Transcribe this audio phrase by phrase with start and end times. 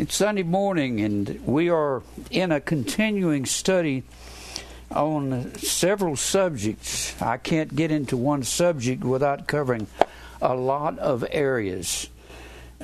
[0.00, 4.02] It's Sunday morning, and we are in a continuing study
[4.90, 7.20] on several subjects.
[7.20, 9.88] I can't get into one subject without covering
[10.40, 12.08] a lot of areas.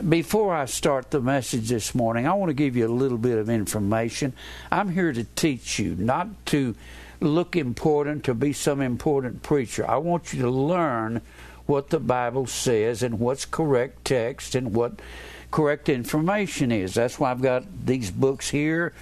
[0.07, 3.39] Before I start the message this morning, I want to give you a little bit
[3.39, 4.35] of information.
[4.71, 6.75] I'm here to teach you, not to
[7.21, 9.91] look important, to be some important preacher.
[9.91, 11.23] I want you to learn
[11.65, 15.01] what the Bible says and what's correct text and what
[15.51, 16.95] correct information is.
[16.95, 18.93] That's why I've got these books here.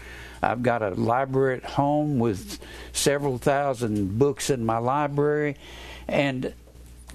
[0.42, 2.58] I've got a library at home with
[2.92, 5.56] several thousand books in my library.
[6.06, 6.52] And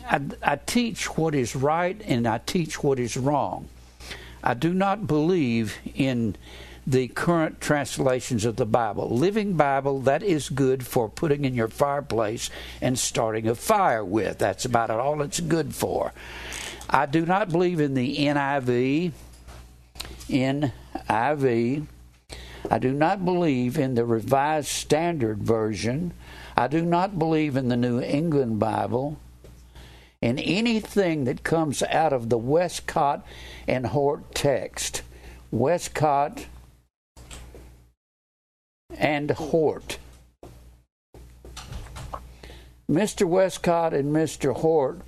[0.09, 3.67] I, I teach what is right and I teach what is wrong.
[4.43, 6.35] I do not believe in
[6.87, 9.09] the current translations of the Bible.
[9.09, 12.49] Living Bible, that is good for putting in your fireplace
[12.81, 14.39] and starting a fire with.
[14.39, 16.13] That's about all it's good for.
[16.89, 19.11] I do not believe in the NIV.
[20.27, 21.85] NIV.
[22.69, 26.13] I do not believe in the Revised Standard Version.
[26.55, 29.17] I do not believe in the New England Bible.
[30.21, 33.25] In anything that comes out of the Westcott
[33.67, 35.01] and Hort text.
[35.51, 36.45] Westcott
[38.97, 39.97] and Hort.
[42.89, 43.25] Mr.
[43.25, 44.55] Westcott and Mr.
[44.55, 45.01] Hort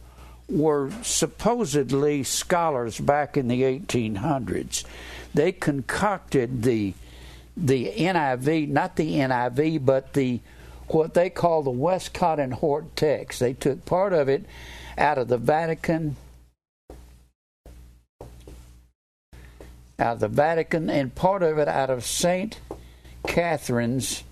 [0.52, 4.84] were supposedly scholars back in the 1800s.
[5.34, 6.94] They concocted the
[7.56, 10.40] the NIV, not the NIV, but the
[10.88, 13.40] what they call the Westcott and Hort text.
[13.40, 14.46] They took part of it
[14.98, 16.18] out of the Vatican,
[20.00, 22.60] out of the Vatican, and part of it out of Saint
[23.26, 24.24] Catherine's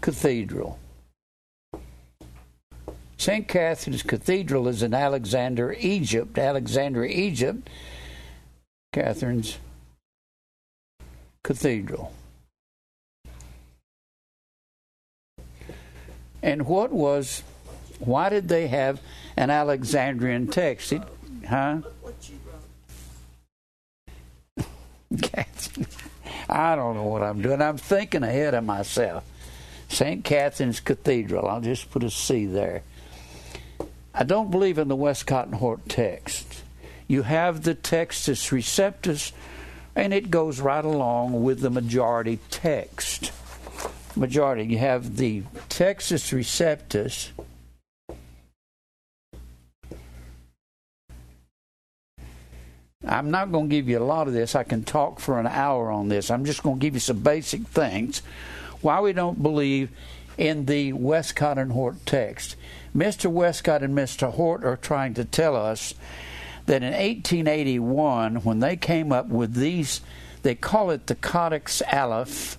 [0.00, 0.78] Cathedral.
[3.18, 3.48] St.
[3.48, 6.38] Catherine's Cathedral is in Alexander, Egypt.
[6.38, 7.68] Alexandria, Egypt,
[8.92, 9.58] Catherine's
[11.42, 12.12] Cathedral.
[16.42, 17.42] And what was,
[17.98, 19.00] why did they have
[19.36, 20.92] an Alexandrian text?
[20.92, 21.02] It,
[21.48, 21.80] huh?
[25.22, 25.86] Catherine.
[26.48, 27.60] I don't know what I'm doing.
[27.62, 29.24] I'm thinking ahead of myself.
[29.88, 30.22] St.
[30.22, 31.48] Catherine's Cathedral.
[31.48, 32.82] I'll just put a C there.
[34.18, 36.62] I don't believe in the Westcott and Hort text.
[37.06, 39.32] You have the Textus Receptus,
[39.94, 43.30] and it goes right along with the majority text.
[44.16, 44.64] Majority.
[44.64, 47.28] You have the Textus Receptus.
[53.06, 54.54] I'm not going to give you a lot of this.
[54.54, 56.30] I can talk for an hour on this.
[56.30, 58.22] I'm just going to give you some basic things.
[58.80, 59.90] Why we don't believe
[60.38, 62.56] in the Westcott and Hort text.
[62.96, 63.30] Mr.
[63.30, 64.32] Westcott and Mr.
[64.32, 65.94] Hort are trying to tell us
[66.64, 70.00] that in 1881, when they came up with these,
[70.42, 72.56] they call it the Codex Aleph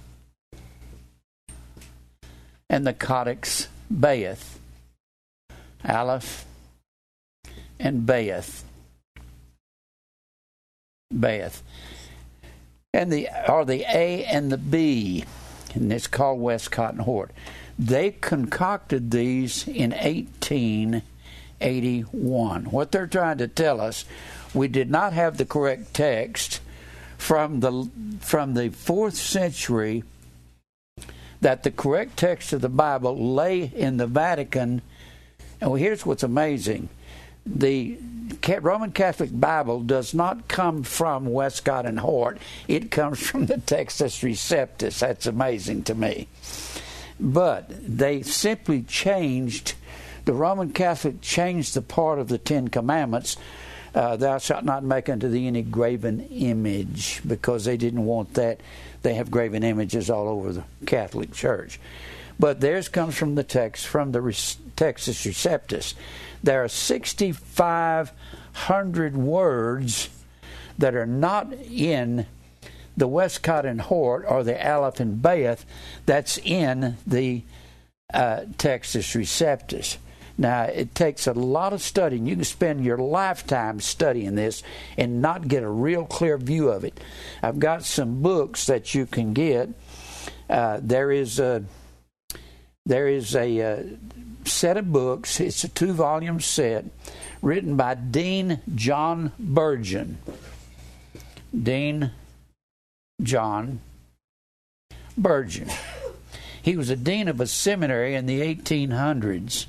[2.70, 4.59] and the Codex Beath.
[5.84, 6.46] Aleph
[7.80, 8.64] and Beath.
[11.18, 11.64] Beath.
[12.94, 15.25] And the or the A and the B,
[15.74, 17.31] and it's called Westcott and Hort.
[17.79, 22.65] They concocted these in 1881.
[22.65, 24.03] What they're trying to tell us,
[24.53, 26.59] we did not have the correct text
[27.17, 27.88] from the
[28.19, 30.03] from the fourth century.
[31.41, 34.81] That the correct text of the Bible lay in the Vatican.
[35.61, 36.89] And well, here's what's amazing:
[37.45, 37.99] the
[38.59, 42.39] Roman Catholic Bible does not come from Westcott and Hort.
[42.67, 44.97] It comes from the Textus Receptus.
[44.99, 46.27] That's amazing to me.
[47.19, 49.73] But they simply changed,
[50.25, 53.38] the Roman Catholic changed the part of the Ten Commandments,
[53.95, 58.61] uh, thou shalt not make unto thee any graven image, because they didn't want that.
[59.01, 61.79] They have graven images all over the Catholic Church.
[62.39, 65.95] But theirs comes from the text, from the Textus Receptus.
[66.44, 70.09] There are 6,500 words
[70.77, 72.27] that are not in
[72.97, 75.65] the Westcott and Hort or the Aleph and Beath
[76.05, 77.44] that's in the
[78.13, 79.97] uh, Textus Receptus.
[80.39, 82.27] Now, it takes a lot of studying.
[82.27, 84.61] You can spend your lifetime studying this
[84.95, 86.99] and not get a real clear view of it.
[87.41, 89.69] I've got some books that you can get.
[90.49, 91.63] Uh, there is a
[92.85, 93.83] there is a uh,
[94.45, 95.39] set of books.
[95.39, 96.85] It's a two volume set
[97.41, 100.15] written by Dean John Burgon.
[101.51, 102.11] Dean
[103.22, 103.81] John
[105.19, 105.72] Burgon.
[106.62, 109.68] He was a dean of a seminary in the 1800s.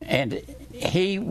[0.00, 0.42] And
[0.72, 1.28] he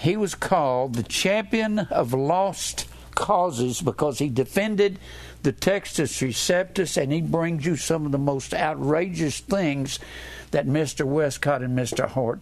[0.00, 4.98] he was called the champion of lost causes because he defended
[5.42, 9.98] the Textus Receptus and he brings you some of the most outrageous things
[10.52, 11.04] that Mr.
[11.04, 12.08] Westcott and Mr.
[12.08, 12.40] Hort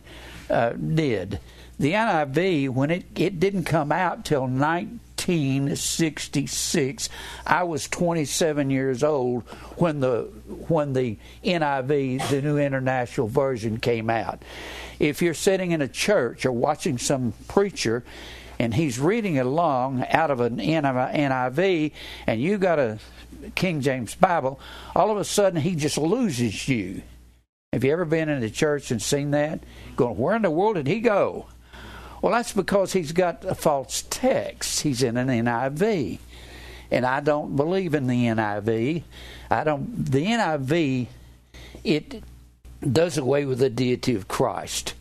[0.49, 1.41] uh, did.
[1.81, 4.47] The NIV, when it, it didn't come out till
[5.19, 7.09] 1966,
[7.47, 9.43] I was 27 years old
[9.77, 10.23] when the
[10.69, 14.43] when the NIV, the New International Version, came out.
[14.99, 18.05] If you're sitting in a church or watching some preacher
[18.59, 21.93] and he's reading along out of an NIV
[22.27, 22.99] and you got a
[23.55, 24.61] King James Bible,
[24.95, 27.03] all of a sudden he just loses you.
[27.73, 29.61] Have you ever been in a church and seen that?
[29.97, 31.47] Going, where in the world did he go?
[32.21, 34.81] Well, that's because he's got a false text.
[34.81, 36.19] He's in an NIV.
[36.91, 39.03] And I don't believe in the NIV.
[39.51, 41.07] I don't the NIV
[41.85, 42.23] it
[42.81, 44.95] does away with the deity of Christ.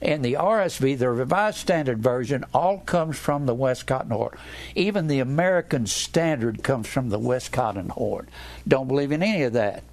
[0.00, 4.36] And the RSV, the Revised Standard Version, all comes from the Westcott and Hort.
[4.74, 8.28] Even the American Standard comes from the Westcott and Hort.
[8.66, 9.84] Don't believe in any of that.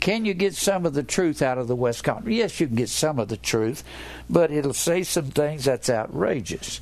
[0.00, 2.26] Can you get some of the truth out of the Westcott?
[2.26, 3.84] Yes, you can get some of the truth,
[4.28, 6.80] but it'll say some things that's outrageous.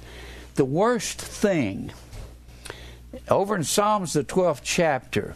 [0.54, 1.92] The worst thing,
[3.28, 5.34] over in Psalms, the 12th chapter,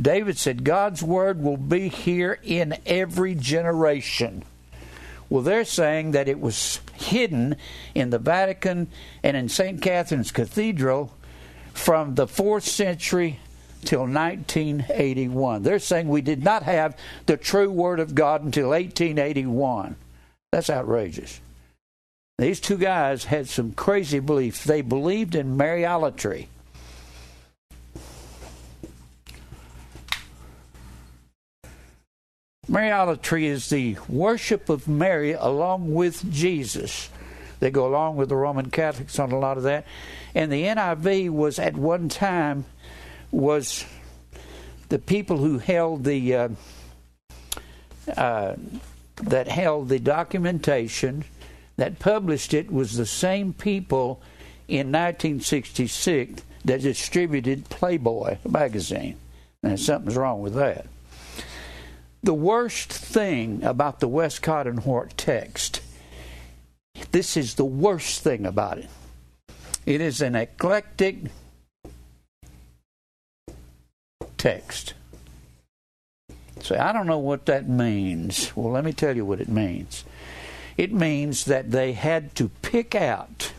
[0.00, 4.44] David said, God's word will be here in every generation.
[5.28, 7.56] Well, they're saying that it was hidden
[7.94, 8.88] in the Vatican
[9.22, 9.80] and in St.
[9.80, 11.14] Catherine's Cathedral
[11.72, 13.40] from the 4th century
[13.84, 15.62] till 1981.
[15.62, 16.96] They're saying we did not have
[17.26, 19.96] the true Word of God until 1881.
[20.50, 21.40] That's outrageous.
[22.38, 24.64] These two guys had some crazy beliefs.
[24.64, 26.48] They believed in Mariolatry.
[32.68, 37.10] Mariolatry is the worship of Mary along with Jesus.
[37.60, 39.84] They go along with the Roman Catholics on a lot of that.
[40.34, 42.64] And the NIV was at one time
[43.32, 43.84] was
[44.88, 46.48] the people who held the uh,
[48.16, 48.54] uh,
[49.16, 51.24] that held the documentation
[51.76, 54.20] that published it was the same people
[54.68, 59.16] in 1966 that distributed Playboy magazine.
[59.62, 60.86] And something's wrong with that.
[62.22, 65.80] The worst thing about the Westcott and Hort text,
[67.10, 68.90] this is the worst thing about it.
[69.86, 71.16] It is an eclectic
[74.42, 74.94] text.
[76.60, 78.50] Say, I don't know what that means.
[78.56, 80.04] Well, let me tell you what it means.
[80.76, 83.52] It means that they had to pick out.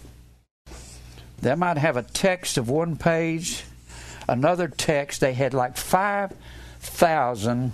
[1.41, 3.63] They might have a text of one page,
[4.27, 5.21] another text.
[5.21, 7.71] They had like 5,000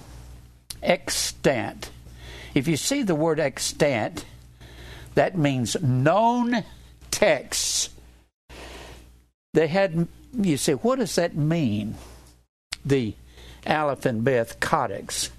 [0.83, 1.89] extant.
[2.53, 4.23] If you see the word extant,
[5.15, 6.63] that means known
[7.09, 7.89] texts.
[9.55, 10.07] They had,
[10.39, 11.95] you say, what does that mean?
[12.89, 13.13] The
[13.67, 15.29] Aleph and Beth Codex.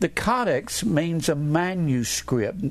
[0.00, 2.64] The Codex means a manuscript,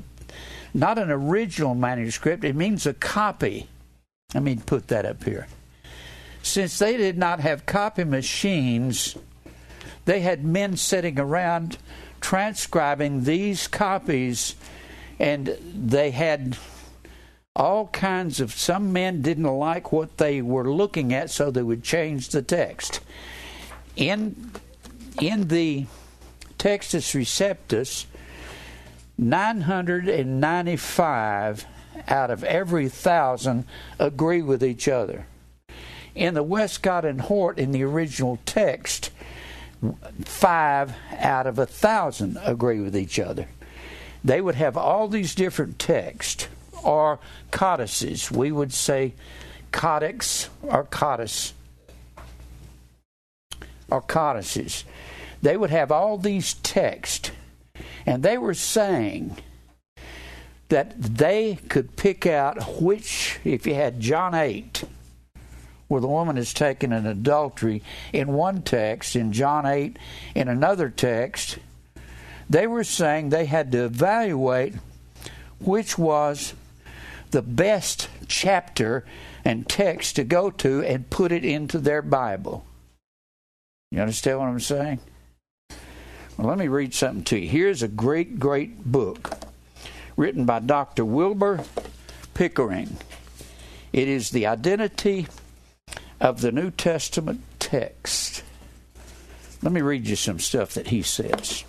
[0.74, 3.68] not an original manuscript, it means a copy.
[4.34, 5.46] Let me put that up here.
[6.42, 9.16] Since they did not have copy machines,
[10.04, 11.78] they had men sitting around
[12.20, 14.54] transcribing these copies,
[15.18, 16.56] and they had
[17.56, 18.52] all kinds of.
[18.52, 23.00] Some men didn't like what they were looking at, so they would change the text.
[23.96, 24.52] In
[25.20, 25.86] in the
[26.58, 28.06] Textus Receptus,
[29.18, 31.66] 995
[32.08, 33.66] out of every thousand
[33.98, 35.26] agree with each other.
[36.14, 39.10] In the Westcott and Hort, in the original text,
[40.24, 43.48] five out of a thousand agree with each other.
[44.22, 46.48] They would have all these different texts
[46.82, 47.18] or
[47.50, 48.30] codices.
[48.30, 49.14] We would say
[49.72, 51.52] codex or codice
[53.90, 54.84] or codices.
[55.42, 57.30] They would have all these texts,
[58.06, 59.36] and they were saying
[60.68, 64.84] that they could pick out which, if you had John 8,
[65.88, 67.82] where the woman is taken in adultery
[68.12, 69.98] in one text, in John 8,
[70.34, 71.58] in another text,
[72.48, 74.74] they were saying they had to evaluate
[75.58, 76.54] which was
[77.30, 79.04] the best chapter
[79.44, 82.64] and text to go to and put it into their Bible.
[83.90, 85.00] You understand what I'm saying?
[86.36, 87.48] Well, let me read something to you.
[87.48, 89.32] Here's a great, great book
[90.16, 91.04] written by Dr.
[91.04, 91.64] Wilbur
[92.34, 92.96] Pickering.
[93.92, 95.26] It is The Identity
[96.20, 98.44] of the New Testament text.
[99.60, 101.64] Let me read you some stuff that he says.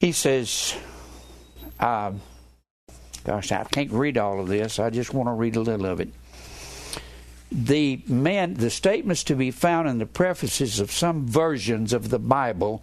[0.00, 0.74] He says,
[1.78, 2.12] uh,
[3.24, 4.78] gosh, I can't read all of this.
[4.78, 6.08] I just want to read a little of it.
[7.50, 12.18] The man, the statements to be found in the prefaces of some versions of the
[12.18, 12.82] Bible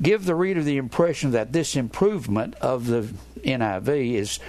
[0.00, 3.08] give the reader the impression that this improvement of the
[3.42, 4.40] NIV is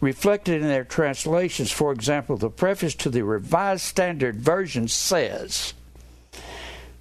[0.00, 1.72] reflected in their translations.
[1.72, 5.74] For example, the preface to the Revised Standard Version says,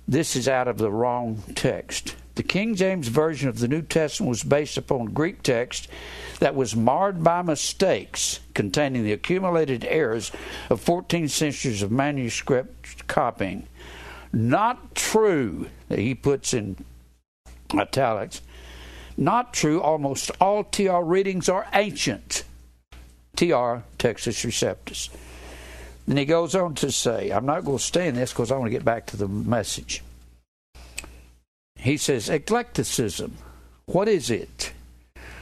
[0.07, 2.15] this is out of the wrong text.
[2.36, 5.88] The King James Version of the New Testament was based upon Greek text
[6.40, 10.32] that was marred by mistakes containing the accumulated errors
[10.70, 13.68] of 14 centuries of manuscript copying.
[14.32, 16.84] Not true, he puts in
[17.72, 18.42] italics.
[19.16, 22.44] Not true, almost all TR readings are ancient.
[23.36, 25.10] TR, Textus Receptus.
[26.08, 28.58] Then he goes on to say, I'm not going to stay in this because I
[28.58, 30.02] want to get back to the message.
[31.84, 33.34] He says, eclecticism.
[33.88, 34.72] What is it?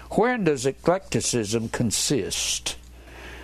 [0.10, 2.78] Wherein does eclecticism consist?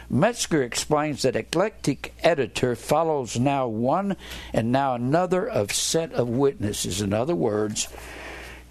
[0.10, 4.18] Metzger explains that eclectic editor follows now one
[4.51, 7.00] and now another of set of witnesses.
[7.00, 7.88] In other words,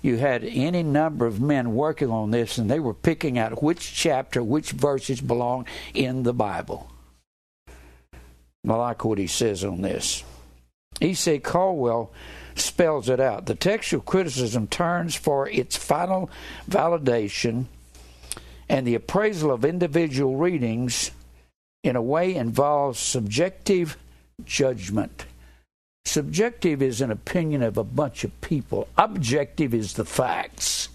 [0.03, 3.95] you had any number of men working on this and they were picking out which
[3.95, 6.91] chapter, which verses belong in the Bible.
[8.69, 10.25] I like what he says on this.
[10.99, 12.13] He said Colwell
[12.59, 13.47] spells it out.
[13.47, 16.31] The textual criticism turns for its final
[16.69, 17.67] validation
[18.69, 21.13] and the appraisal of individual readings
[21.85, 23.97] in a way involves subjective
[24.45, 25.25] judgment.
[26.05, 28.89] Subjective is an opinion of a bunch of people.
[28.97, 30.89] Objective is the facts.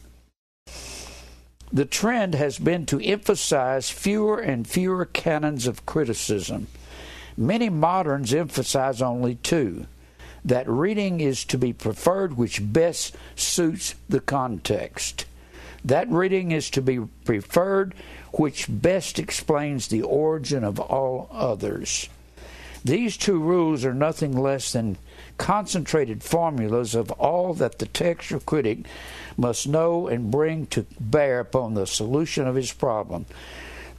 [1.72, 6.68] The trend has been to emphasize fewer and fewer canons of criticism
[7.38, 9.88] Many moderns emphasize only two
[10.44, 15.26] that reading is to be preferred which best suits the context.
[15.84, 17.94] That reading is to be preferred
[18.34, 22.08] which best explains the origin of all others.
[22.84, 24.98] These two rules are nothing less than
[25.38, 28.80] concentrated formulas of all that the textual critic
[29.38, 33.26] must know and bring to bear upon the solution of his problem.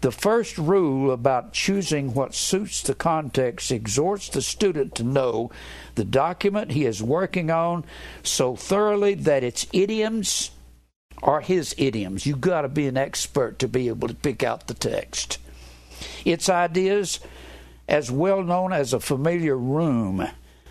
[0.03, 5.53] The first rule about choosing what suits the context exhorts the student to know
[5.95, 7.85] the document he is working on
[8.25, 10.51] so thoroughly that its idioms
[11.23, 12.27] are his idioms.
[12.27, 15.39] You've got to be an expert to be able to pick out the text.
[16.25, 17.21] Its ideas
[17.87, 20.27] as well known as a familiar room.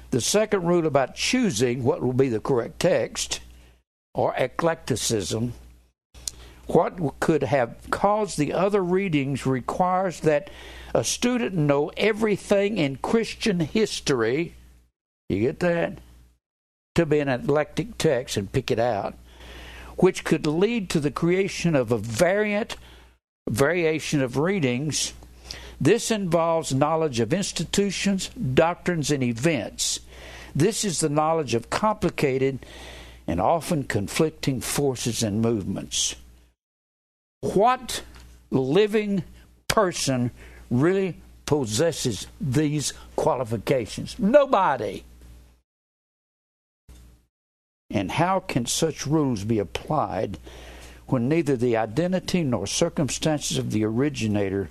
[0.10, 3.40] The second rule about choosing what will be the correct text,
[4.14, 5.54] or eclecticism,
[6.68, 10.50] what could have caused the other readings requires that
[10.94, 14.56] a student know everything in Christian history.
[15.30, 16.00] You get that?
[16.96, 19.16] To be an eclectic text and pick it out,
[19.98, 22.76] which could lead to the creation of a variant
[23.50, 25.14] variation of readings.
[25.80, 30.02] This involves knowledge of institutions, doctrines, and events.
[30.54, 32.66] This is the knowledge of complicated
[33.26, 36.16] and often conflicting forces and movements
[37.42, 38.04] what
[38.52, 39.24] living
[39.68, 40.32] person
[40.70, 44.18] really possesses these qualifications?
[44.18, 45.04] Nobody.
[47.90, 50.38] And how can such rules be applied
[51.08, 54.70] when neither the identity nor circumstances of the originator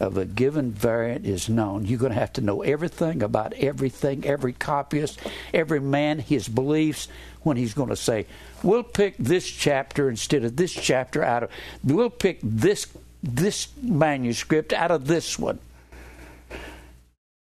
[0.00, 1.86] of a given variant is known?
[1.86, 5.20] You're going to have to know everything about everything, every copyist,
[5.52, 7.06] every man, his beliefs,
[7.42, 8.26] when he's going to say,
[8.64, 11.50] we'll pick this chapter instead of this chapter out of,
[11.84, 12.86] we'll pick this,
[13.22, 15.58] this manuscript out of this one.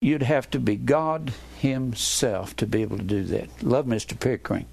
[0.01, 3.49] You'd have to be God Himself to be able to do that.
[3.61, 4.17] Love Mr.
[4.17, 4.65] Pickering.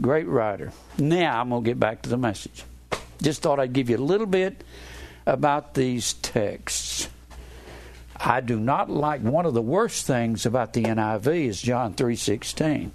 [0.00, 0.72] Great writer.
[0.98, 2.64] Now I'm going to get back to the message.
[3.22, 4.64] Just thought I'd give you a little bit
[5.24, 7.08] about these texts.
[8.16, 12.90] I do not like one of the worst things about the NIV is John 3:16.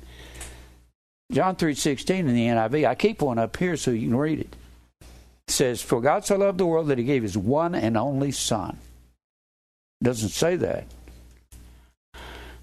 [1.32, 2.88] John 3:16 in the NIV.
[2.88, 4.56] I keep one up here so you can read it.
[5.48, 8.32] It says, "For God so loved the world that he gave his one and only
[8.32, 8.78] son."
[10.02, 10.86] Doesn't say that.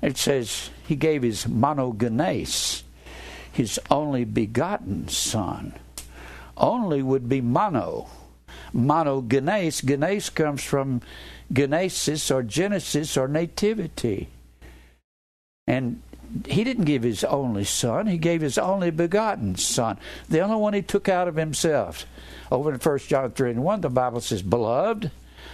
[0.03, 2.83] It says he gave his monogenes,
[3.53, 5.75] his only begotten son.
[6.57, 8.09] Only would be mono.
[8.75, 9.85] Monogenes.
[9.85, 11.03] Genes comes from
[11.53, 14.29] genesis or genesis or nativity.
[15.67, 16.03] And
[16.47, 20.75] he didn't give his only son, he gave his only begotten son, the only one
[20.75, 22.07] he took out of himself.
[22.51, 25.11] Over in 1 John 3 and 1, the Bible says, Beloved,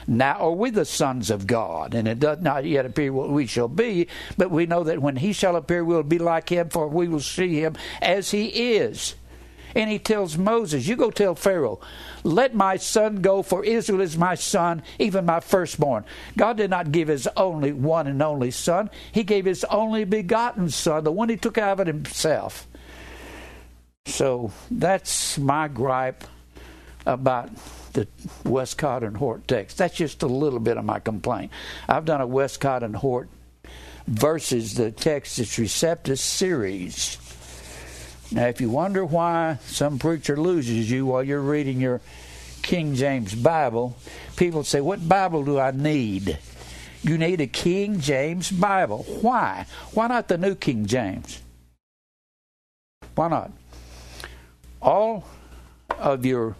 [0.07, 3.47] now are we the sons of God, and it does not yet appear what we
[3.47, 6.89] shall be, but we know that when he shall appear, we'll be like him, for
[6.89, 9.15] we will see him as he is.
[9.75, 11.81] And he tells Moses, You go tell Pharaoh,
[12.25, 16.05] let my son go, for Israel is my son, even my firstborn.
[16.37, 20.71] God did not give his only one and only son, he gave his only begotten
[20.71, 22.67] son, the one he took out of himself.
[24.07, 26.25] So that's my gripe
[27.07, 27.51] about
[27.93, 28.07] the
[28.45, 29.79] Westcott and Hort text.
[29.79, 31.53] That's just a little bit of my complaint.
[31.89, 33.29] I've done a Westcott and Hort
[34.07, 37.19] versus the Textus Receptus series.
[38.33, 42.01] Now, if you wonder why some preacher loses you while you're reading your
[42.63, 43.95] King James Bible,
[44.37, 46.39] people say, What Bible do I need?
[47.03, 49.05] You need a King James Bible.
[49.21, 49.67] Why?
[49.93, 51.43] Why not the New King James?
[53.15, 53.51] Why not?
[54.81, 55.25] All
[55.99, 56.57] of your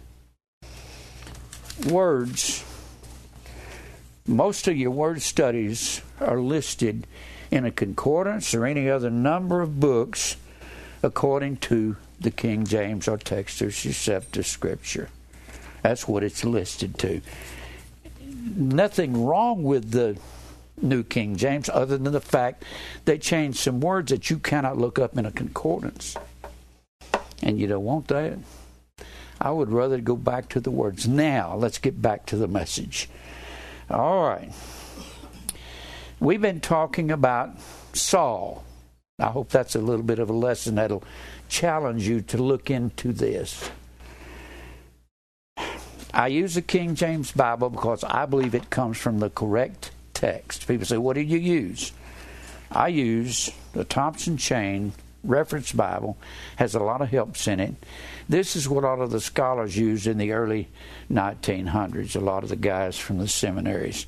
[1.89, 2.63] words,
[4.27, 7.07] most of your word studies are listed
[7.49, 10.35] in a concordance or any other number of books
[11.03, 15.09] according to the King James or Textus Receptus Scripture.
[15.83, 17.21] That's what it's listed to.
[18.55, 20.17] Nothing wrong with the
[20.81, 22.63] New King James other than the fact
[23.05, 26.15] they changed some words that you cannot look up in a concordance.
[27.41, 28.37] And you don't want that.
[29.39, 31.05] I would rather go back to the words.
[31.05, 33.09] Now, let's get back to the message.
[33.89, 34.51] All right.
[36.21, 37.57] We've been talking about
[37.91, 38.63] Saul.
[39.19, 41.03] I hope that's a little bit of a lesson that'll
[41.47, 43.69] challenge you to look into this.
[46.11, 50.67] I use the King James Bible because I believe it comes from the correct text.
[50.67, 51.91] People say, What do you use?
[52.71, 54.93] I use the Thompson Chain
[55.23, 56.17] Reference Bible,
[56.55, 57.75] has a lot of helps in it.
[58.27, 60.69] This is what a lot of the scholars used in the early
[61.11, 64.07] 1900s, a lot of the guys from the seminaries.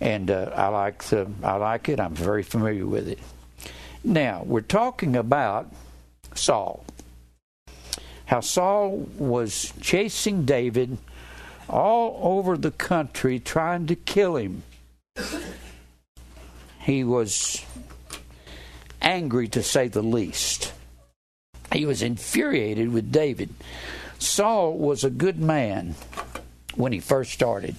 [0.00, 2.00] And uh, I like the, I like it.
[2.00, 3.18] I'm very familiar with it.
[4.04, 5.72] Now, we're talking about
[6.34, 6.84] Saul.
[8.26, 10.98] How Saul was chasing David
[11.70, 14.62] all over the country trying to kill him.
[16.80, 17.64] He was
[19.00, 20.74] angry to say the least.
[21.72, 23.54] He was infuriated with David.
[24.18, 25.94] Saul was a good man
[26.74, 27.74] when he first started.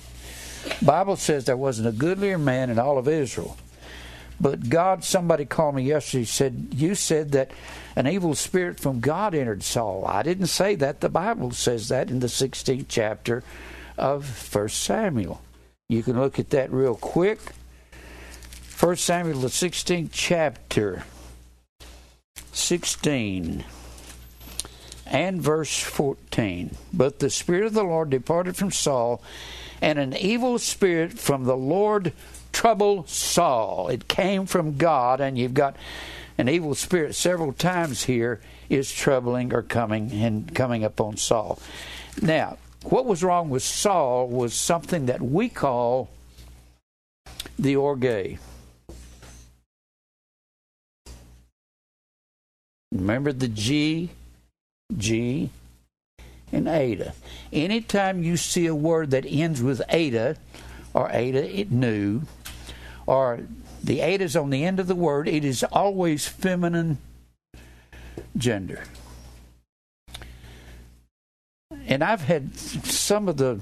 [0.82, 3.58] Bible says there wasn't a goodlier man in all of Israel.
[4.40, 7.52] But God, somebody called me yesterday, said, You said that
[7.96, 10.06] an evil spirit from God entered Saul.
[10.06, 11.02] I didn't say that.
[11.02, 13.44] The Bible says that in the 16th chapter
[13.98, 15.42] of 1 Samuel.
[15.88, 17.40] You can look at that real quick.
[18.80, 21.04] 1 Samuel, the 16th chapter,
[22.52, 23.64] 16
[25.06, 26.76] and verse 14.
[26.92, 29.22] But the Spirit of the Lord departed from Saul,
[29.82, 32.12] and an evil spirit from the Lord
[32.56, 33.90] troubled Saul.
[33.90, 35.76] It came from God, and you've got
[36.38, 38.40] an evil spirit several times here
[38.70, 41.60] is troubling or coming and coming upon Saul.
[42.22, 46.10] Now, what was wrong with Saul was something that we call
[47.60, 48.40] the orge.
[52.94, 54.12] Remember the G
[54.98, 55.50] G,
[56.54, 57.14] and Ada.
[57.52, 60.38] Anytime you see a word that ends with Ada,
[60.94, 62.22] or Ada it knew,
[63.06, 63.42] or
[63.84, 66.98] the eight is on the end of the word, it is always feminine
[68.38, 68.84] gender.
[71.88, 73.60] And I've had some of the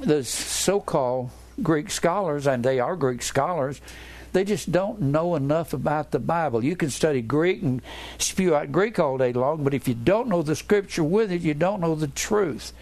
[0.00, 1.30] the so-called
[1.62, 3.80] Greek scholars, and they are Greek scholars,
[4.32, 6.64] they just don't know enough about the Bible.
[6.64, 7.82] You can study Greek and
[8.18, 11.42] spew out Greek all day long, but if you don't know the Scripture with it,
[11.42, 12.72] you don't know the truth.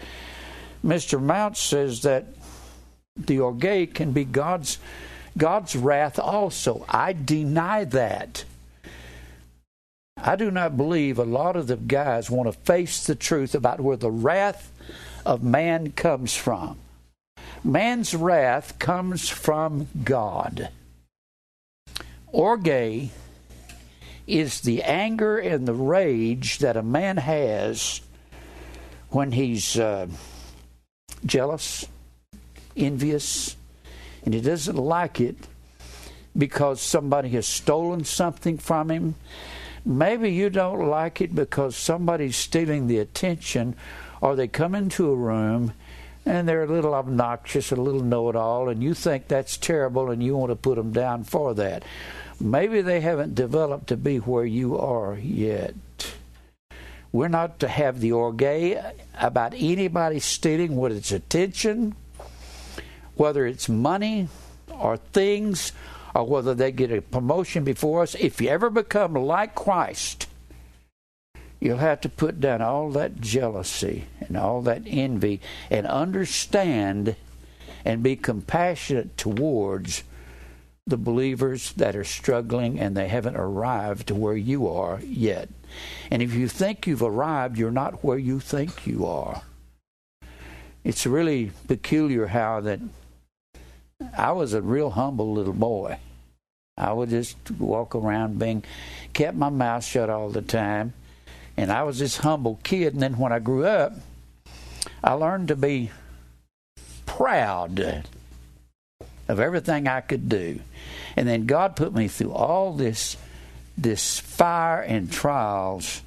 [0.83, 1.21] Mr.
[1.21, 2.25] Mount says that
[3.15, 4.77] the orge can be God's
[5.37, 6.85] God's wrath also.
[6.89, 8.43] I deny that.
[10.17, 13.79] I do not believe a lot of the guys want to face the truth about
[13.79, 14.71] where the wrath
[15.25, 16.77] of man comes from.
[17.63, 20.69] Man's wrath comes from God.
[22.27, 23.09] Orge
[24.27, 28.01] is the anger and the rage that a man has
[29.09, 30.07] when he's uh,
[31.25, 31.85] jealous,
[32.75, 33.55] envious,
[34.23, 35.35] and he doesn't like it
[36.37, 39.15] because somebody has stolen something from him.
[39.83, 43.75] Maybe you don't like it because somebody's stealing the attention,
[44.21, 45.73] or they come into a room
[46.25, 50.11] and they're a little obnoxious, a little know it all, and you think that's terrible
[50.11, 51.83] and you want to put them down for that.
[52.39, 55.73] Maybe they haven't developed to be where you are yet.
[57.11, 58.77] We're not to have the orge
[59.19, 61.95] about anybody stealing what it's attention,
[63.15, 64.27] whether it's money
[64.69, 65.71] or things,
[66.13, 68.15] or whether they get a promotion before us.
[68.15, 70.27] If you ever become like Christ,
[71.61, 77.15] You'll have to put down all that jealousy and all that envy and understand
[77.85, 80.03] and be compassionate towards
[80.87, 85.49] the believers that are struggling and they haven't arrived to where you are yet.
[86.09, 89.43] And if you think you've arrived, you're not where you think you are.
[90.83, 92.79] It's really peculiar how that
[94.17, 95.97] I was a real humble little boy.
[96.77, 98.63] I would just walk around being
[99.13, 100.93] kept my mouth shut all the time.
[101.57, 102.93] And I was this humble kid.
[102.93, 103.93] And then when I grew up,
[105.03, 105.91] I learned to be
[107.05, 108.05] proud
[109.27, 110.59] of everything I could do.
[111.15, 113.17] And then God put me through all this
[113.77, 116.01] this fire and trials.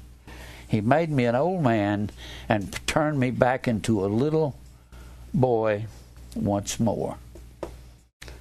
[0.67, 2.09] He made me an old man
[2.47, 4.55] and turned me back into a little
[5.33, 5.85] boy
[6.35, 7.17] once more.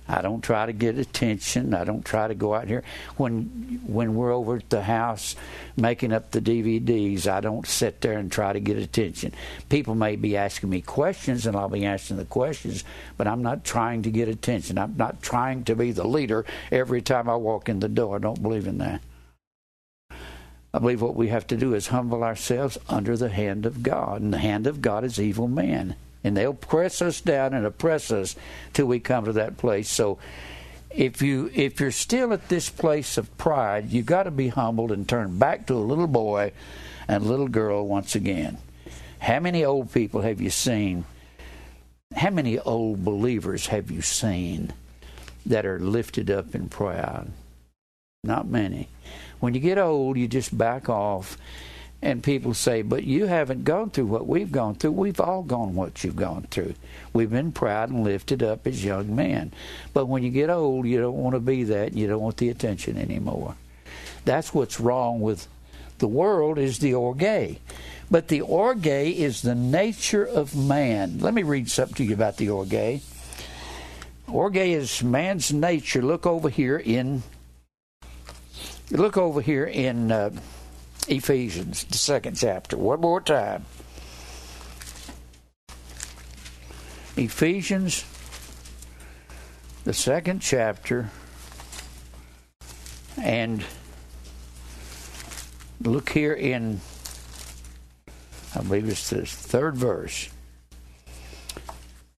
[0.06, 1.72] I don't try to get attention.
[1.72, 2.82] I don't try to go out here
[3.16, 5.34] when when we're over at the house
[5.76, 7.26] making up the DVDs.
[7.26, 9.32] I don't sit there and try to get attention.
[9.70, 12.84] People may be asking me questions, and I'll be answering the questions,
[13.16, 14.78] but I'm not trying to get attention.
[14.78, 18.16] I'm not trying to be the leader every time I walk in the door.
[18.16, 19.00] I don't believe in that.
[20.74, 24.20] I believe what we have to do is humble ourselves under the hand of God,
[24.20, 28.10] and the hand of God is evil man and they'll press us down and oppress
[28.10, 28.34] us
[28.72, 29.88] till we come to that place.
[29.88, 30.18] So
[30.90, 34.90] if you if you're still at this place of pride, you've got to be humbled
[34.90, 36.52] and turn back to a little boy
[37.06, 38.56] and little girl once again.
[39.18, 41.04] How many old people have you seen?
[42.14, 44.72] How many old believers have you seen
[45.46, 47.28] that are lifted up in pride?
[48.22, 48.88] Not many.
[49.40, 51.36] When you get old, you just back off
[52.04, 54.92] and people say, but you haven't gone through what we've gone through.
[54.92, 56.74] We've all gone what you've gone through.
[57.14, 59.52] We've been proud and lifted up as young men.
[59.94, 61.88] But when you get old, you don't want to be that.
[61.88, 63.56] And You don't want the attention anymore.
[64.26, 65.48] That's what's wrong with
[65.98, 67.58] the world is the orge.
[68.10, 71.20] But the orge is the nature of man.
[71.20, 73.00] Let me read something to you about the orge.
[74.28, 76.02] Orge is man's nature.
[76.02, 77.22] Look over here in
[78.90, 80.30] look over here in uh,
[81.08, 82.76] Ephesians, the second chapter.
[82.76, 83.66] One more time.
[87.16, 88.04] Ephesians,
[89.84, 91.10] the second chapter,
[93.22, 93.64] and
[95.80, 96.80] look here in,
[98.56, 100.30] I believe it's the third verse.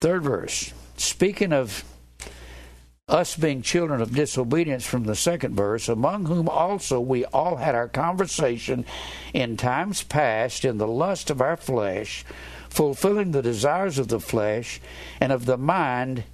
[0.01, 0.73] Third verse.
[0.97, 1.85] Speaking of
[3.09, 7.73] us being children of disobedience from the second verse, among whom also we all had
[7.73, 8.85] our conversation
[9.33, 12.25] in times past in the lust of our flesh,
[12.69, 14.81] fulfilling the desires of the flesh
[15.21, 16.25] and of the mind,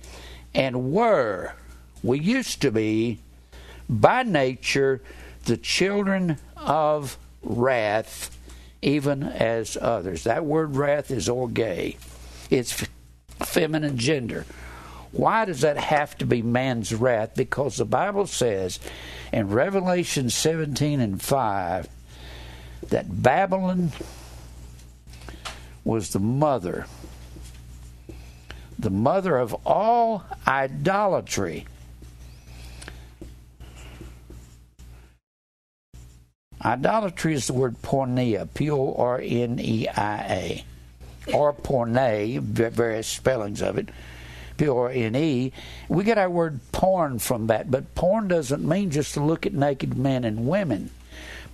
[0.55, 1.53] and were,
[2.03, 3.19] we used to be,
[3.87, 5.03] by nature,
[5.45, 8.35] the children of wrath,
[8.81, 10.25] even as others.
[10.25, 11.99] That word wrath is orge,
[12.49, 12.87] it's
[13.41, 14.47] feminine gender.
[15.13, 17.35] Why does that have to be man's wrath?
[17.35, 18.81] Because the Bible says
[19.33, 21.89] in Revelation 17 and 5
[22.89, 23.93] that Babylon
[25.85, 26.87] was the mother,
[28.79, 31.67] the mother of all idolatry.
[36.65, 40.65] Idolatry is the word porneia, P O R N E I A,
[41.35, 43.89] or porne, various spellings of it.
[44.63, 45.53] P O R N E.
[45.89, 49.53] We get our word porn from that, but porn doesn't mean just to look at
[49.53, 50.91] naked men and women.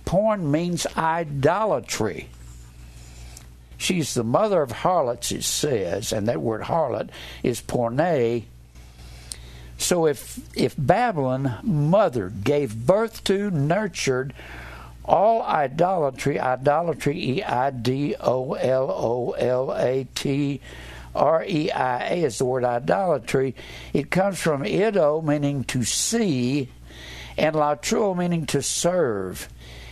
[0.05, 2.29] Porn means idolatry.
[3.77, 7.09] She's the mother of harlots, it says, and that word harlot
[7.41, 8.43] is porne.
[9.79, 14.35] So if if Babylon mother gave birth to, nurtured
[15.03, 20.61] all idolatry, idolatry, E I D O L O L A T
[21.19, 23.53] R E I A is the word idolatry.
[23.93, 26.69] It comes from ido, meaning to see,
[27.37, 29.49] and latreuo, meaning to serve.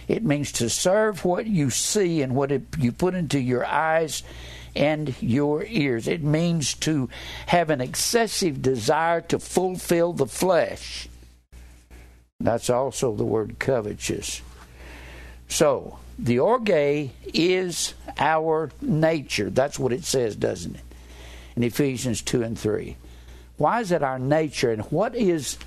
[0.08, 4.24] It means to serve what you see and what it, you put into your eyes
[4.74, 6.08] and your ears.
[6.08, 7.10] It means to
[7.48, 11.10] have an excessive desire to fulfill the flesh.
[12.40, 14.42] That's also the word covetous.
[15.50, 19.50] So, the orge is our nature.
[19.50, 20.87] That's what it says, doesn't it?
[21.58, 22.96] In Ephesians 2 and 3.
[23.58, 25.58] Why is it our nature and what is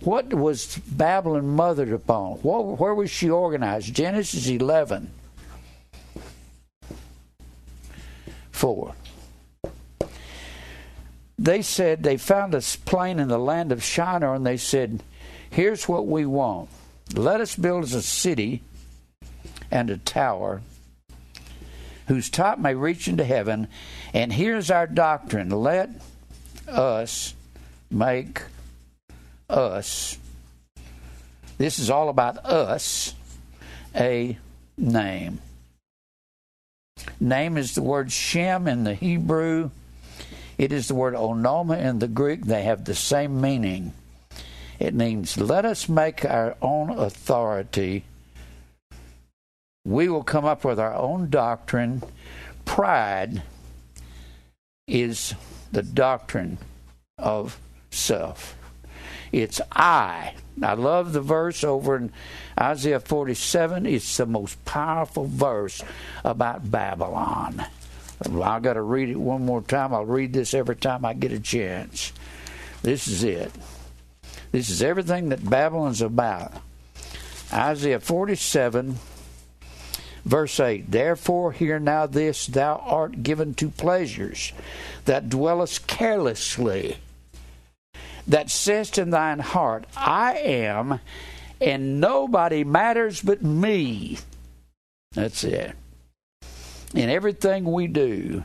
[0.00, 2.34] what was Babylon mothered upon?
[2.34, 3.94] What, where was she organized?
[3.94, 5.10] Genesis 11
[8.52, 8.94] 4.
[11.36, 15.02] They said they found a plain in the land of Shinar and they said,
[15.50, 16.70] Here's what we want.
[17.12, 18.62] Let us build us a city
[19.70, 20.62] and a tower
[22.06, 23.68] whose top may reach into heaven.
[24.12, 25.90] And here's our doctrine let
[26.68, 27.34] us
[27.90, 28.42] make
[29.48, 30.18] us,
[31.58, 33.14] this is all about us,
[33.94, 34.36] a
[34.76, 35.40] name.
[37.20, 39.70] Name is the word Shem in the Hebrew.
[40.56, 42.46] It is the word onoma in the Greek.
[42.46, 43.92] They have the same meaning.
[44.78, 48.04] It means let us make our own authority.
[49.84, 52.02] We will come up with our own doctrine.
[52.64, 53.42] Pride
[54.86, 55.34] is
[55.72, 56.58] the doctrine
[57.18, 57.58] of
[57.90, 58.56] self.
[59.32, 60.34] It's I.
[60.62, 62.12] I love the verse over in
[62.58, 63.84] Isaiah 47.
[63.84, 65.82] It's the most powerful verse
[66.24, 67.66] about Babylon.
[68.24, 69.92] I've got to read it one more time.
[69.92, 72.12] I'll read this every time I get a chance.
[72.82, 73.50] This is it.
[74.52, 76.52] This is everything that Babylon's about.
[77.52, 78.98] Isaiah 47,
[80.24, 84.52] verse 8 Therefore, hear now this thou art given to pleasures,
[85.04, 86.98] that dwellest carelessly,
[88.26, 91.00] that says in thine heart, I am,
[91.60, 94.18] and nobody matters but me.
[95.12, 95.76] That's it.
[96.94, 98.44] In everything we do,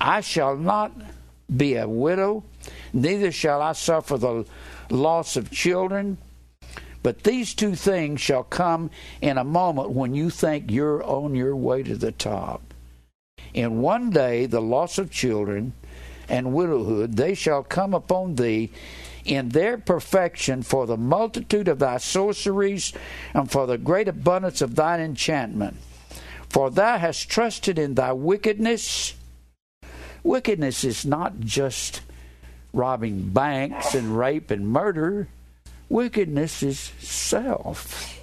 [0.00, 0.92] I shall not
[1.54, 2.44] be a widow,
[2.92, 4.46] neither shall I suffer the
[4.90, 6.18] loss of children.
[7.02, 11.56] But these two things shall come in a moment when you think you're on your
[11.56, 12.62] way to the top.
[13.54, 15.72] In one day, the loss of children
[16.28, 18.70] and widowhood, they shall come upon thee
[19.24, 22.92] in their perfection for the multitude of thy sorceries
[23.34, 25.76] and for the great abundance of thine enchantment.
[26.48, 29.14] For thou hast trusted in thy wickedness.
[30.22, 32.00] Wickedness is not just
[32.72, 35.28] robbing banks and rape and murder.
[35.92, 38.18] Wickedness is self.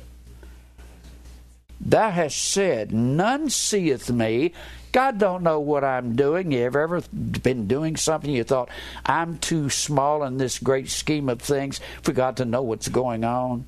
[1.79, 4.53] Thou hast said, None seeth me.
[4.91, 6.51] God don't know what I'm doing.
[6.51, 8.69] You ever ever been doing something you thought
[9.05, 13.23] I'm too small in this great scheme of things for God to know what's going
[13.23, 13.67] on?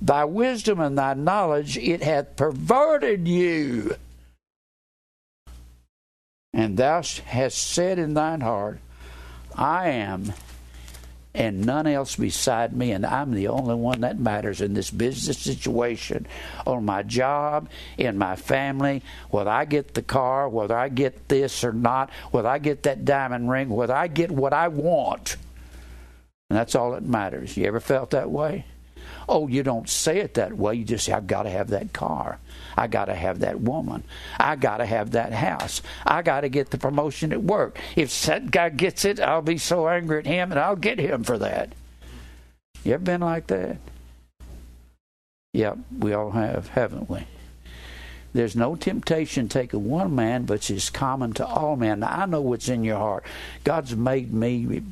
[0.00, 3.96] Thy wisdom and thy knowledge it hath perverted you.
[6.54, 8.78] And thou hast said in thine heart,
[9.54, 10.32] I am
[11.34, 15.38] and none else beside me, and I'm the only one that matters in this business
[15.38, 16.26] situation,
[16.66, 21.62] on my job, in my family, whether I get the car, whether I get this
[21.62, 25.36] or not, whether I get that diamond ring, whether I get what I want.
[26.48, 27.56] And that's all that matters.
[27.56, 28.64] You ever felt that way?
[29.28, 30.74] Oh, you don't say it that way.
[30.74, 32.40] You just say, I've got to have that car.
[32.80, 34.04] I got to have that woman.
[34.38, 35.82] I got to have that house.
[36.06, 37.78] I got to get the promotion at work.
[37.94, 41.22] If that guy gets it, I'll be so angry at him and I'll get him
[41.22, 41.74] for that.
[42.82, 43.76] You ever been like that?
[45.52, 47.26] Yep, we all have, haven't we?
[48.32, 52.00] There's no temptation taken one man, but it's common to all men.
[52.00, 53.24] Now, I know what's in your heart.
[53.62, 54.82] God's made me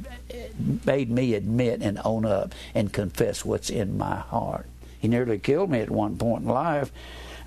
[0.84, 4.66] made me admit and own up and confess what's in my heart.
[4.98, 6.92] He nearly killed me at one point in life.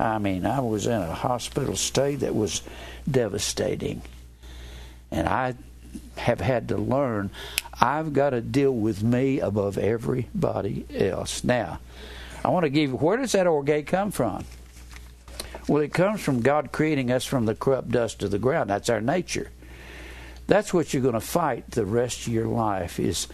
[0.02, 2.64] I mean, I was in a hospital stay that was
[3.10, 4.02] devastating.
[5.12, 5.56] And I
[6.18, 7.30] have had to learn
[7.80, 11.44] I've got to deal with me above everybody else.
[11.44, 11.80] Now,
[12.46, 14.46] I want to give you where does that orgate come from?
[15.68, 18.70] Well, it comes from God creating us from the corrupt dust of the ground.
[18.70, 19.50] That's our nature.
[20.48, 23.28] That's what you're going to fight the rest of your life is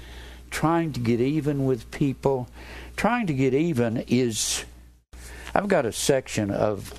[0.50, 2.48] trying to get even with people.
[2.96, 4.64] Trying to get even is
[5.58, 6.94] I've got a section of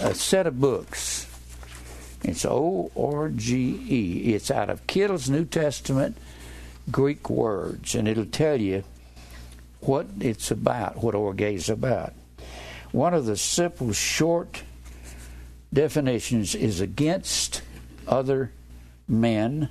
[0.00, 1.26] a set of books.
[2.22, 4.34] It's O R G E.
[4.34, 6.16] It's out of Kittel's New Testament
[6.92, 8.84] Greek words, and it'll tell you
[9.80, 12.12] what it's about, what orge is about.
[12.92, 14.62] One of the simple, short
[15.74, 17.62] definitions is against
[18.06, 18.52] other
[19.08, 19.70] men,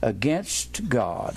[0.00, 1.36] against God,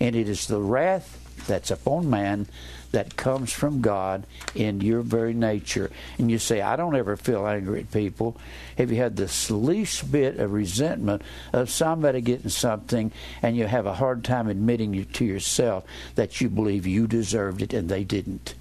[0.00, 2.48] and it is the wrath that's upon man
[2.92, 5.90] that comes from God in your very nature.
[6.18, 8.36] And you say, I don't ever feel angry at people.
[8.76, 11.22] Have you had the least bit of resentment
[11.52, 15.84] of somebody getting something and you have a hard time admitting to yourself
[16.16, 18.54] that you believe you deserved it and they didn't?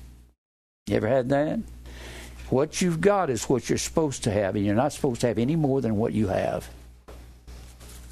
[0.88, 1.60] You ever had that?
[2.50, 5.38] What you've got is what you're supposed to have, and you're not supposed to have
[5.38, 6.68] any more than what you have.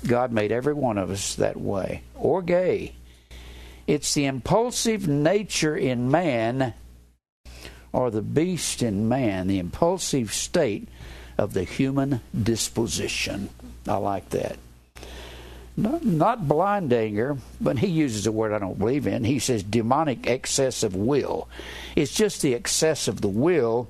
[0.06, 2.94] God made every one of us that way, orge.
[3.88, 6.74] It's the impulsive nature in man,
[7.94, 10.90] or the beast in man, the impulsive state
[11.38, 13.50] of the human disposition.
[13.88, 14.58] I like that.
[15.78, 19.24] Not, not blind anger, but he uses a word I don't believe in.
[19.24, 21.48] He says demonic excess of will.
[21.96, 23.88] It's just the excess of the will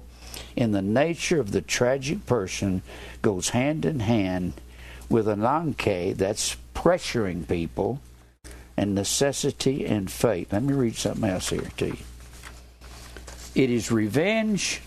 [0.55, 2.81] in the nature of the tragic person
[3.21, 4.53] goes hand in hand
[5.09, 8.01] with an anke that's pressuring people
[8.77, 10.47] and necessity and fate.
[10.51, 11.97] Let me read something else here to you.
[13.55, 14.81] It is revenge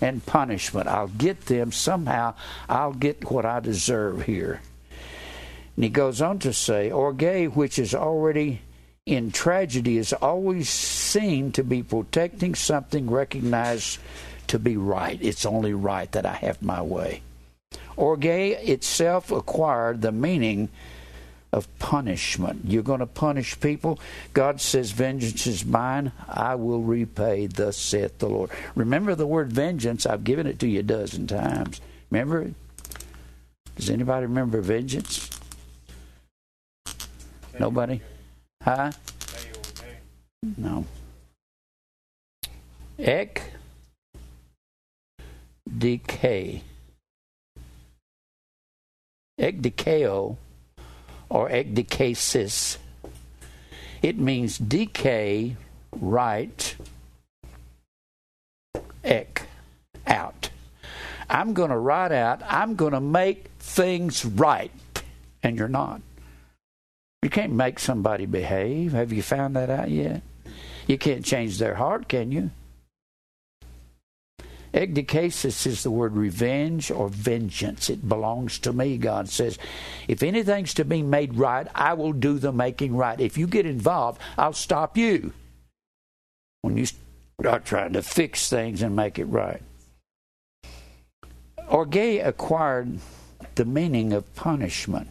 [0.00, 0.86] and punishment.
[0.86, 2.34] I'll get them somehow.
[2.68, 4.60] I'll get what I deserve here.
[5.74, 8.60] And he goes on to say, Orge, which is already
[9.06, 13.98] in tragedy, is always seen to be protecting something recognized
[14.48, 15.18] to be right.
[15.22, 17.22] It's only right that I have my way.
[17.96, 20.68] Orge itself acquired the meaning
[21.52, 22.62] of punishment.
[22.64, 23.98] You're going to punish people.
[24.32, 26.12] God says, Vengeance is mine.
[26.28, 28.50] I will repay, thus saith the Lord.
[28.74, 30.06] Remember the word vengeance.
[30.06, 31.80] I've given it to you a dozen times.
[32.10, 32.54] Remember it?
[33.76, 35.30] Does anybody remember vengeance?
[37.58, 38.00] Nobody?
[38.62, 38.92] Huh?
[40.56, 40.84] No.
[42.98, 43.42] Ek
[45.78, 46.62] decay.
[49.38, 50.36] Ekdikeo
[51.28, 52.78] or ekdikesis.
[54.02, 55.56] It means decay,
[55.92, 56.76] right,
[59.04, 59.42] ek,
[60.06, 60.50] out.
[61.28, 64.70] I'm going to write out, I'm going to make things right,
[65.42, 66.00] and you're not.
[67.22, 68.92] You can't make somebody behave.
[68.92, 70.22] Have you found that out yet?
[70.86, 72.50] You can't change their heart, can you?
[74.74, 77.88] Ekdikesis is the word revenge or vengeance.
[77.88, 79.58] It belongs to me, God says.
[80.06, 83.20] If anything's to be made right, I will do the making right.
[83.20, 85.32] If you get involved, I'll stop you
[86.62, 86.86] when you
[87.40, 89.62] start trying to fix things and make it right.
[91.68, 92.98] Orge acquired
[93.54, 95.08] the meaning of punishment.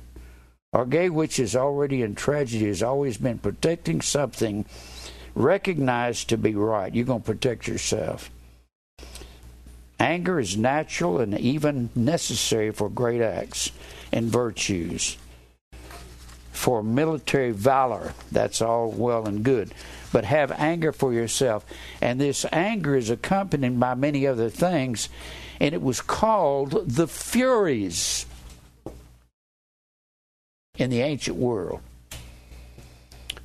[0.74, 4.66] Orge, which is already in tragedy, has always been protecting something
[5.36, 6.94] recognized to be right.
[6.94, 8.30] You're going to protect yourself.
[10.00, 13.72] Anger is natural and even necessary for great acts
[14.12, 15.18] and virtues.
[16.52, 19.74] For military valor, that's all well and good.
[20.12, 21.66] But have anger for yourself.
[22.02, 25.10] And this anger is accompanied by many other things,
[25.60, 28.26] and it was called the Furies
[30.78, 31.82] in the ancient world.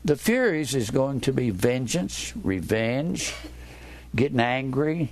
[0.04, 3.34] The Furies is going to be vengeance, revenge,
[4.14, 5.10] getting angry,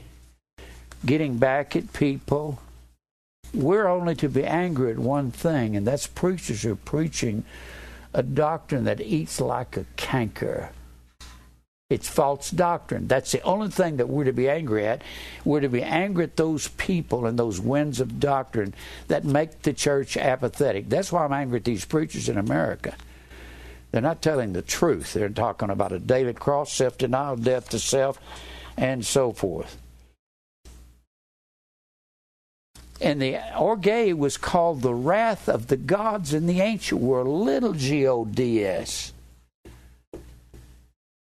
[1.05, 2.61] getting back at people.
[3.53, 7.45] We're only to be angry at one thing, and that's preachers who are preaching
[8.15, 10.71] a doctrine that eats like a canker.
[11.89, 13.09] It's false doctrine.
[13.09, 15.03] That's the only thing that we're to be angry at.
[15.45, 18.75] We're to be angry at those people and those winds of doctrine
[19.09, 20.89] that make the church apathetic.
[20.89, 22.95] That's why I'm angry at these preachers in America.
[23.91, 25.15] They're not telling the truth.
[25.15, 28.21] They're talking about a daily cross, self denial, death to self,
[28.77, 29.80] and so forth.
[33.01, 37.73] And the Orge was called the wrath of the gods in the ancient world, little
[37.73, 39.13] G O D S.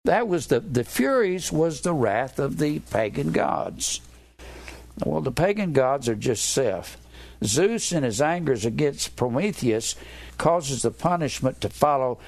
[0.04, 4.02] That was the the Furies was the wrath of the pagan gods.
[5.06, 6.98] Well, the pagan gods are just self.
[7.44, 9.96] Zeus in his angers against Prometheus
[10.38, 12.20] causes the punishment to follow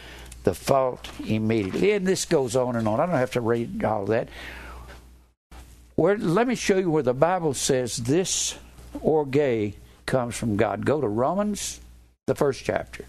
[0.44, 1.92] the fault immediately.
[1.92, 3.00] And this goes on and on.
[3.00, 4.30] I don't have to read all that.
[5.96, 8.56] Where, let me show you where the Bible says this
[9.02, 9.74] Orge
[10.06, 10.86] comes from God.
[10.86, 11.80] Go to Romans,
[12.28, 13.06] the first chapter.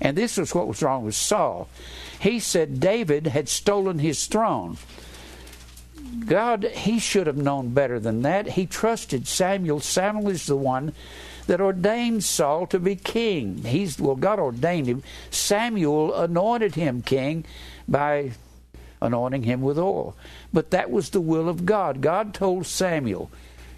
[0.00, 1.68] And this was what was wrong with Saul.
[2.18, 4.78] He said David had stolen his throne.
[6.26, 8.48] God, he should have known better than that.
[8.48, 9.80] He trusted Samuel.
[9.80, 10.92] Samuel is the one
[11.46, 13.62] that ordained Saul to be king.
[13.64, 15.02] He's well, God ordained him.
[15.30, 17.44] Samuel anointed him king
[17.86, 18.32] by
[19.00, 20.16] anointing him with oil.
[20.52, 22.00] But that was the will of God.
[22.00, 23.30] God told Samuel,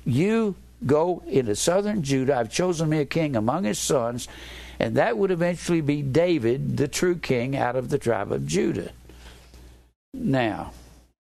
[0.04, 0.56] You
[0.86, 2.36] go into southern Judah.
[2.36, 4.28] I've chosen me a king among his sons.
[4.78, 8.90] And that would eventually be David, the true king out of the tribe of Judah.
[10.12, 10.72] Now,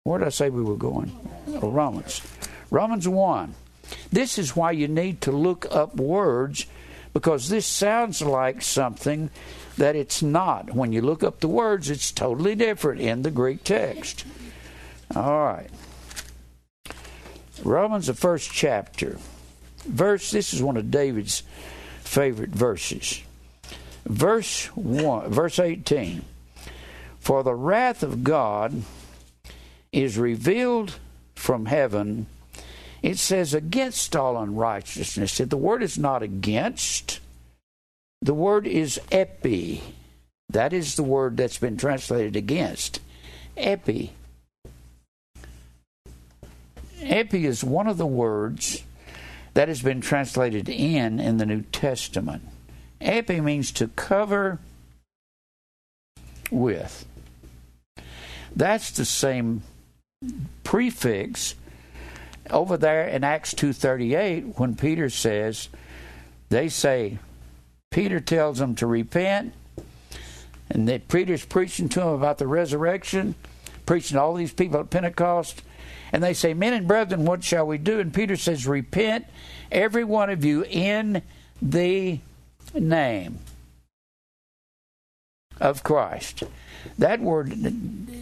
[0.03, 1.15] where did I say we were going?
[1.61, 2.21] Oh, Romans.
[2.71, 3.53] Romans 1.
[4.11, 6.65] This is why you need to look up words
[7.13, 9.29] because this sounds like something
[9.77, 10.73] that it's not.
[10.73, 14.25] When you look up the words, it's totally different in the Greek text.
[15.15, 15.69] All right.
[17.63, 19.17] Romans, the first chapter.
[19.85, 21.43] Verse, this is one of David's
[21.99, 23.21] favorite verses.
[24.05, 26.23] Verse 1, verse 18.
[27.19, 28.83] For the wrath of God
[29.91, 30.95] is revealed
[31.35, 32.27] from heaven.
[33.01, 35.37] It says against all unrighteousness.
[35.37, 37.19] The word is not against.
[38.21, 39.81] The word is epi.
[40.49, 42.99] That is the word that's been translated against.
[43.57, 44.13] Epi.
[47.01, 48.83] Epi is one of the words
[49.55, 52.43] that has been translated in in the New Testament.
[52.99, 54.59] Epi means to cover
[56.51, 57.05] with.
[58.55, 59.63] That's the same
[60.63, 61.55] prefix
[62.49, 65.69] over there in Acts 2:38 when Peter says
[66.49, 67.19] they say
[67.91, 69.53] Peter tells them to repent
[70.69, 73.35] and that Peter's preaching to them about the resurrection,
[73.85, 75.61] preaching to all these people at Pentecost,
[76.13, 77.99] and they say, Men and brethren, what shall we do?
[77.99, 79.25] And Peter says, Repent,
[79.71, 81.21] every one of you, in
[81.61, 82.19] the
[82.73, 83.39] name
[85.59, 86.43] of Christ.
[86.97, 87.53] That word,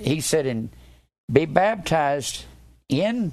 [0.02, 0.70] he said, in
[1.32, 2.46] be baptized
[2.90, 3.32] in,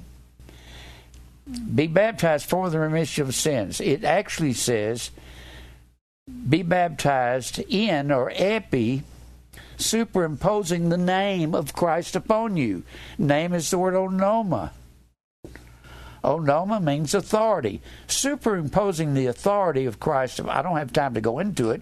[1.73, 3.79] be baptized for the remission of sins.
[3.79, 5.11] It actually says,
[6.49, 9.03] be baptized in or epi,
[9.77, 12.83] superimposing the name of Christ upon you.
[13.17, 14.71] Name is the word onoma.
[16.23, 17.81] Onoma means authority.
[18.07, 20.41] Superimposing the authority of Christ.
[20.41, 21.81] I don't have time to go into it,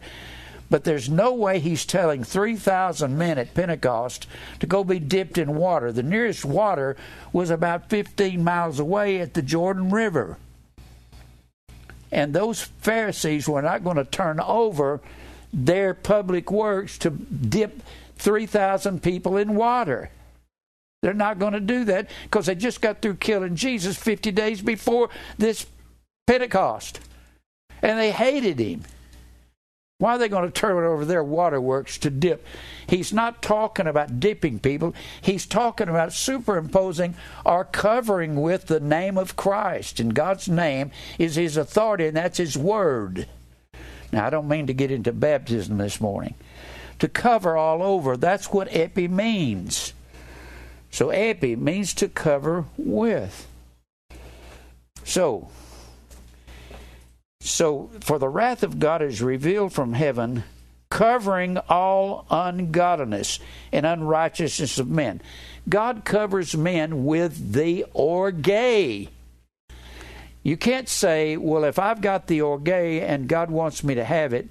[0.69, 4.27] but there's no way he's telling 3,000 men at Pentecost
[4.59, 5.91] to go be dipped in water.
[5.91, 6.97] The nearest water
[7.31, 10.37] was about 15 miles away at the Jordan River.
[12.11, 15.01] And those Pharisees were not going to turn over
[15.53, 17.81] their public works to dip
[18.17, 20.09] 3,000 people in water.
[21.01, 24.61] They're not going to do that because they just got through killing Jesus 50 days
[24.61, 25.67] before this
[26.25, 26.99] Pentecost.
[27.81, 28.81] And they hated him.
[29.97, 32.45] Why are they going to turn over their waterworks to dip?
[32.87, 34.93] He's not talking about dipping people.
[35.21, 37.15] He's talking about superimposing
[37.45, 40.01] or covering with the name of Christ.
[40.01, 43.29] And God's name is His authority, and that's His Word.
[44.11, 46.35] Now, I don't mean to get into baptism this morning.
[46.99, 49.93] To cover all over, that's what epi means.
[50.91, 53.47] So, epi means to cover with.
[55.05, 55.49] So,
[57.45, 60.43] so, for the wrath of God is revealed from heaven,
[60.89, 63.39] covering all ungodliness
[63.71, 65.21] and unrighteousness of men.
[65.69, 68.47] God covers men with the orge.
[70.41, 74.33] You can't say, well, if I've got the orge and God wants me to have
[74.33, 74.49] it,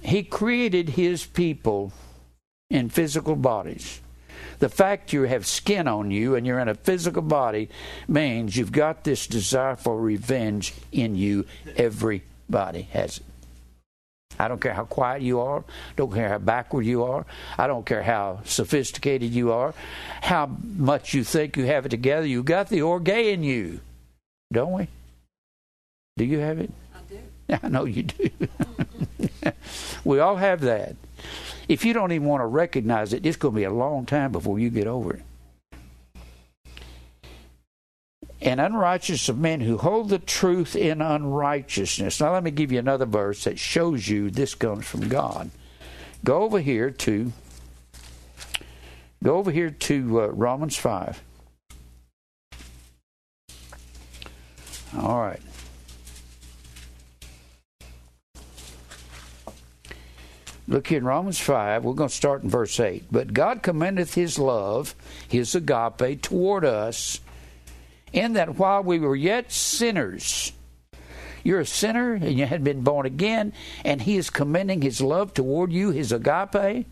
[0.00, 1.92] He created His people
[2.70, 4.00] in physical bodies.
[4.58, 7.68] The fact you have skin on you and you're in a physical body
[8.08, 11.46] means you've got this desire for revenge in you.
[11.76, 13.24] Everybody has it.
[14.38, 15.64] I don't care how quiet you are.
[15.96, 17.26] Don't care how backward you are.
[17.56, 19.74] I don't care how sophisticated you are.
[20.22, 22.26] How much you think you have it together.
[22.26, 23.80] You've got the orge in you,
[24.52, 24.88] don't we?
[26.16, 26.70] Do you have it?
[26.94, 27.58] I do.
[27.66, 28.30] I know you do.
[30.04, 30.94] we all have that.
[31.68, 34.32] If you don't even want to recognize it, it's going to be a long time
[34.32, 35.22] before you get over it.
[38.40, 42.20] And unrighteous of men who hold the truth in unrighteousness.
[42.20, 45.50] Now, let me give you another verse that shows you this comes from God.
[46.24, 47.32] Go over here to
[49.22, 51.22] go over here to uh, Romans five.
[54.96, 55.42] All right.
[60.68, 63.06] Look here in Romans 5, we're going to start in verse 8.
[63.10, 64.94] But God commendeth his love,
[65.26, 67.20] his agape, toward us,
[68.12, 70.52] in that while we were yet sinners,
[71.42, 75.32] you're a sinner and you had been born again, and he is commending his love
[75.32, 76.86] toward you, his agape.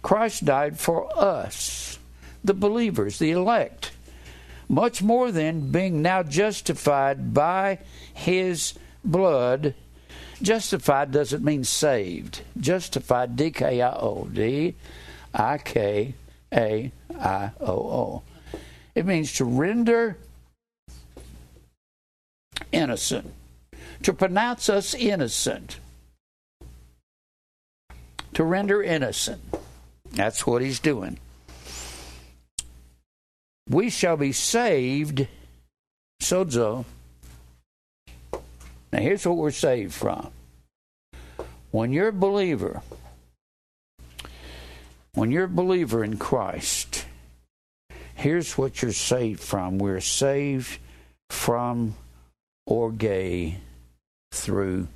[0.00, 1.98] Christ died for us,
[2.42, 3.92] the believers, the elect.
[4.70, 7.78] Much more than being now justified by
[8.14, 8.72] his
[9.04, 9.74] blood
[10.42, 12.42] Justified doesn't mean saved.
[12.58, 14.28] Justified, D K I O.
[14.32, 14.74] D
[15.32, 16.14] I K
[16.52, 18.22] A I O O.
[18.94, 20.18] It means to render
[22.72, 23.32] innocent,
[24.02, 25.78] to pronounce us innocent,
[28.34, 29.42] to render innocent.
[30.10, 31.18] That's what he's doing.
[33.70, 35.28] We shall be saved,
[36.20, 36.84] sozo,
[38.92, 40.30] now, here's what we're saved from.
[41.70, 42.82] When you're a believer,
[45.14, 47.06] when you're a believer in Christ,
[48.14, 49.78] here's what you're saved from.
[49.78, 50.78] We're saved
[51.30, 51.94] from
[52.66, 53.54] orge
[54.32, 54.88] through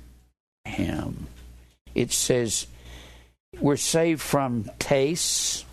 [0.65, 1.27] Him.
[1.95, 2.67] It says
[3.59, 5.65] we're saved from tastes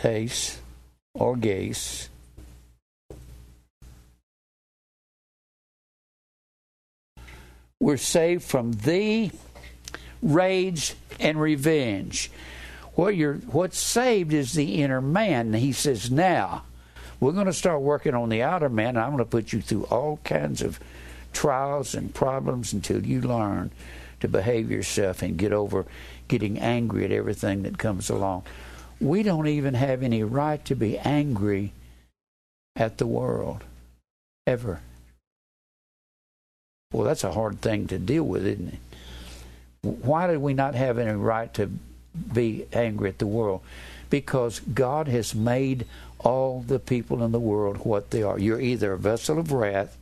[0.00, 0.58] taste,
[1.14, 2.09] or orges,
[7.80, 9.30] We're saved from the
[10.22, 12.30] rage and revenge.
[12.94, 15.54] What you're what's saved is the inner man.
[15.54, 16.64] He says, now
[17.18, 18.96] we're going to start working on the outer man.
[18.96, 20.78] I'm going to put you through all kinds of
[21.32, 23.70] trials and problems until you learn
[24.20, 25.86] to behave yourself and get over
[26.28, 28.42] getting angry at everything that comes along.
[29.00, 31.72] We don't even have any right to be angry
[32.76, 33.64] at the world
[34.46, 34.80] ever.
[36.92, 38.78] Well, that's a hard thing to deal with, isn't it?
[39.82, 41.70] Why do we not have any right to
[42.32, 43.60] be angry at the world?
[44.10, 45.86] Because God has made
[46.18, 48.40] all the people in the world what they are.
[48.40, 49.96] You're either a vessel of wrath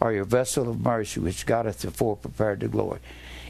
[0.00, 2.98] or you're a vessel of mercy, which God hath before prepared to glory.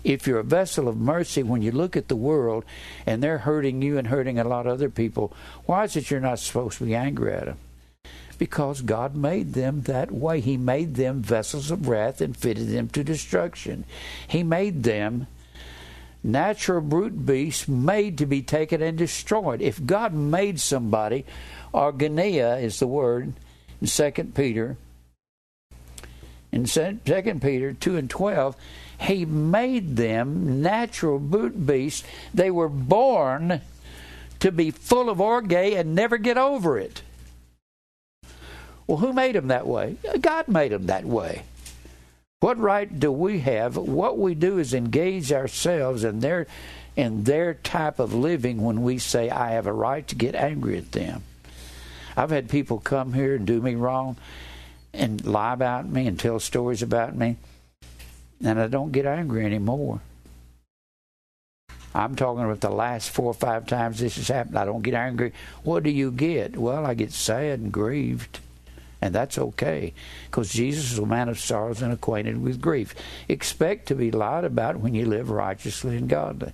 [0.05, 2.67] If you're a vessel of mercy, when you look at the world
[3.07, 5.33] and they're hurting you and hurting a lot of other people,
[5.65, 7.59] why is it you're not supposed to be angry at them?
[8.39, 10.41] Because God made them that way.
[10.41, 13.85] He made them vessels of wrath and fitted them to destruction.
[14.29, 15.27] He made them
[16.23, 19.63] natural brute beasts made to be taken and destroyed.
[19.63, 21.25] If God made somebody,
[21.73, 23.33] argenia is the word
[23.81, 24.77] in Second Peter.
[26.53, 28.57] In Second Peter two and twelve,
[29.01, 32.07] He made them natural brute beasts.
[32.35, 33.61] They were born
[34.41, 37.03] to be full of orge and never get over it.
[38.87, 39.97] Well, who made them that way?
[40.21, 41.43] God made them that way.
[42.41, 43.77] What right do we have?
[43.77, 46.47] What we do is engage ourselves in their
[46.95, 50.79] in their type of living when we say I have a right to get angry
[50.79, 51.23] at them.
[52.17, 54.17] I've had people come here and do me wrong
[54.95, 57.37] and lie about me and tell stories about me,
[58.43, 60.01] and I don't get angry anymore.
[61.95, 64.59] I'm talking about the last four or five times this has happened.
[64.59, 65.33] I don't get angry.
[65.65, 66.57] What do you get?
[66.57, 68.41] Well, I get sad and grieved.
[69.01, 69.93] And that's okay,
[70.27, 72.95] because Jesus is a man of sorrows and acquainted with grief.
[73.29, 76.53] Expect to be lied about when you live righteously and godly.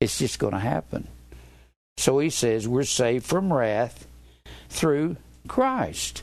[0.00, 1.08] It's just going to happen.
[1.96, 4.06] So he says we're saved from wrath
[4.68, 5.16] through
[5.48, 6.22] Christ.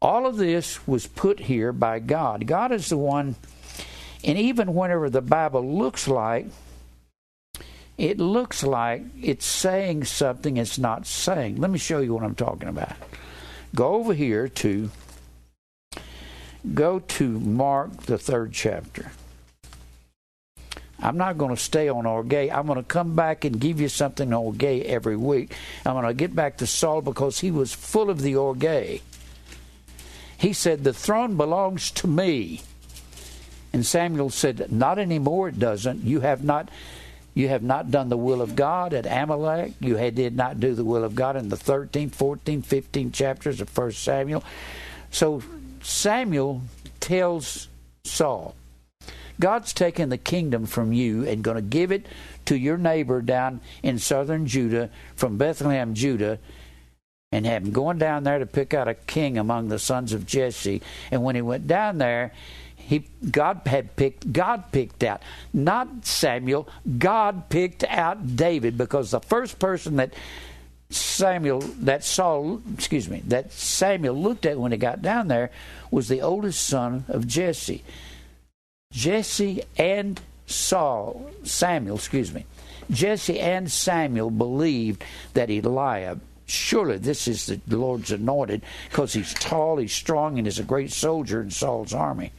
[0.00, 2.46] All of this was put here by God.
[2.46, 3.34] God is the one,
[4.22, 6.46] and even whenever the Bible looks like
[7.98, 11.56] it looks like it's saying something it's not saying.
[11.56, 12.92] Let me show you what I'm talking about.
[13.76, 14.90] Go over here to
[16.74, 19.12] go to Mark the third chapter.
[20.98, 22.50] I'm not going to stay on Orgay.
[22.50, 25.52] I'm going to come back and give you something on Orge every week.
[25.84, 29.02] I'm going to get back to Saul because he was full of the Orgay.
[30.38, 32.62] He said, The throne belongs to me.
[33.74, 36.02] And Samuel said, Not anymore, it doesn't.
[36.02, 36.70] You have not
[37.36, 39.74] you have not done the will of God at Amalek.
[39.78, 43.76] You did not do the will of God in the 13th, 14th, 15th chapters of
[43.76, 44.42] 1 Samuel.
[45.10, 45.42] So
[45.82, 46.62] Samuel
[46.98, 47.68] tells
[48.04, 48.54] Saul,
[49.38, 52.06] God's taken the kingdom from you and going to give it
[52.46, 56.38] to your neighbor down in southern Judah, from Bethlehem, Judah,
[57.32, 60.24] and have him going down there to pick out a king among the sons of
[60.24, 60.80] Jesse.
[61.10, 62.32] And when he went down there,
[62.86, 65.20] he God had picked God picked out
[65.52, 66.68] not Samuel.
[66.98, 70.14] God picked out David because the first person that
[70.88, 75.50] Samuel that Saul excuse me that Samuel looked at when he got down there
[75.90, 77.82] was the oldest son of Jesse.
[78.92, 82.46] Jesse and Saul Samuel excuse me.
[82.88, 85.02] Jesse and Samuel believed
[85.34, 90.60] that Eliab surely this is the Lord's anointed because he's tall he's strong and is
[90.60, 92.30] a great soldier in Saul's army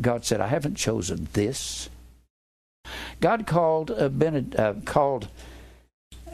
[0.00, 1.88] God said, I haven't chosen this.
[3.20, 5.28] God called Bened- uh, called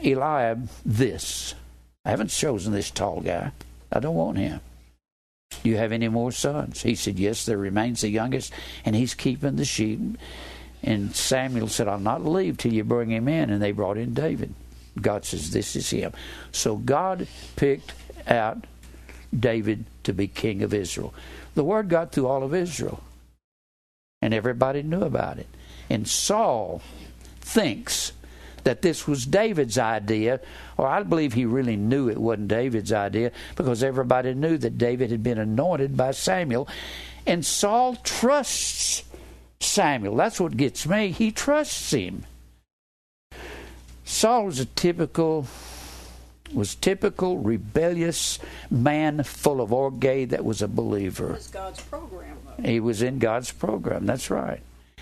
[0.03, 1.55] Eliab this.
[2.05, 3.51] I haven't chosen this tall guy.
[3.91, 4.59] I don't want him.
[5.63, 6.81] Do you have any more sons?
[6.81, 8.51] He said, Yes, there remains the youngest,
[8.83, 9.99] and he's keeping the sheep.
[10.83, 13.49] And Samuel said, I'll not leave till you bring him in.
[13.49, 14.53] And they brought in David.
[14.99, 16.11] God says, This is him.
[16.51, 17.93] So God picked
[18.27, 18.65] out
[19.37, 21.13] David to be king of Israel.
[21.55, 23.01] The word got through all of Israel
[24.23, 25.49] and everybody knew about it.
[25.89, 26.81] And Saul
[27.41, 28.13] thinks
[28.63, 30.39] that this was David's idea,
[30.77, 35.11] or I believe he really knew it wasn't David's idea because everybody knew that David
[35.11, 36.69] had been anointed by Samuel.
[37.27, 39.03] And Saul trusts
[39.59, 40.15] Samuel.
[40.15, 41.11] That's what gets me.
[41.11, 42.23] He trusts him.
[44.05, 45.47] Saul was a typical
[46.53, 48.39] was typical rebellious
[48.71, 51.31] man full of orge that was a believer.
[51.31, 52.37] It was God's program.
[52.63, 54.05] He was in God's program.
[54.05, 54.61] That's right.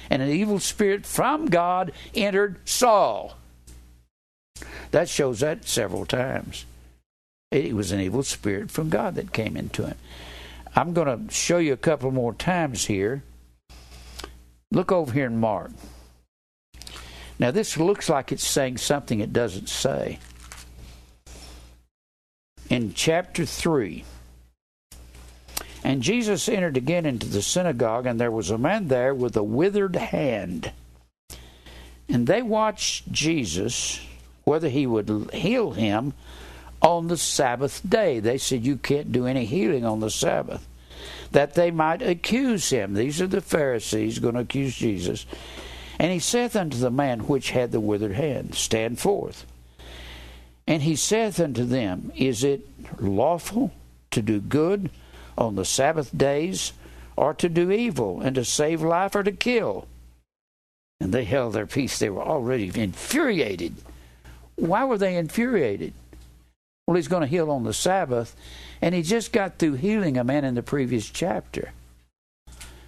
[0.10, 3.36] And an evil spirit from God entered Saul.
[4.92, 6.66] That shows that several times.
[7.52, 9.98] It was an evil spirit from God that came into him.
[10.76, 13.24] I'm going to show you a couple more times here.
[14.72, 15.72] Look over here in Mark.
[17.40, 20.20] Now, this looks like it's saying something it doesn't say.
[22.70, 24.06] In chapter 3,
[25.84, 29.44] and Jesus entered again into the synagogue, and there was a man there with a
[29.44, 30.72] withered hand.
[32.08, 34.00] And they watched Jesus,
[34.44, 36.14] whether he would heal him
[36.82, 38.20] on the Sabbath day.
[38.20, 40.68] They said, You can't do any healing on the Sabbath.
[41.32, 42.94] That they might accuse him.
[42.94, 45.26] These are the Pharisees going to accuse Jesus.
[45.98, 49.46] And he saith unto the man which had the withered hand, Stand forth.
[50.68, 52.68] And he saith unto them, Is it
[53.00, 53.72] lawful
[54.12, 54.92] to do good
[55.38, 56.74] on the Sabbath days,
[57.16, 59.88] or to do evil, and to save life, or to kill?
[61.00, 61.98] And they held their peace.
[62.00, 63.76] They were already infuriated.
[64.56, 65.94] Why were they infuriated?
[66.86, 68.36] Well, he's going to heal on the Sabbath,
[68.82, 71.72] and he just got through healing a man in the previous chapter.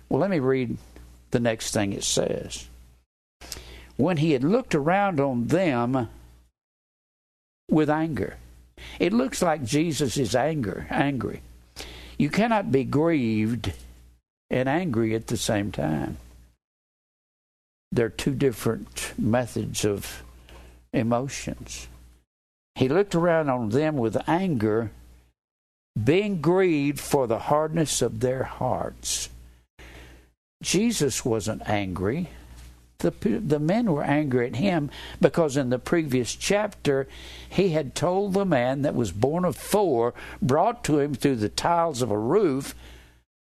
[0.10, 0.78] Well, let me read
[1.32, 2.68] the next thing it says.
[3.96, 6.10] When he had looked around on them
[7.70, 8.38] with anger,
[9.00, 11.42] it looks like Jesus is anger, angry.
[12.18, 13.74] You cannot be grieved
[14.50, 16.18] and angry at the same time.
[17.92, 20.24] They're two different methods of
[20.92, 21.88] emotions.
[22.76, 24.92] He looked around on them with anger,
[26.02, 29.30] being grieved for the hardness of their hearts.
[30.64, 32.30] Jesus wasn't angry.
[33.04, 34.90] The, the men were angry at him
[35.22, 37.08] because in the previous chapter
[37.50, 41.50] he had told the man that was born of four, brought to him through the
[41.50, 42.74] tiles of a roof,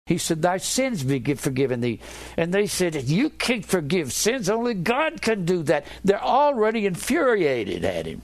[0.06, 2.00] he said, Thy sins be forgiven thee.
[2.38, 5.86] And they said, You can't forgive sins, only God can do that.
[6.04, 8.22] They're already infuriated at him.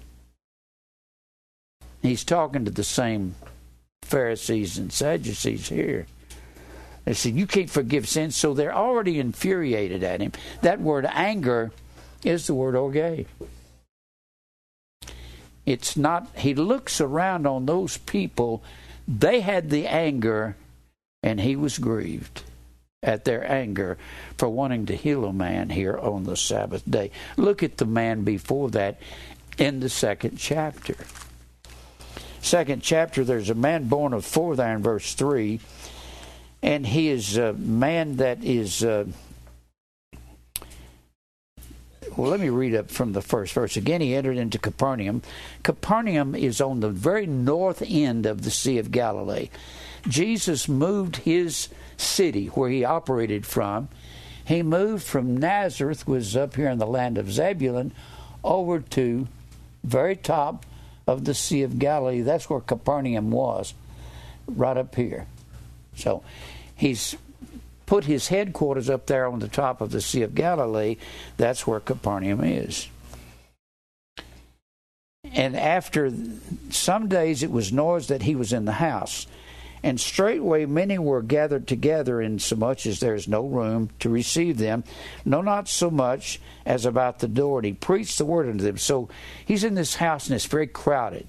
[2.02, 3.36] He's talking to the same
[4.04, 6.06] Pharisees and Sadducees here.
[7.06, 10.32] They said, You can't forgive sins, so they're already infuriated at him.
[10.62, 11.72] That word anger
[12.24, 13.26] is the word orge.
[15.66, 18.64] It's not, he looks around on those people,
[19.08, 20.58] they had the anger,
[21.22, 22.44] and he was grieved
[23.02, 23.98] at their anger
[24.38, 27.12] for wanting to heal a man here on the Sabbath day.
[27.38, 29.00] Look at the man before that
[29.58, 30.96] in the second chapter
[32.44, 35.60] second chapter, there's a man born of four there in verse 3,
[36.64, 38.84] and he is a man that is.
[38.84, 39.06] Uh,
[42.16, 43.76] well, let me read up from the first verse.
[43.76, 45.24] Again, he entered into Capernaum.
[45.64, 49.50] Capernaum is on the very north end of the Sea of Galilee.
[50.08, 53.90] Jesus moved his city where he operated from.
[54.46, 57.94] He moved from Nazareth, was up here in the land of Zebulun,
[58.44, 59.28] over to
[59.84, 60.66] very top
[61.08, 62.22] of the Sea of Galilee.
[62.22, 63.74] That's where Capernaum was,
[64.48, 65.26] right up here.
[65.96, 66.24] So
[66.84, 67.16] he's
[67.86, 70.98] put his headquarters up there on the top of the Sea of Galilee.
[71.38, 72.90] That's where Capernaum is.
[75.32, 76.12] And after
[76.70, 79.28] some days it was noised that he was in the house.
[79.82, 84.84] And straightway many were gathered together, insomuch as there is no room to receive them,
[85.24, 87.60] no, not so much as about the door.
[87.60, 88.78] And he preached the word unto them.
[88.78, 89.08] So
[89.46, 91.28] he's in this house, and it's very crowded.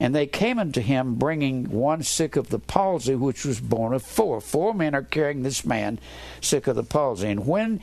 [0.00, 4.02] And they came unto him, bringing one sick of the palsy, which was born of
[4.02, 4.40] four.
[4.40, 5.98] Four men are carrying this man
[6.40, 7.28] sick of the palsy.
[7.28, 7.80] And when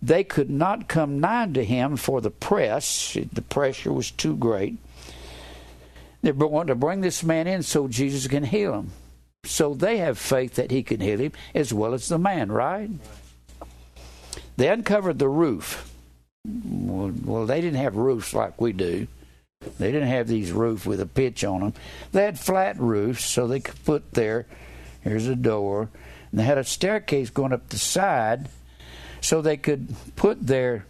[0.00, 4.78] they could not come nigh to him for the press, the pressure was too great,
[6.22, 8.92] they want to bring this man in so Jesus can heal him.
[9.44, 12.90] So they have faith that he can heal him as well as the man, right?
[14.56, 15.90] They uncovered the roof.
[16.44, 19.08] Well, they didn't have roofs like we do.
[19.78, 21.74] They didn't have these roofs with a pitch on them.
[22.12, 24.46] They had flat roofs, so they could put there.
[25.02, 25.90] Here's a door,
[26.30, 28.48] and they had a staircase going up the side,
[29.20, 30.86] so they could put their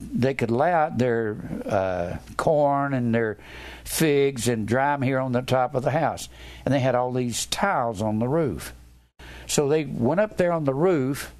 [0.00, 3.38] they could lay out their uh, corn and their
[3.84, 6.28] figs and dry them here on the top of the house.
[6.64, 8.74] And they had all these tiles on the roof.
[9.46, 11.32] So they went up there on the roof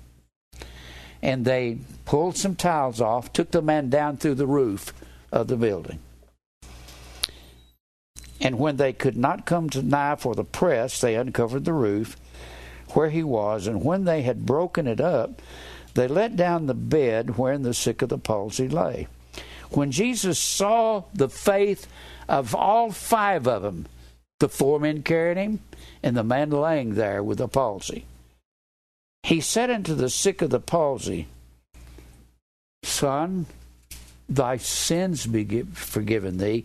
[1.20, 4.92] and they pulled some tiles off, took the man down through the roof
[5.32, 5.98] of the building.
[8.40, 12.16] And when they could not come to nigh for the press, they uncovered the roof
[12.90, 13.66] where he was.
[13.66, 15.40] And when they had broken it up,
[15.94, 19.06] they let down the bed wherein the sick of the palsy lay.
[19.70, 21.86] When Jesus saw the faith
[22.28, 23.86] of all five of them,
[24.40, 25.60] the four men carried him,
[26.02, 28.04] and the man laying there with the palsy,
[29.22, 31.28] he said unto the sick of the palsy,
[32.82, 33.46] Son,
[34.34, 36.64] thy sins be forgiven thee.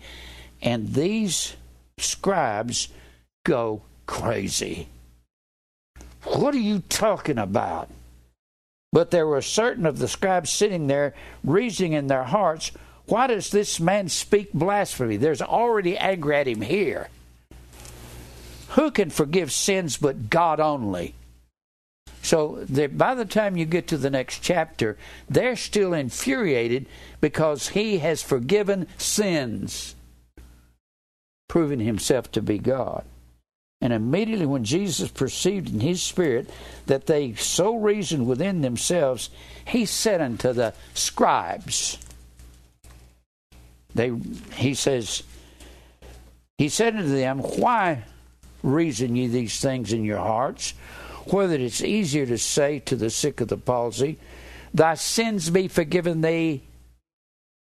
[0.62, 1.56] And these
[1.98, 2.90] scribes
[3.46, 4.88] go crazy.
[6.24, 7.90] What are you talking about?
[8.92, 11.14] But there were certain of the scribes sitting there,
[11.44, 12.72] reasoning in their hearts,
[13.06, 15.18] Why does this man speak blasphemy?
[15.18, 17.10] There's already anger at him here.
[18.70, 21.14] Who can forgive sins but God only?
[22.28, 24.98] So by the time you get to the next chapter,
[25.30, 26.86] they're still infuriated
[27.22, 29.96] because he has forgiven sins,
[31.48, 33.06] proving himself to be God.
[33.80, 36.50] And immediately when Jesus perceived in his spirit
[36.88, 39.30] that they so reasoned within themselves,
[39.64, 41.98] he said unto the scribes,
[43.96, 44.12] they,
[44.56, 45.24] he says,
[46.58, 48.04] he said unto them, Why
[48.64, 50.74] reason ye these things in your hearts?
[51.32, 54.18] Whether it's easier to say to the sick of the palsy,
[54.74, 56.64] Thy sins be forgiven thee,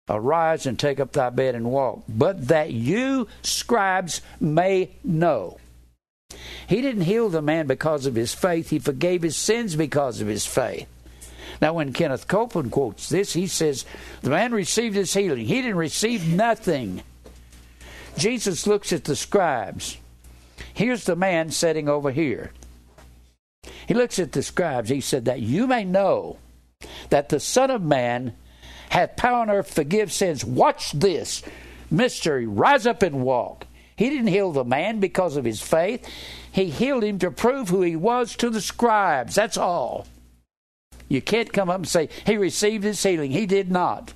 [0.08, 2.04] arise and take up thy bed and walk.
[2.08, 5.58] But that you, scribes, may know
[6.66, 10.28] he didn't heal the man because of his faith, he forgave his sins because of
[10.28, 10.88] his faith.
[11.60, 13.84] Now, when Kenneth Copeland quotes this, he says,
[14.22, 15.46] The man received his healing.
[15.46, 17.02] He didn't receive nothing.
[18.16, 19.98] Jesus looks at the scribes.
[20.72, 22.52] Here's the man sitting over here.
[23.86, 24.90] He looks at the scribes.
[24.90, 26.38] He said, That you may know
[27.10, 28.34] that the Son of Man
[28.90, 30.44] hath power on earth to forgive sins.
[30.44, 31.42] Watch this
[31.90, 32.46] mystery.
[32.46, 33.66] Rise up and walk.
[33.96, 36.08] He didn't heal the man because of his faith.
[36.50, 39.36] He healed him to prove who he was to the scribes.
[39.36, 40.06] That's all.
[41.08, 43.30] You can't come up and say, he received his healing.
[43.30, 44.12] He did not.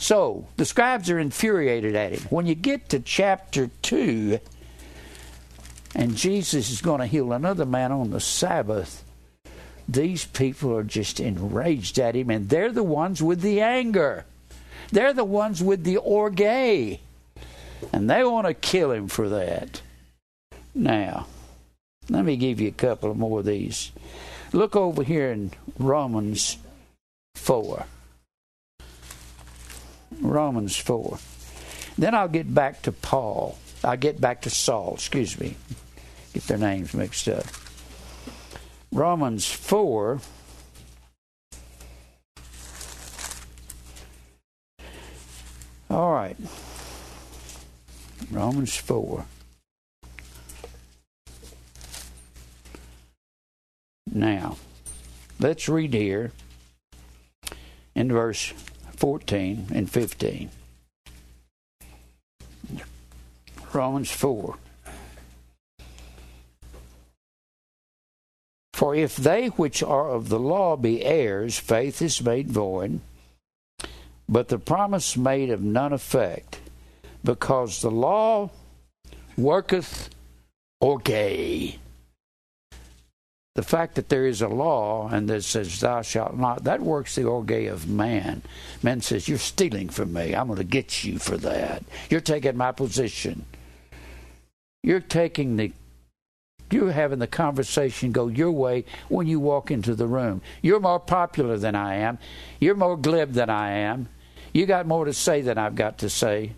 [0.00, 2.20] So, the scribes are infuriated at him.
[2.30, 4.38] When you get to chapter 2,
[5.94, 9.04] and Jesus is going to heal another man on the Sabbath,
[9.88, 14.24] these people are just enraged at him, and they're the ones with the anger.
[14.92, 16.40] They're the ones with the orge.
[17.92, 19.80] And they want to kill him for that.
[20.74, 21.26] Now,
[22.10, 23.92] let me give you a couple more of these.
[24.52, 26.58] Look over here in Romans
[27.34, 27.84] 4.
[30.20, 31.18] Romans 4.
[31.96, 33.58] Then I'll get back to Paul.
[33.84, 35.56] I'll get back to Saul, excuse me.
[36.34, 37.44] Get their names mixed up.
[38.92, 40.20] Romans 4.
[45.90, 46.36] All right.
[48.30, 49.24] Romans 4.
[54.12, 54.56] Now,
[55.38, 56.32] let's read here
[57.94, 58.52] in verse
[58.96, 60.50] 14 and 15.
[63.74, 64.56] Romans 4.
[68.78, 73.00] For if they which are of the law be heirs, faith is made void,
[74.28, 76.60] but the promise made of none effect
[77.24, 78.50] because the law
[79.36, 80.10] worketh
[80.80, 81.08] orge.
[81.08, 81.78] The
[83.64, 87.24] fact that there is a law and that says thou shalt not, that works the
[87.24, 88.42] orge of man.
[88.84, 90.36] Man says, You're stealing from me.
[90.36, 91.82] I'm going to get you for that.
[92.08, 93.44] You're taking my position.
[94.82, 95.72] You're taking the
[96.70, 100.42] you're having the conversation go your way when you walk into the room.
[100.60, 102.18] You're more popular than I am.
[102.60, 104.08] You're more glib than I am.
[104.52, 106.52] You got more to say than I've got to say.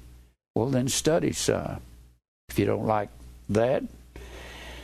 [0.54, 1.80] Well, then study some
[2.48, 3.08] if you don't like
[3.48, 3.84] that.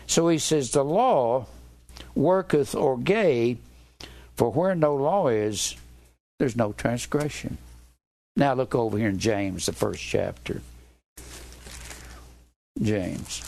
[0.06, 1.46] So he says, The law
[2.14, 3.56] worketh orge,
[4.36, 5.74] for where no law is,
[6.38, 7.58] there's no transgression.
[8.36, 10.60] Now look over here in James, the first chapter.
[12.80, 13.42] James.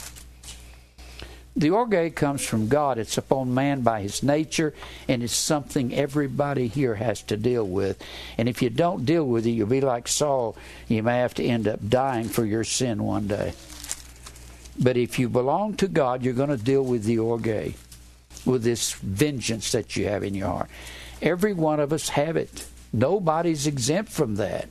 [1.58, 2.98] The orge comes from God.
[2.98, 4.74] It's upon man by his nature,
[5.08, 8.00] and it's something everybody here has to deal with.
[8.38, 10.56] And if you don't deal with it, you'll be like Saul.
[10.86, 13.54] You may have to end up dying for your sin one day.
[14.78, 17.74] But if you belong to God, you're going to deal with the orge,
[18.46, 20.70] with this vengeance that you have in your heart.
[21.20, 22.68] Every one of us have it.
[22.92, 24.68] Nobody's exempt from that.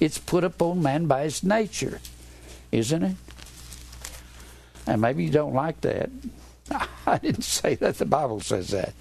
[0.00, 2.00] It's put upon man by his nature,
[2.72, 3.16] isn't it?
[4.86, 6.10] And maybe you don't like that.
[7.06, 7.98] I didn't say that.
[7.98, 8.94] The Bible says that.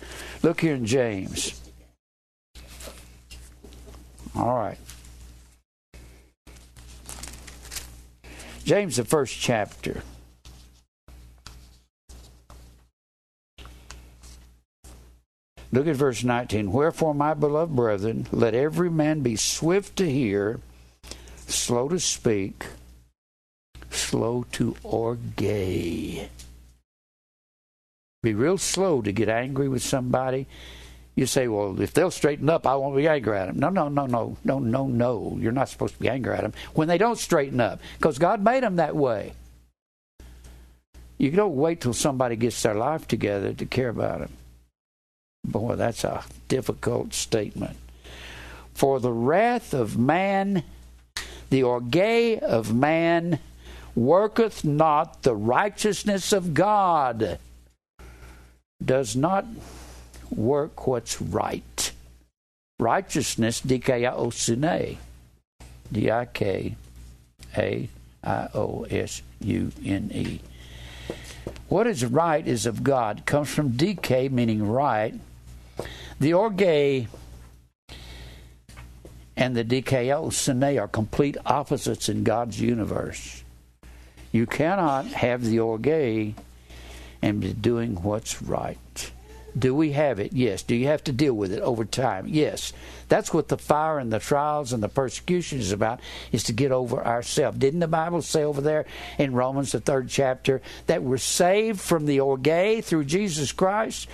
[0.44, 1.62] Look here in James.
[4.36, 4.78] All right.
[8.64, 10.02] James, the first chapter.
[15.72, 16.72] Look at verse 19.
[16.72, 20.62] Wherefore, my beloved brethren, let every man be swift to hear,
[21.48, 22.66] slow to speak,
[23.96, 25.20] slow to orge.
[25.38, 26.28] Be
[28.24, 30.48] real slow to get angry with somebody.
[31.16, 33.60] You say, well, if they'll straighten up, I won't be angry at them.
[33.60, 35.38] No, no, no, no, no, no, no.
[35.40, 38.44] You're not supposed to be angry at them when they don't straighten up because God
[38.44, 39.34] made them that way.
[41.18, 44.34] You don't wait till somebody gets their life together to care about them.
[45.46, 47.78] Boy, that's a difficult statement.
[48.74, 50.64] For the wrath of man,
[51.50, 51.96] the orge
[52.42, 53.40] of man,
[53.96, 57.40] worketh not the righteousness of God,
[58.84, 59.46] does not
[60.30, 61.92] work what's right.
[62.78, 64.98] Righteousness, dikaiosune,
[65.92, 66.80] D-I-K-A-I-O-S-U-N-E.
[71.70, 73.26] What is right is of God.
[73.26, 75.14] comes from dike, meaning right.
[76.20, 77.08] The orge
[79.38, 83.45] and the dikaiosune are complete opposites in God's universe.
[84.36, 86.36] You cannot have the orge
[87.22, 89.12] and be doing what's right.
[89.58, 90.34] Do we have it?
[90.34, 90.62] Yes.
[90.62, 92.28] Do you have to deal with it over time?
[92.28, 92.74] Yes.
[93.08, 96.00] That's what the fire and the trials and the persecution is about,
[96.32, 97.58] is to get over ourselves.
[97.58, 98.86] Didn't the Bible say over there
[99.18, 104.08] in Romans, the third chapter, that we're saved from the orge through Jesus Christ?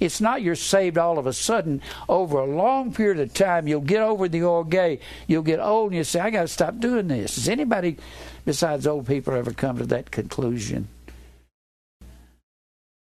[0.00, 1.82] It's not you're saved all of a sudden.
[2.08, 5.00] Over a long period of time, you'll get over the orge.
[5.26, 7.36] You'll get old and you say, I got to stop doing this.
[7.36, 7.96] Has anybody
[8.44, 10.88] besides old people ever come to that conclusion?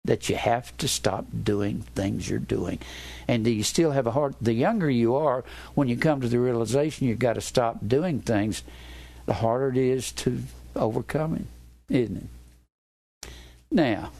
[0.05, 2.78] That you have to stop doing things you're doing.
[3.26, 4.34] And do you still have a heart?
[4.40, 5.44] The younger you are,
[5.74, 8.62] when you come to the realization you've got to stop doing things,
[9.24, 10.42] the harder it is to
[10.76, 13.30] overcome it, isn't it?
[13.70, 14.11] Now,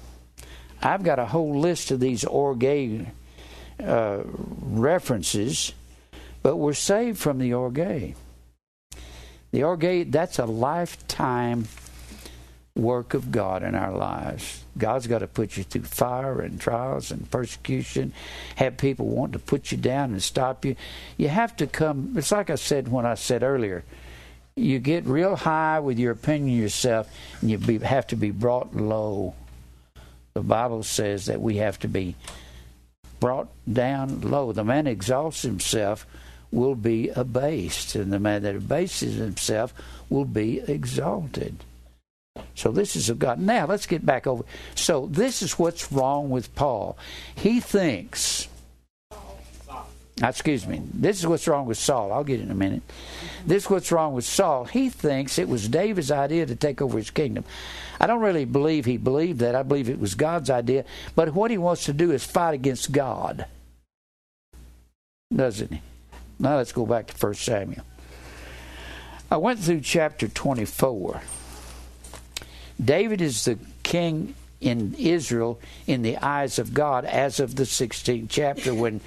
[0.83, 3.07] I've got a whole list of these orge
[3.83, 5.73] uh, references,
[6.43, 8.15] but we're saved from the orge.
[9.51, 11.69] The orge, that's a lifetime
[12.75, 14.64] work of God in our lives.
[14.77, 18.13] God's got to put you through fire and trials and persecution,
[18.57, 20.77] have people want to put you down and stop you.
[21.17, 23.85] You have to come, it's like I said when I said earlier,
[24.57, 27.11] you get real high with your opinion of yourself
[27.41, 29.35] and you be, have to be brought low.
[30.35, 32.17] The Bible says that we have to be
[33.21, 34.53] brought down low.
[34.53, 36.07] The man exalts himself
[36.51, 39.75] will be abased, and the man that abases himself
[40.09, 41.65] will be exalted.
[42.55, 43.39] So this is of God.
[43.39, 44.45] Now let's get back over.
[44.75, 46.97] So this is what's wrong with Paul.
[47.35, 48.49] He thinks.
[50.23, 50.81] Excuse me.
[50.93, 52.13] This is what's wrong with Saul.
[52.13, 52.83] I'll get in a minute.
[53.47, 54.65] This is what's wrong with Saul.
[54.65, 57.45] He thinks it was David's idea to take over his kingdom.
[58.01, 59.55] I don't really believe he believed that.
[59.55, 60.85] I believe it was God's idea.
[61.17, 63.47] But what he wants to do is fight against God.
[65.35, 65.83] Doesn't he?
[66.39, 67.85] Now let's go back to 1 Samuel.
[69.31, 71.21] I went through chapter 24.
[72.83, 78.27] David is the king in Israel in the eyes of God as of the 16th
[78.29, 79.01] chapter when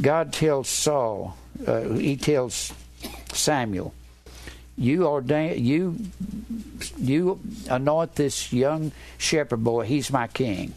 [0.00, 1.36] God tells Saul,
[1.66, 2.72] uh, he tells
[3.32, 3.92] Samuel,
[4.76, 5.96] you ordain you
[6.96, 7.40] you
[7.70, 9.84] anoint this young shepherd boy.
[9.84, 10.74] He's my king.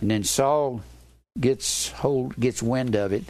[0.00, 0.82] And then saul
[1.38, 3.24] gets hold gets wind of it.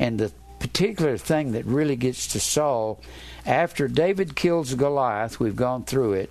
[0.00, 3.00] And the particular thing that really gets to saul
[3.46, 6.30] after david kills goliath we've gone through it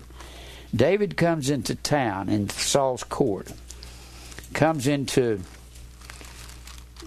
[0.74, 3.52] David comes into town in Saul's court,
[4.54, 5.40] comes into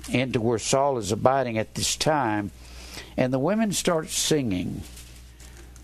[0.10, 2.52] into where Saul is abiding at this time,
[3.16, 4.82] and the women start singing.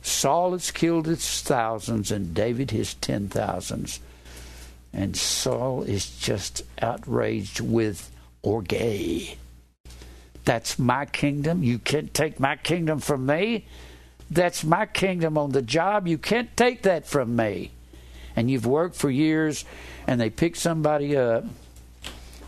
[0.01, 3.99] Saul has killed his thousands, and David his ten thousands.
[4.91, 8.09] And Saul is just outraged with
[8.41, 9.37] orge.
[10.45, 11.63] That's my kingdom.
[11.63, 13.65] You can't take my kingdom from me.
[14.31, 16.07] That's my kingdom on the job.
[16.07, 17.71] You can't take that from me.
[18.35, 19.65] And you've worked for years,
[20.07, 21.45] and they pick somebody up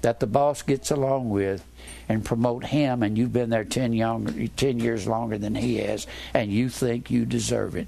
[0.01, 1.65] that the boss gets along with
[2.07, 6.07] and promote him, and you've been there 10, young, 10 years longer than he has,
[6.33, 7.87] and you think you deserve it.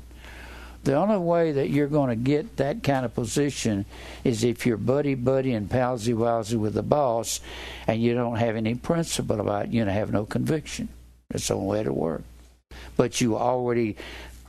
[0.83, 3.85] The only way that you're going to get that kind of position
[4.25, 7.39] is if you're buddy buddy and palsy walsy with the boss
[7.87, 10.89] and you don't have any principle about it, you don't have no conviction.
[11.29, 12.23] That's the only way to work
[12.97, 13.95] but you already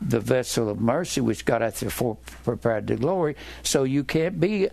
[0.01, 3.37] the vessel of mercy which God hath therefore prepared to glory.
[3.63, 4.69] So you can't be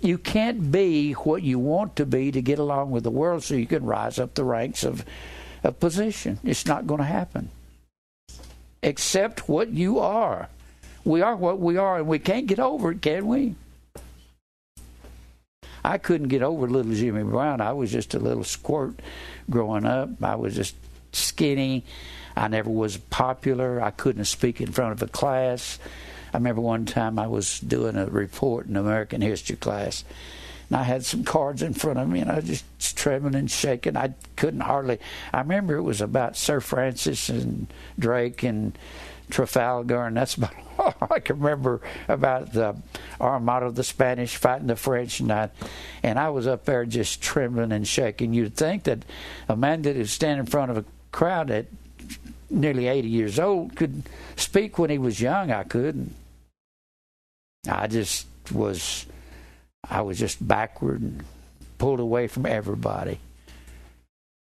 [0.00, 3.54] you can't be what you want to be to get along with the world so
[3.54, 5.04] you can rise up the ranks of
[5.62, 6.40] a position.
[6.42, 7.50] It's not going to happen.
[8.82, 10.48] Accept what you are.
[11.04, 13.54] We are what we are and we can't get over it, can we?
[15.84, 17.60] I couldn't get over little Jimmy Brown.
[17.60, 19.00] I was just a little squirt
[19.50, 20.10] growing up.
[20.22, 20.74] I was just
[21.12, 21.84] skinny.
[22.36, 23.80] I never was popular.
[23.80, 25.78] I couldn't speak in front of a class.
[26.32, 30.04] I remember one time I was doing a report in American history class,
[30.70, 32.44] and I had some cards in front of me, and I was
[32.78, 33.96] just trembling and shaking.
[33.96, 34.98] I couldn't hardly.
[35.32, 37.66] I remember it was about Sir Francis and
[37.98, 38.76] Drake and
[39.30, 42.76] Trafalgar, and that's about all I can remember about the
[43.20, 45.50] Armada of the Spanish fighting the French, and I,
[46.02, 48.32] and I was up there just trembling and shaking.
[48.32, 49.04] You'd think that
[49.50, 51.66] a man that is standing in front of a crowd at
[52.50, 54.02] nearly 80 years old could
[54.36, 55.50] speak when he was young.
[55.50, 56.14] I couldn't.
[57.68, 59.06] I just was,
[59.88, 61.24] I was just backward and
[61.78, 63.18] pulled away from everybody.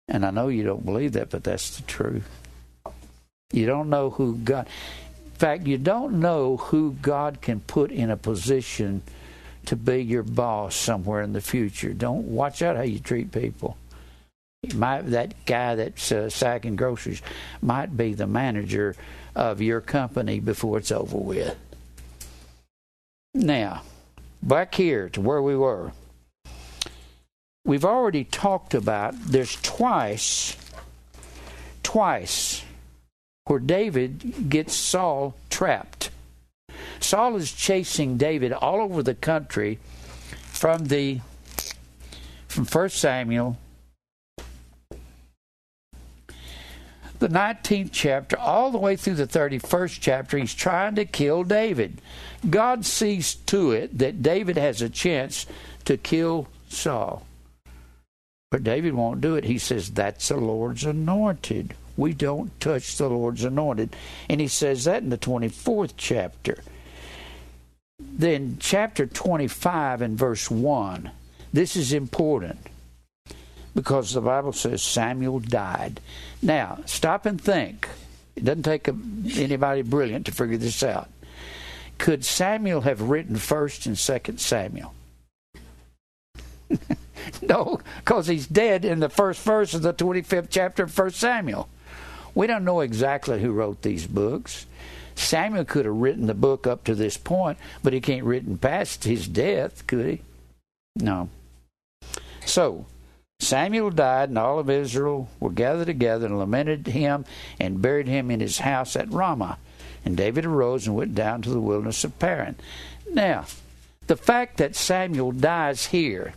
[0.09, 2.29] And I know you don't believe that, but that's the truth.
[3.53, 4.67] You don't know who God
[5.41, 9.01] in fact, you don't know who God can put in a position
[9.65, 11.95] to be your boss somewhere in the future.
[11.95, 13.79] Don't watch out how you treat people.
[14.75, 17.23] Might, that guy that's uh, sacking groceries
[17.63, 18.95] might be the manager
[19.35, 21.57] of your company before it's over with.
[23.33, 23.83] Now,
[24.43, 25.93] back here to where we were.
[27.65, 30.57] We've already talked about there's twice,
[31.83, 32.63] twice
[33.47, 36.11] where David gets Saul trapped.
[37.01, 39.79] Saul is chasing David all over the country
[40.53, 41.21] from the
[42.49, 43.57] from 1 Samuel
[47.21, 52.01] the 19th chapter all the way through the 31st chapter he's trying to kill David.
[52.49, 55.47] God sees to it that David has a chance
[55.85, 57.25] to kill Saul.
[58.51, 59.45] But David won't do it.
[59.45, 63.95] He says that's the Lord's anointed we don't touch the Lord's anointed.
[64.29, 66.63] And he says that in the 24th chapter.
[67.99, 71.11] Then, chapter 25 and verse 1.
[71.53, 72.59] This is important
[73.81, 76.01] because the Bible says Samuel died.
[76.43, 77.89] Now, stop and think.
[78.37, 78.97] It doesn't take a,
[79.37, 81.09] anybody brilliant to figure this out.
[81.97, 84.93] Could Samuel have written 1st and 2nd Samuel?
[87.43, 91.67] no, because he's dead in the first verse of the 25th chapter of 1 Samuel.
[92.35, 94.67] We don't know exactly who wrote these books.
[95.15, 99.05] Samuel could have written the book up to this point, but he can't written past
[99.05, 100.21] his death, could he?
[100.97, 101.31] No.
[102.45, 102.85] So,
[103.41, 107.25] Samuel died, and all of Israel were gathered together and lamented him
[107.59, 109.59] and buried him in his house at Ramah.
[110.05, 112.57] And David arose and went down to the wilderness of Paran.
[113.11, 113.47] Now,
[114.07, 116.35] the fact that Samuel dies here,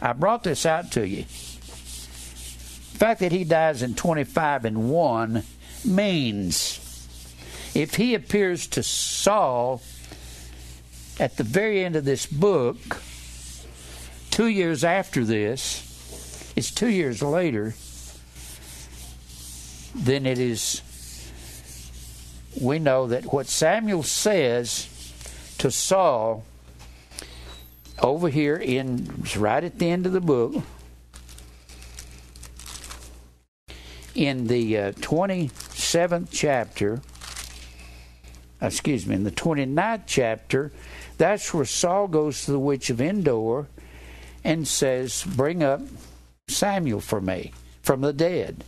[0.00, 1.22] I brought this out to you.
[1.22, 5.42] The fact that he dies in 25 and 1
[5.84, 6.80] means
[7.74, 9.80] if he appears to Saul
[11.18, 13.00] at the very end of this book,
[14.30, 15.85] two years after this,
[16.56, 17.74] it's two years later,
[19.94, 20.80] then it is,
[22.58, 24.88] we know that what Samuel says
[25.58, 26.44] to Saul
[28.02, 30.62] over here in, right at the end of the book,
[34.14, 37.02] in the uh, 27th chapter,
[38.62, 40.72] excuse me, in the 29th chapter,
[41.18, 43.66] that's where Saul goes to the witch of Endor
[44.42, 45.82] and says, Bring up
[46.48, 48.64] Samuel for me from the dead.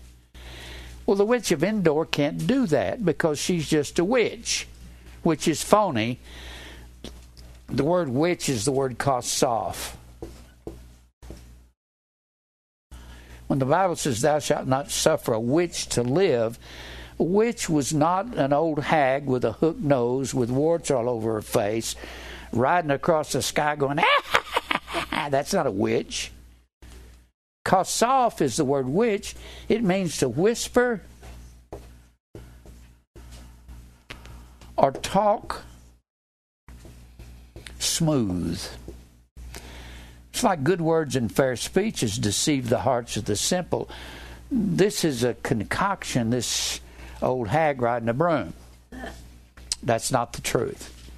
[1.06, 4.68] Well, the witch of Endor can't do that because she's just a witch,
[5.22, 6.20] which is phony.
[7.66, 9.94] The word witch is the word kosoph.
[13.48, 16.58] when the Bible says, Thou shalt not suffer a witch to live,
[17.18, 21.34] a witch was not an old hag with a hooked nose with warts all over
[21.34, 21.96] her face,
[22.52, 23.98] riding across the sky going,
[24.92, 26.30] ah, That's not a witch.
[27.68, 29.34] Kosoph is the word witch.
[29.68, 31.02] It means to whisper
[34.74, 35.64] or talk
[37.78, 38.66] smooth.
[40.32, 43.90] It's like good words and fair speeches deceive the hearts of the simple.
[44.50, 46.80] This is a concoction, this
[47.20, 48.54] old hag riding a broom.
[49.82, 51.10] That's not the truth.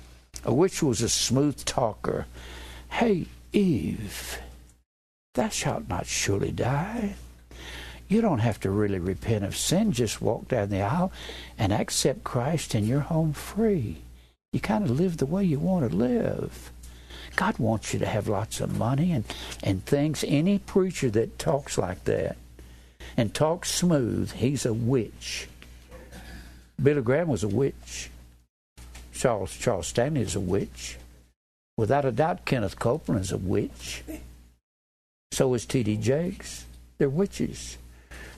[0.44, 2.26] A witch was a smooth talker.
[2.88, 4.40] Hey, Eve,
[5.34, 7.14] thou shalt not surely die.
[8.08, 9.92] You don't have to really repent of sin.
[9.92, 11.12] Just walk down the aisle
[11.56, 13.98] and accept Christ, and you're home free.
[14.52, 16.72] You kind of live the way you want to live.
[17.36, 19.24] God wants you to have lots of money and,
[19.62, 20.24] and things.
[20.26, 22.36] Any preacher that talks like that
[23.16, 25.48] and talks smooth, he's a witch.
[26.82, 28.10] Billy Graham was a witch.
[29.12, 30.96] Charles Charles Stanley is a witch.
[31.76, 34.02] Without a doubt, Kenneth Copeland is a witch.
[35.32, 35.96] So is T.D.
[35.98, 36.64] Jakes.
[36.98, 37.78] They're witches.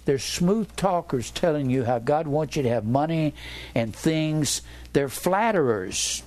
[0.05, 3.35] They're smooth talkers telling you how God wants you to have money
[3.75, 4.63] and things.
[4.93, 6.23] They're flatterers.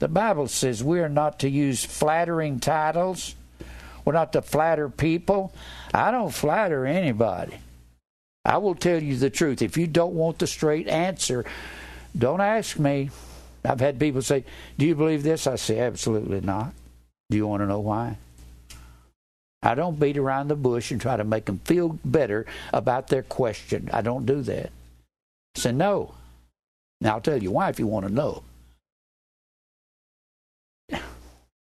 [0.00, 3.36] The Bible says we are not to use flattering titles.
[4.04, 5.54] We're not to flatter people.
[5.92, 7.56] I don't flatter anybody.
[8.44, 9.62] I will tell you the truth.
[9.62, 11.44] If you don't want the straight answer,
[12.16, 13.10] Don't ask me.
[13.64, 14.44] I've had people say,
[14.78, 15.46] Do you believe this?
[15.46, 16.74] I say, Absolutely not.
[17.30, 18.18] Do you want to know why?
[19.64, 23.22] I don't beat around the bush and try to make them feel better about their
[23.22, 23.88] question.
[23.92, 24.70] I don't do that.
[25.56, 26.14] I say, No.
[27.00, 28.44] Now, I'll tell you why if you want to know.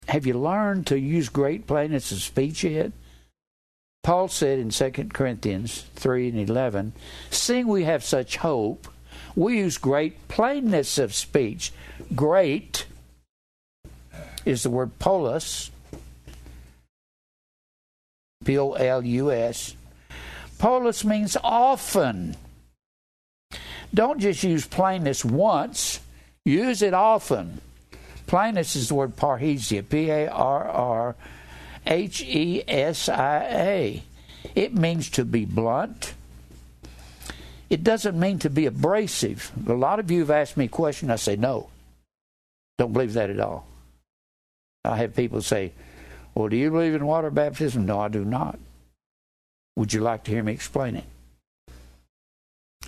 [0.08, 2.90] Have you learned to use great plainness of speech yet?
[4.02, 6.94] Paul said in 2 Corinthians 3 and 11,
[7.30, 8.88] Seeing we have such hope,
[9.36, 11.72] we use great plainness of speech.
[12.14, 12.86] Great
[14.44, 15.70] is the word polus,
[18.44, 19.74] P O L U S.
[20.58, 22.36] Polus means often.
[23.92, 26.00] Don't just use plainness once,
[26.44, 27.60] use it often.
[28.26, 31.16] Plainness is the word parrhesia, P A R R
[31.86, 34.02] H E S I A.
[34.54, 36.14] It means to be blunt.
[37.68, 39.52] It doesn't mean to be abrasive.
[39.68, 41.10] A lot of you have asked me a question.
[41.10, 41.68] I say, no.
[42.78, 43.66] Don't believe that at all.
[44.84, 45.72] I have people say,
[46.34, 47.86] well, do you believe in water baptism?
[47.86, 48.58] No, I do not.
[49.76, 51.04] Would you like to hear me explain it?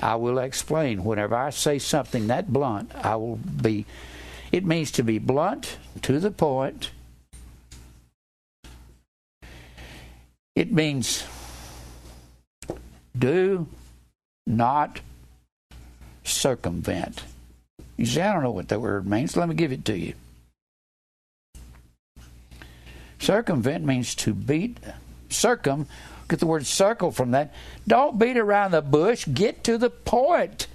[0.01, 1.05] I will explain.
[1.05, 3.87] Whenever I say something that blunt, I will be
[4.53, 6.91] it means to be blunt, to the point.
[10.55, 11.25] It means
[13.19, 13.67] do
[14.47, 15.01] not
[16.23, 17.25] circumvent.
[17.97, 19.37] You say, I don't know what that word means.
[19.37, 20.15] Let me give it to you.
[23.23, 24.79] Circumvent means to beat,
[25.29, 25.87] circum,
[26.29, 27.55] get the word circle from that.
[27.87, 30.67] Don't beat around the bush, get to the point.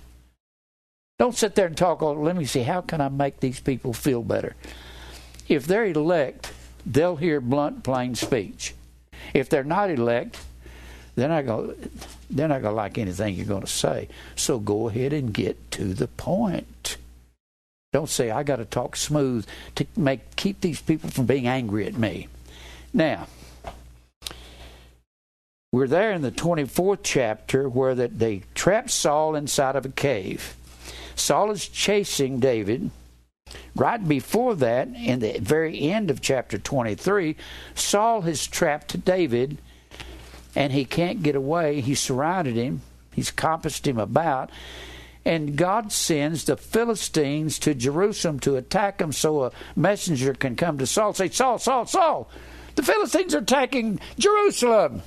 [1.20, 3.92] Don't sit there and talk, oh, let me see, how can I make these people
[3.92, 4.56] feel better?
[5.50, 6.54] If they're elect,
[6.86, 8.74] they'll hear blunt, plain speech.
[9.34, 10.40] If they're not elect,
[11.16, 11.90] they're not going
[12.30, 14.08] they're not going to like anything you're going to say.
[14.38, 16.96] So go ahead and get to the point.
[17.92, 19.46] Don't say I got to talk smooth
[19.76, 22.28] to make keep these people from being angry at me.
[22.94, 23.28] Now,
[25.72, 30.56] we're there in the 24th chapter where that they trap Saul inside of a cave.
[31.16, 32.90] Saul is chasing David.
[33.76, 37.36] Right before that, in the very end of chapter 23,
[37.76, 39.58] Saul has trapped David
[40.56, 41.82] and he can't get away.
[41.82, 42.82] He surrounded him,
[43.14, 44.50] he's compassed him about.
[45.26, 50.78] And God sends the Philistines to Jerusalem to attack him so a messenger can come
[50.78, 52.30] to Saul say, Saul, Saul, Saul,
[52.78, 55.02] the Philistines are attacking Jerusalem.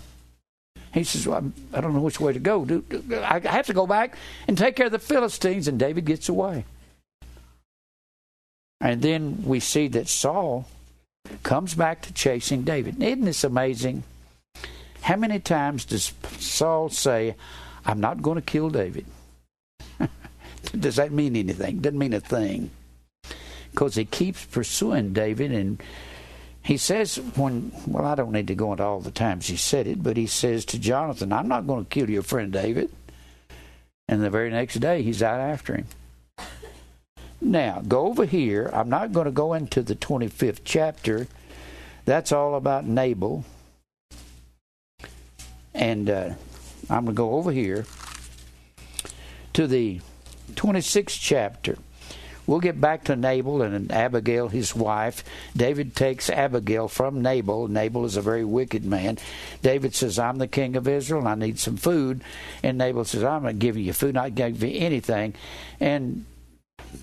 [0.93, 2.83] He says, well, I don't know which way to go.
[3.23, 4.17] I have to go back
[4.49, 5.69] and take care of the Philistines.
[5.69, 6.65] And David gets away.
[8.81, 10.67] And then we see that Saul
[11.45, 13.01] comes back to chasing David.
[13.01, 14.03] Isn't this amazing?
[15.03, 17.37] How many times does Saul say,
[17.87, 19.07] I'm not going to kill David?
[20.79, 21.79] does that mean anything?
[21.79, 22.71] Doesn't mean a thing.
[23.71, 25.81] Because he keeps pursuing David and
[26.71, 29.89] he says when well i don't need to go into all the times he said
[29.89, 32.89] it but he says to jonathan i'm not going to kill your friend david.
[34.07, 35.87] And the very next day he's out after him.
[37.41, 38.71] Now go over here.
[38.73, 41.27] I'm not going to go into the 25th chapter.
[42.05, 43.45] That's all about nabal.
[45.75, 46.31] And uh,
[46.89, 47.85] i'm going to go over here
[49.55, 50.01] to the
[50.55, 51.79] 26th chapter
[52.51, 55.23] We'll get back to Nabal and Abigail, his wife.
[55.57, 57.69] David takes Abigail from Nabal.
[57.69, 59.19] Nabal is a very wicked man.
[59.63, 62.25] David says, I'm the king of Israel and I need some food.
[62.65, 65.35] And Nabal says, I'm not giving you food, not giving you anything.
[65.79, 66.25] And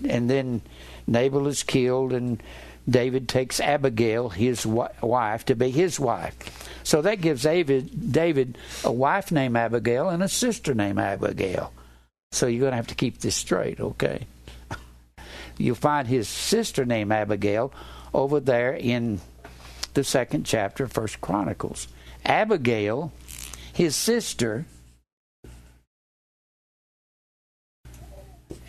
[0.06, 0.60] and then
[1.06, 2.42] Nabal is killed and
[2.86, 6.36] David takes Abigail, his wife, to be his wife.
[6.82, 11.72] So that gives David, David a wife named Abigail and a sister named Abigail.
[12.32, 14.26] So you're going to have to keep this straight, okay?
[15.58, 17.72] You'll find his sister named Abigail
[18.14, 19.20] over there in
[19.94, 21.88] the second chapter of First Chronicles.
[22.24, 23.12] Abigail,
[23.72, 24.64] his sister,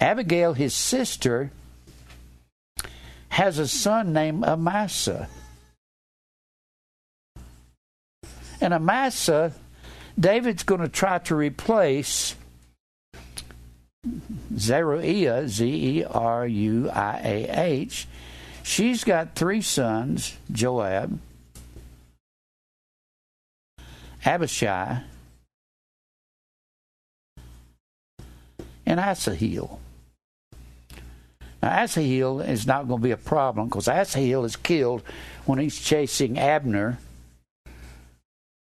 [0.02, 1.52] Abigail, his sister,
[3.30, 5.30] has a son named Amasa.
[8.60, 9.54] And Amasa,
[10.20, 12.36] David's going to try to replace
[14.58, 18.08] Zeruiah, Z E R U I A H,
[18.64, 21.20] she's got three sons Joab,
[24.26, 25.02] Abishai,
[28.86, 29.80] and Asahel.
[31.62, 35.04] Now, Asahel is not going to be a problem because Asahel is killed
[35.46, 37.00] when he's chasing Abner.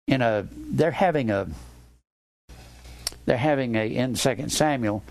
[0.06, 1.48] In a, they're having a,
[3.24, 5.02] they're having a in Second Samuel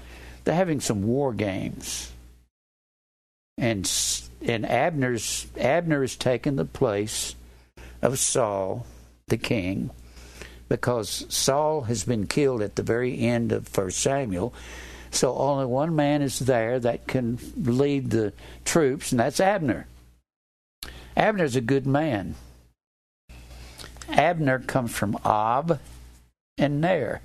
[0.44, 2.12] they're having some war games.
[3.58, 3.90] and
[4.42, 7.36] and Abner's Abner has taken the place
[8.02, 8.86] of Saul,
[9.28, 9.90] the king,
[10.68, 14.54] because Saul has been killed at the very end of First Samuel.
[15.12, 18.34] So only one man is there that can lead the
[18.66, 19.88] troops, and that's Abner.
[21.16, 22.36] Abner's a good man.
[24.10, 25.80] Abner comes from Ab
[26.58, 27.22] and Ner.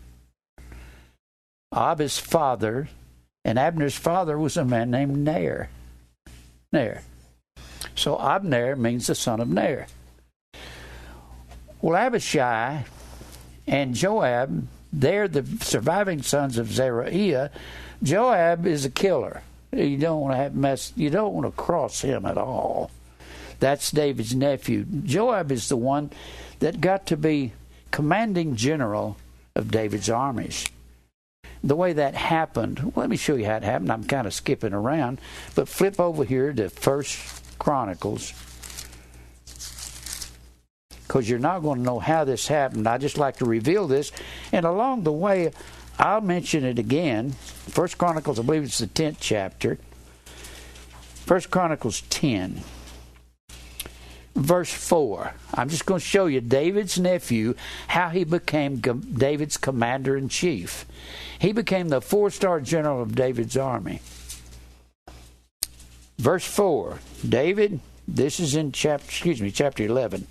[1.74, 2.88] Ab's father,
[3.44, 5.70] and Abner's father was a man named Nair.
[6.72, 7.02] Ner.
[7.94, 9.86] So Abner means the son of Nair.
[11.80, 12.84] Well, Abishai
[13.66, 17.50] and Joab, they're the surviving sons of Zeruiah.
[18.02, 19.42] Joab is a killer.
[19.72, 20.92] You don't want to have mess.
[20.96, 22.90] You don't want to cross him at all.
[23.60, 24.84] That's David's nephew.
[24.84, 26.10] Joab is the one
[26.60, 27.52] that got to be
[27.90, 29.16] commanding general
[29.54, 30.66] of David's armies.
[31.64, 33.90] The way that happened, let me show you how it happened.
[33.90, 35.20] I'm kind of skipping around,
[35.54, 38.32] but flip over here to First Chronicles
[41.06, 42.86] because you're not going to know how this happened.
[42.86, 44.12] I just like to reveal this,
[44.52, 45.52] and along the way,
[45.98, 47.32] I'll mention it again.
[47.32, 49.78] First Chronicles, I believe it's the tenth chapter.
[51.24, 52.62] First Chronicles ten
[54.38, 55.32] verse 4.
[55.54, 57.54] I'm just going to show you David's nephew,
[57.88, 60.86] how he became David's commander in chief.
[61.38, 64.00] He became the four star general of David's army.
[66.18, 66.98] Verse 4
[67.28, 70.26] David, this is in chapter, excuse me, chapter 11.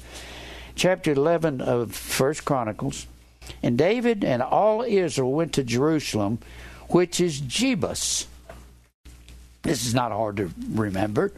[0.76, 3.08] Chapter 11 of First Chronicles.
[3.64, 6.40] And David and all Israel went to Jerusalem,
[6.90, 8.26] which is Jebus.
[9.64, 11.32] This is not hard to remember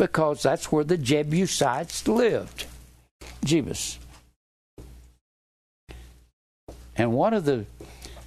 [0.00, 2.64] because that's where the Jebusites lived.
[3.44, 3.98] Jebus.
[6.96, 7.66] And one of the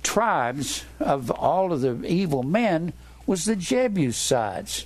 [0.04, 2.94] tribes of all of the evil men
[3.26, 4.86] was the Jebusites.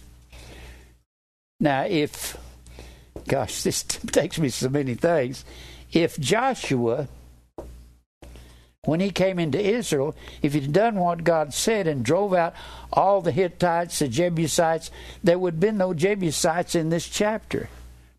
[1.60, 2.38] Now, if,
[3.28, 5.44] gosh, this takes me so many things.
[5.92, 7.10] If Joshua
[8.88, 12.54] when he came into Israel, if he'd done what God said and drove out
[12.94, 14.92] all the Hittites, the Jebusites,
[15.22, 17.68] there would have been no Jebusites in this chapter.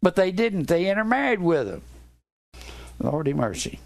[0.02, 0.68] But they didn't.
[0.68, 1.82] They intermarried with them.
[2.98, 3.80] Lordy mercy.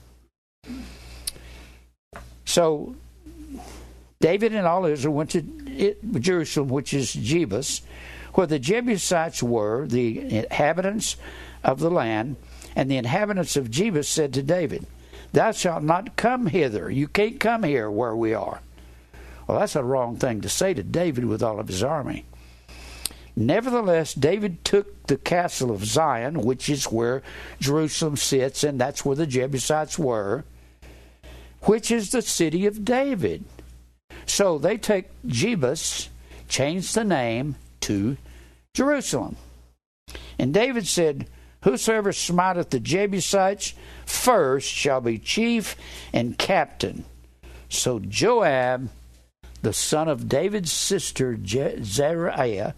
[2.45, 2.97] So
[4.21, 5.43] David and all Israel went to
[6.19, 7.83] Jerusalem, which is Jebus,
[8.35, 11.15] where the Jebusites were, the inhabitants
[11.63, 12.35] of the land,
[12.75, 14.85] and the inhabitants of Jebus said to David,
[15.33, 16.91] Thou shalt not come hither.
[16.91, 18.61] You can't come here where we are.
[19.47, 22.27] Well, that's a wrong thing to say to David with all of his army.
[23.35, 27.23] Nevertheless, David took the castle of Zion, which is where
[27.61, 30.45] Jerusalem sits, and that's where the Jebusites were,
[31.63, 33.45] which is the city of David.
[34.27, 36.09] So they take Jebus,
[36.49, 38.19] change the name to
[38.75, 39.37] Jerusalem.
[40.39, 41.29] And David said,
[41.63, 43.75] Whosoever smiteth the Jebusites
[44.13, 45.77] first shall be chief
[46.13, 47.05] and captain.
[47.69, 48.91] So Joab,
[49.63, 52.75] the son of David's sister Zeruiah,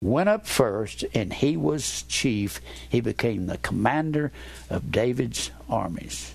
[0.00, 2.60] went up first, and he was chief.
[2.88, 4.32] He became the commander
[4.70, 6.34] of David's armies.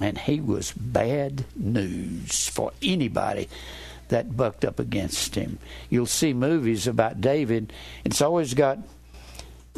[0.00, 3.48] And he was bad news for anybody
[4.08, 5.58] that bucked up against him.
[5.90, 7.72] You'll see movies about David.
[8.04, 8.78] It's always got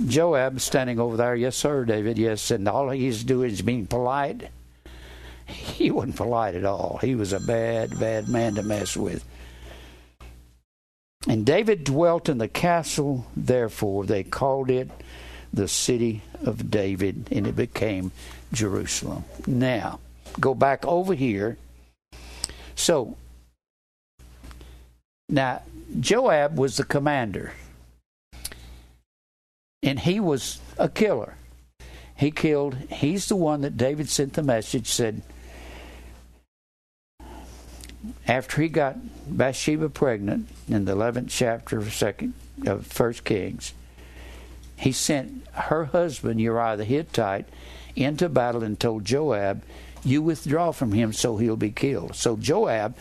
[0.06, 4.50] Joab standing over there, yes, sir, David, yes, and all he's doing is being polite.
[5.46, 6.98] He wasn't polite at all.
[7.02, 9.24] He was a bad, bad man to mess with.
[11.28, 14.90] And David dwelt in the castle, therefore they called it
[15.52, 18.12] the city of David, and it became
[18.52, 19.24] Jerusalem.
[19.46, 20.00] Now,
[20.38, 21.58] go back over here.
[22.74, 23.16] So,
[25.28, 25.62] now,
[25.98, 27.52] Joab was the commander
[29.82, 31.34] and he was a killer.
[32.14, 35.22] He killed, he's the one that David sent the message, said,
[38.26, 38.96] after he got
[39.26, 42.34] Bathsheba pregnant in the 11th chapter of second
[42.66, 43.72] of First Kings,
[44.76, 47.46] he sent her husband Uriah the Hittite
[47.96, 49.62] into battle and told Joab,
[50.02, 52.96] "You withdraw from him, so he'll be killed." So Joab,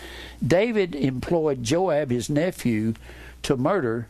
[0.45, 2.95] David employed Joab, his nephew,
[3.43, 4.07] to murder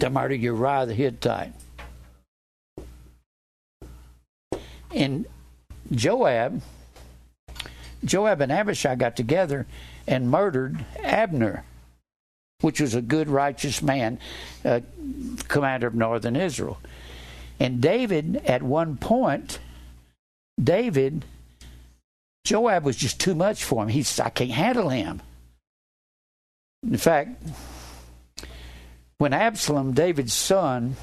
[0.00, 1.52] to murder Uriah the Hittite.
[4.92, 5.26] And
[5.90, 6.62] Joab,
[8.04, 9.66] Joab and Abishai got together
[10.06, 11.64] and murdered Abner,
[12.60, 14.18] which was a good, righteous man,
[14.64, 14.80] uh,
[15.48, 16.78] commander of northern Israel.
[17.58, 19.58] And David, at one point,
[20.62, 21.24] David,
[22.44, 23.88] Joab was just too much for him.
[23.88, 25.22] He said, I can't handle him.
[26.82, 27.42] In fact,
[29.24, 30.96] when Absalom, David's son,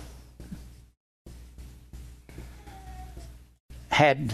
[3.90, 4.32] had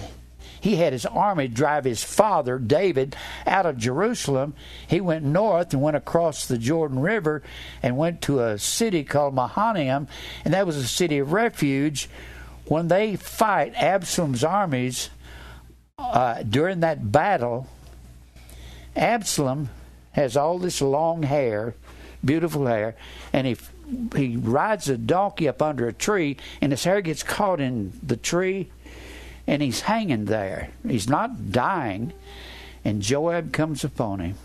[0.59, 3.15] he had his army drive his father David
[3.45, 4.55] out of Jerusalem.
[4.89, 7.43] He went north and went across the Jordan River
[7.81, 10.09] and went to a city called Mahanaim,
[10.43, 12.09] and that was a city of refuge.
[12.65, 15.09] When they fight Absalom's armies
[15.97, 17.67] uh, during that battle,
[18.97, 19.69] Absalom
[20.11, 21.73] has all this long hair,
[22.25, 22.93] beautiful hair,
[23.31, 23.55] and he
[24.15, 28.17] he rides a donkey up under a tree, and his hair gets caught in the
[28.17, 28.69] tree
[29.47, 30.69] and he's hanging there.
[30.85, 32.11] He's not dying.
[32.83, 34.35] And Joab comes upon him.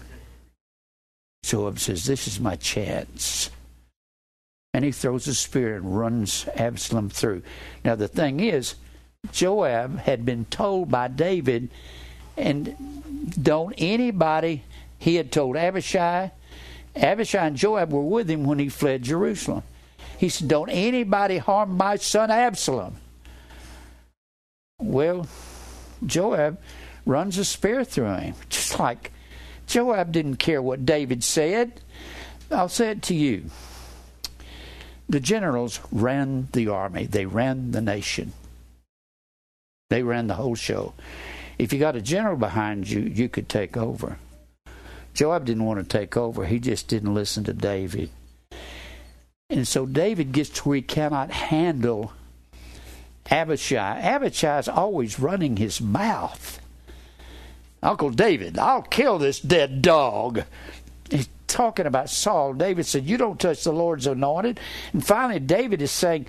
[1.44, 3.50] Joab says, This is my chance.
[4.72, 7.42] And he throws a spear and runs Absalom through.
[7.84, 8.76] Now, the thing is,
[9.32, 11.68] Joab had been told by David,
[12.36, 12.74] and
[13.40, 14.62] don't anybody,
[14.98, 16.30] he had told Abishai,
[16.94, 19.62] Abishai and Joab were with him when he fled Jerusalem.
[20.18, 22.96] He said, Don't anybody harm my son Absalom.
[24.78, 25.26] Well,
[26.04, 26.58] Joab
[27.06, 29.12] runs a spear through him, just like
[29.66, 31.80] Joab didn't care what David said.
[32.50, 33.44] I'll say it to you.
[35.08, 38.32] The generals ran the army, they ran the nation,
[39.90, 40.94] they ran the whole show.
[41.58, 44.18] If you got a general behind you, you could take over.
[45.14, 48.10] Joab didn't want to take over, he just didn't listen to David.
[49.50, 52.12] And so David gets to where he cannot handle
[53.30, 54.00] Abishai.
[54.00, 56.58] Abishai is always running his mouth.
[57.82, 60.44] Uncle David, I'll kill this dead dog.
[61.10, 62.54] He's talking about Saul.
[62.54, 64.58] David said, You don't touch the Lord's anointed.
[64.92, 66.26] And finally, David is saying,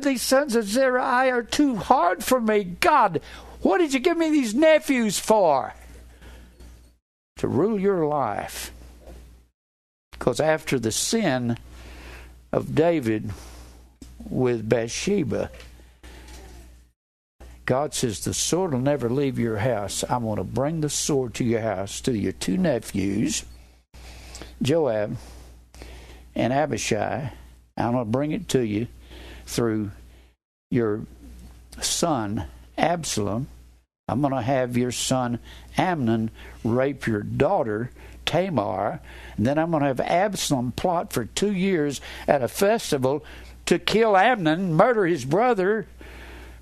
[0.00, 2.64] These sons of Zeruiah are too hard for me.
[2.64, 3.20] God,
[3.60, 5.74] what did you give me these nephews for?
[7.36, 8.72] To rule your life.
[10.12, 11.58] Because after the sin
[12.52, 13.30] of David,
[14.28, 15.50] with Bathsheba.
[17.64, 20.04] God says, The sword will never leave your house.
[20.08, 23.44] I'm going to bring the sword to your house, to your two nephews,
[24.60, 25.16] Joab
[26.34, 27.32] and Abishai.
[27.76, 28.88] I'm going to bring it to you
[29.46, 29.90] through
[30.70, 31.02] your
[31.80, 32.46] son,
[32.76, 33.48] Absalom.
[34.08, 35.38] I'm going to have your son,
[35.78, 36.30] Amnon,
[36.64, 37.90] rape your daughter,
[38.26, 39.00] Tamar.
[39.36, 43.24] And then I'm going to have Absalom plot for two years at a festival
[43.66, 45.86] to kill Amnon, murder his brother.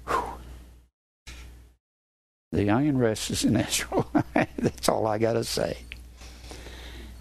[0.07, 0.25] Whew.
[2.53, 4.11] The young and restless in Israel.
[4.59, 5.79] That's all I got to say.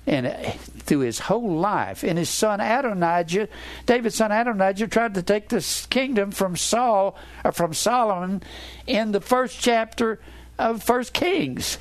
[0.09, 3.47] And uh, through his whole life, and his son Adonijah,
[3.85, 7.15] David's son Adonijah tried to take this kingdom from Saul
[7.45, 8.43] or from Solomon
[8.85, 10.19] in the first chapter
[10.57, 11.77] of First Kings.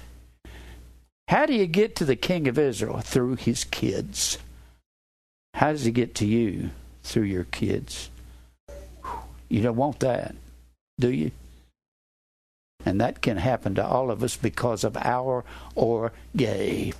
[1.26, 3.00] How do you get to the king of Israel?
[3.00, 4.38] Through his kids.
[5.54, 6.70] How does he get to you?
[7.08, 8.10] through your kids.
[9.48, 10.34] You don't want that,
[11.00, 11.30] do you?
[12.84, 15.44] And that can happen to all of us because of our
[15.74, 16.92] or gay.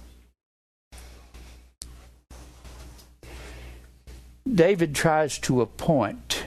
[4.54, 6.44] David tries to appoint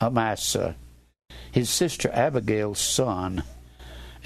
[0.00, 0.74] Amasa,
[1.50, 3.44] his sister Abigail's son,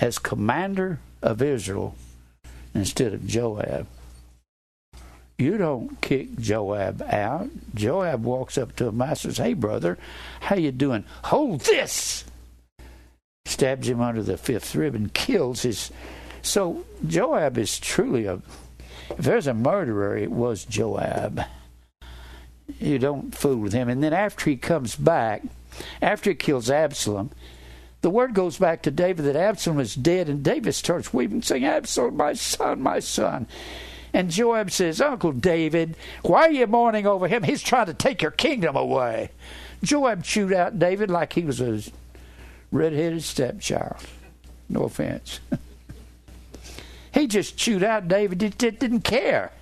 [0.00, 1.94] as commander of Israel
[2.74, 3.86] instead of Joab.
[5.38, 7.50] You don't kick Joab out.
[7.74, 9.98] Joab walks up to Amasa and says, Hey, brother,
[10.40, 11.04] how you doing?
[11.24, 12.24] Hold this!
[13.44, 15.90] Stabs him under the fifth rib and kills his.
[16.42, 18.40] So Joab is truly a.
[19.10, 21.42] If there's a murderer, it was Joab.
[22.78, 23.88] You don't fool with him.
[23.88, 25.42] And then after he comes back,
[26.02, 27.30] after he kills Absalom,
[28.02, 31.64] the word goes back to David that Absalom is dead, and David starts weeping, saying,
[31.64, 33.46] Absalom, my son, my son.
[34.12, 37.42] And Joab says, Uncle David, why are you mourning over him?
[37.42, 39.30] He's trying to take your kingdom away.
[39.82, 41.82] Joab chewed out David like he was a
[42.70, 43.96] red-headed stepchild.
[44.68, 45.40] No offense.
[47.12, 48.40] he just chewed out David.
[48.40, 49.52] He didn't care.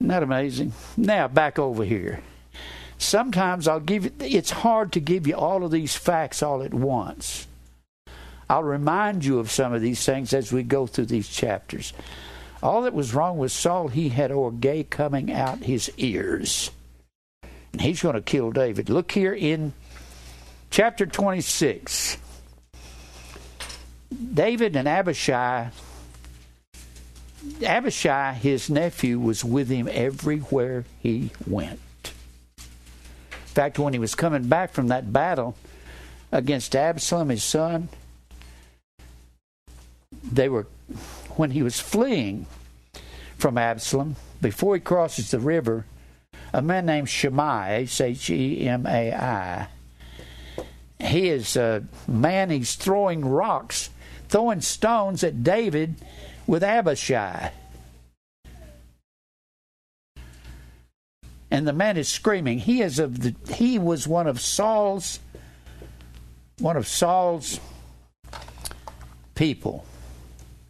[0.00, 0.72] Isn't that amazing?
[0.96, 2.22] Now back over here.
[2.96, 6.72] Sometimes I'll give you, it's hard to give you all of these facts all at
[6.72, 7.46] once.
[8.48, 11.92] I'll remind you of some of these things as we go through these chapters.
[12.62, 16.70] All that was wrong with Saul, he had orge coming out his ears.
[17.72, 18.90] And he's going to kill David.
[18.90, 19.72] Look here in
[20.70, 22.16] chapter 26.
[24.34, 25.70] David and Abishai,
[27.64, 31.80] Abishai, his nephew, was with him everywhere he went.
[33.32, 35.56] In fact, when he was coming back from that battle
[36.30, 37.88] against Absalom, his son,
[40.22, 40.66] they were
[41.36, 42.46] when he was fleeing
[43.38, 44.16] from Absalom.
[44.40, 45.86] Before he crosses the river,
[46.52, 49.68] a man named Shimei, S H E M A I,
[51.00, 53.90] he is a man, he's throwing rocks,
[54.28, 55.96] throwing stones at David
[56.46, 57.52] with Abishai.
[61.50, 62.60] And the man is screaming.
[62.60, 65.18] He is of the he was one of Saul's
[66.60, 67.58] one of Saul's
[69.34, 69.84] people.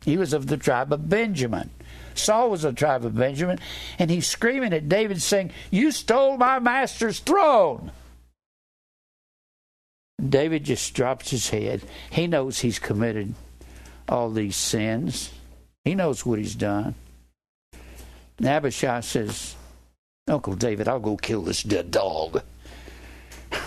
[0.05, 1.71] He was of the tribe of Benjamin.
[2.15, 3.59] Saul was of the tribe of Benjamin,
[3.99, 7.93] and he's screaming at David, saying, You stole my master's throne.
[10.27, 11.83] David just drops his head.
[12.11, 13.35] He knows he's committed
[14.09, 15.31] all these sins.
[15.85, 16.94] He knows what he's done.
[18.43, 19.55] Abishai says,
[20.28, 22.43] Uncle David, I'll go kill this dead dog.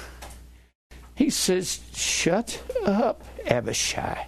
[1.16, 4.26] He says, Shut up, Abishai.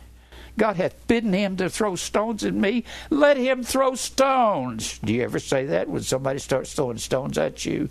[0.57, 2.83] God hath bidden him to throw stones at me.
[3.09, 4.99] Let him throw stones.
[4.99, 7.89] Do you ever say that when somebody starts throwing stones at you?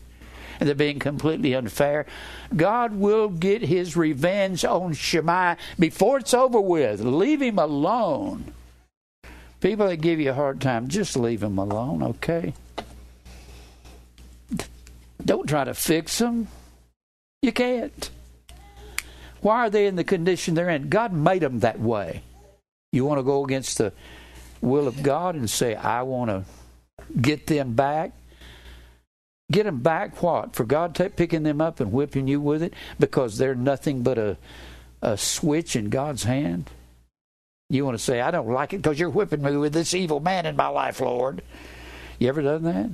[0.61, 2.07] And they're being completely unfair.
[2.55, 7.01] God will get his revenge on Shimei before it's over with.
[7.01, 8.55] Leave him alone.
[9.65, 12.53] People that give you a hard time, just leave them alone, okay?
[15.25, 16.49] Don't try to fix them.
[17.41, 18.11] You can't.
[19.41, 20.91] Why are they in the condition they're in?
[20.91, 22.21] God made them that way.
[22.93, 23.95] You want to go against the
[24.61, 26.45] will of God and say, I want to
[27.19, 28.13] get them back?
[29.51, 30.55] Get them back what?
[30.55, 34.19] For God t- picking them up and whipping you with it because they're nothing but
[34.19, 34.37] a,
[35.01, 36.69] a switch in God's hand?
[37.75, 40.21] You want to say, I don't like it because you're whipping me with this evil
[40.21, 41.43] man in my life, Lord.
[42.21, 42.91] You ever done that?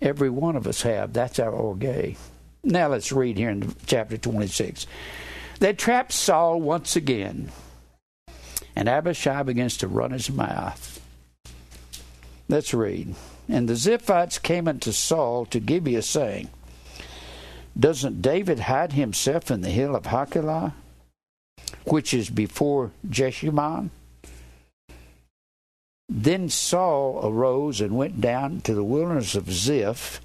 [0.00, 1.12] Every one of us have.
[1.12, 2.16] That's our orge.
[2.64, 4.86] Now let's read here in chapter 26.
[5.60, 7.52] They trapped Saul once again,
[8.74, 10.98] and Abishai begins to run his mouth.
[12.48, 13.14] Let's read.
[13.46, 16.48] And the Ziphites came unto Saul to Gibeah, saying,
[17.78, 20.72] Doesn't David hide himself in the hill of Hachilah,
[21.84, 23.90] which is before Jeshimon?
[26.08, 30.20] Then Saul arose and went down to the wilderness of Ziph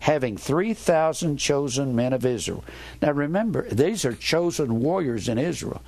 [0.00, 2.64] having 3,000 chosen men of Israel.
[3.02, 5.82] Now remember, these are chosen warriors in Israel.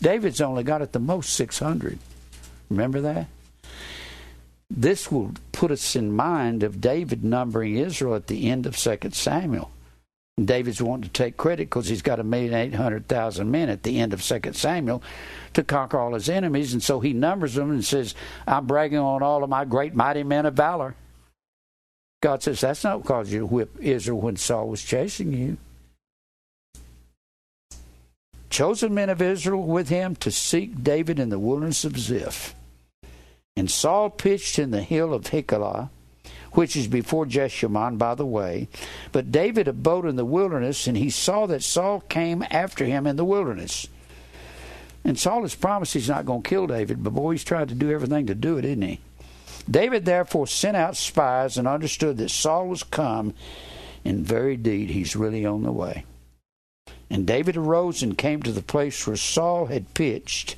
[0.00, 1.98] David's only got at the most 600.
[2.70, 3.26] Remember that?
[4.70, 8.98] This will put us in mind of David numbering Israel at the end of 2
[9.12, 9.70] Samuel.
[10.46, 13.82] David's wanting to take credit because he's got a million eight hundred thousand men at
[13.82, 15.02] the end of Second Samuel
[15.54, 18.14] to conquer all his enemies, and so he numbers them and says,
[18.46, 20.94] "I'm bragging on all of my great mighty men of valor."
[22.20, 25.56] God says, That's not because you to whip Israel when Saul was chasing you.
[28.50, 32.54] Chosen men of Israel with him to seek David in the wilderness of Ziph.
[33.56, 35.90] And Saul pitched in the hill of Hachilah,
[36.52, 38.68] which is before Jeshimon, by the way.
[39.12, 43.16] But David abode in the wilderness, and he saw that Saul came after him in
[43.16, 43.86] the wilderness.
[45.04, 47.74] And Saul has promised he's not going to kill David, but boy, he's tried to
[47.74, 49.00] do everything to do it, isn't he?
[49.70, 53.34] David therefore sent out spies and understood that Saul was come.
[54.04, 56.04] In very deed, he's really on the way.
[57.10, 60.56] And David arose and came to the place where Saul had pitched.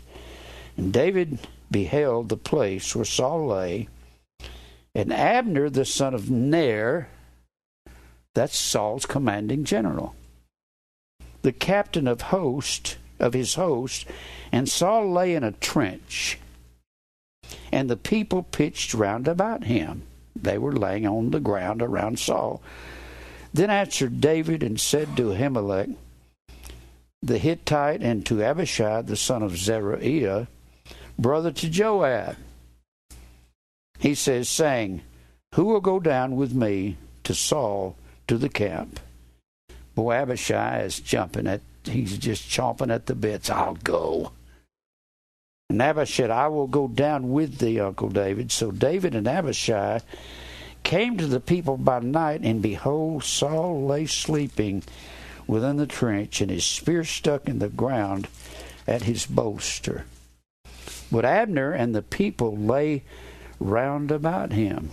[0.77, 1.39] And David
[1.71, 3.89] beheld the place where Saul lay.
[4.95, 7.09] And Abner, the son of Ner,
[8.35, 10.15] that's Saul's commanding general,
[11.43, 14.07] the captain of host of his host,
[14.51, 16.39] and Saul lay in a trench
[17.73, 20.03] and the people pitched round about him.
[20.37, 22.63] They were laying on the ground around Saul.
[23.53, 25.95] Then answered David and said to Ahimelech
[27.23, 30.49] the Hittite and to Abishai the son of Zeruiah,
[31.19, 32.37] brother to Joab.
[34.03, 35.03] He says, saying,
[35.55, 37.97] Who will go down with me to Saul
[38.27, 38.99] to the camp?
[39.95, 43.49] Boy, Abishai is jumping at, he's just chomping at the bits.
[43.49, 44.33] I'll go.
[45.71, 48.51] And Abishai said, I will go down with thee, Uncle David.
[48.51, 50.01] So David and Abishai
[50.83, 54.83] came to the people by night, and behold, Saul lay sleeping
[55.47, 58.27] within the trench, and his spear stuck in the ground
[58.85, 60.07] at his bolster.
[61.13, 63.05] But Abner and the people lay
[63.63, 64.91] round about him.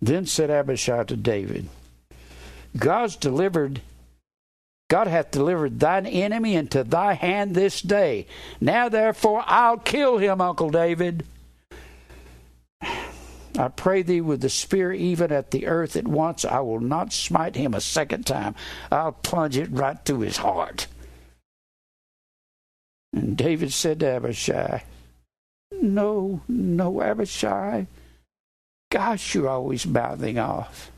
[0.00, 1.68] Then said Abishai to David,
[2.76, 3.80] God's delivered
[4.88, 8.26] God hath delivered thine enemy into thy hand this day.
[8.60, 11.24] Now therefore I'll kill him, Uncle David.
[13.58, 16.44] I pray thee with the spear even at the earth at once.
[16.44, 18.54] I will not smite him a second time.
[18.90, 20.86] I'll plunge it right through his heart.
[23.14, 24.82] And David said to Abishai,
[25.82, 27.86] no, no, Abishai.
[28.90, 30.90] Gosh, you're always mouthing off.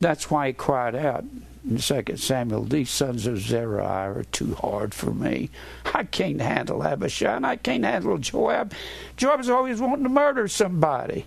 [0.00, 1.24] That's why he cried out
[1.68, 5.50] in 2 Samuel, These sons of Zeruiah are too hard for me.
[5.94, 8.74] I can't handle Abishai, and I can't handle Joab.
[9.16, 11.26] Joab's always wanting to murder somebody.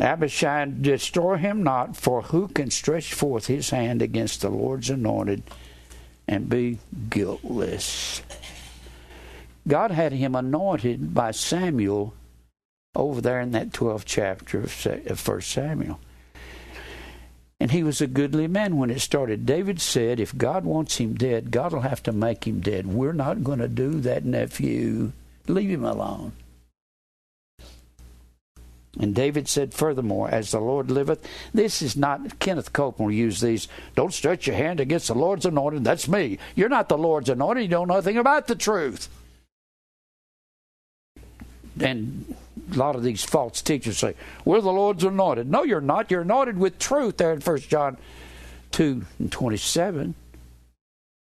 [0.00, 5.42] Abishai, destroy him not, for who can stretch forth his hand against the Lord's anointed
[6.28, 6.78] and be
[7.10, 8.22] guiltless?
[9.66, 12.14] God had him anointed by Samuel
[12.94, 15.98] over there in that 12th chapter of 1 Samuel.
[17.60, 19.44] And he was a goodly man when it started.
[19.44, 22.86] David said, if God wants him dead, God will have to make him dead.
[22.86, 25.12] We're not going to do that, nephew.
[25.48, 26.32] Leave him alone.
[28.98, 33.68] And David said, furthermore, as the Lord liveth, this is not, Kenneth Copeland use these,
[33.94, 35.84] don't stretch your hand against the Lord's anointed.
[35.84, 36.38] That's me.
[36.56, 37.62] You're not the Lord's anointed.
[37.62, 39.08] You don't know anything about the truth.
[41.80, 42.34] And
[42.72, 44.14] a lot of these false teachers say,
[44.44, 45.48] We're the Lord's anointed.
[45.48, 46.10] No, you're not.
[46.10, 47.98] You're anointed with truth there in 1 John
[48.72, 50.14] 2 and 27.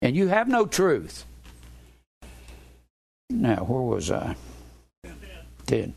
[0.03, 1.25] And you have no truth.
[3.31, 4.35] Now, where was I?
[5.65, 5.95] 10.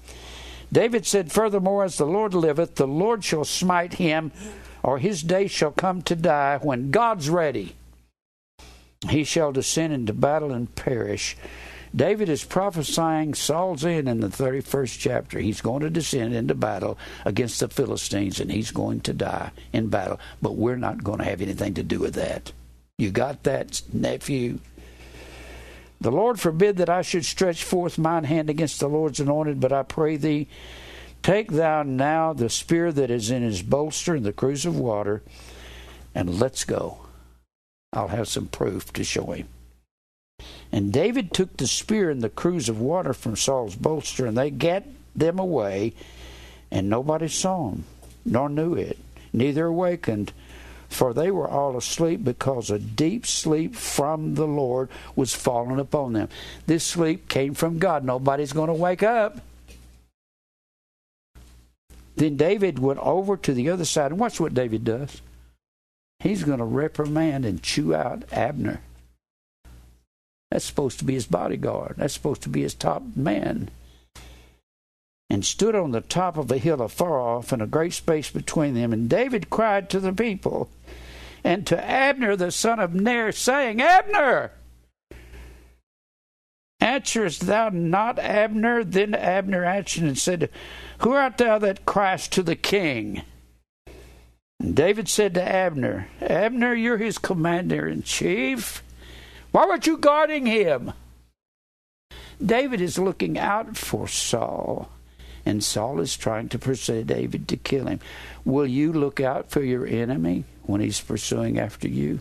[0.73, 4.32] David said, Furthermore, as the Lord liveth, the Lord shall smite him,
[4.82, 7.74] or his day shall come to die when God's ready.
[9.09, 11.36] He shall descend into battle and perish.
[11.95, 15.39] David is prophesying Saul's end in the 31st chapter.
[15.39, 19.89] He's going to descend into battle against the Philistines and he's going to die in
[19.89, 20.20] battle.
[20.43, 22.53] But we're not going to have anything to do with that.
[22.99, 24.59] You got that, nephew?
[26.00, 29.72] The Lord forbid that I should stretch forth mine hand against the Lord's anointed, but
[29.72, 30.48] I pray thee,
[31.22, 35.22] take thou now the spear that is in his bolster and the cruse of water,
[36.14, 36.98] and let's go.
[37.92, 39.48] I'll have some proof to show him.
[40.70, 44.50] And David took the spear and the cruse of water from Saul's bolster, and they
[44.50, 45.94] gat them away,
[46.70, 47.84] and nobody saw them,
[48.24, 48.98] nor knew it,
[49.32, 50.32] neither awakened,
[50.89, 56.15] for they were all asleep because a deep sleep from the Lord was fallen upon
[56.15, 56.28] them.
[56.66, 58.05] This sleep came from God.
[58.05, 59.39] Nobody's going to wake up.
[62.16, 65.23] Then David went over to the other side, and watch what David does.
[66.19, 68.81] He's going to reprimand and chew out Abner.
[70.51, 71.94] That's supposed to be his bodyguard.
[71.98, 73.70] That's supposed to be his top man.
[75.31, 78.74] And stood on the top of a hill afar off, and a great space between
[78.74, 78.93] them.
[78.93, 80.70] And David cried to the people
[81.44, 84.52] and to Abner the son of Ner, saying, Abner!
[86.81, 88.85] Answerest thou not Abner?
[88.85, 90.51] Then Abner answered and said,
[90.98, 93.23] Who art thou that criest to the king?
[94.60, 98.82] And David said to Abner, Abner, you're his commander in chief.
[99.51, 100.93] Why weren't you guarding him?
[102.44, 104.89] David is looking out for Saul,
[105.48, 108.00] and Saul is trying to pursue David to kill him.
[108.44, 112.20] Will you look out for your enemy when he's pursuing after you?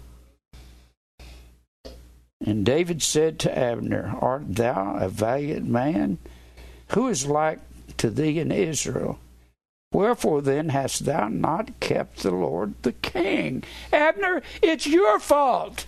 [2.39, 6.19] And David said to Abner, Art thou a valiant man?
[6.89, 7.59] Who is like
[7.97, 9.19] to thee in Israel?
[9.91, 13.63] Wherefore then hast thou not kept the Lord the king?
[13.91, 15.85] Abner, it's your fault.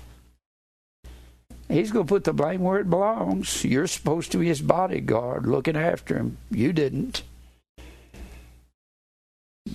[1.70, 3.64] He's going to put the blame where it belongs.
[3.64, 6.38] You're supposed to be his bodyguard, looking after him.
[6.50, 7.22] You didn't.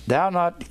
[0.07, 0.63] Thou not.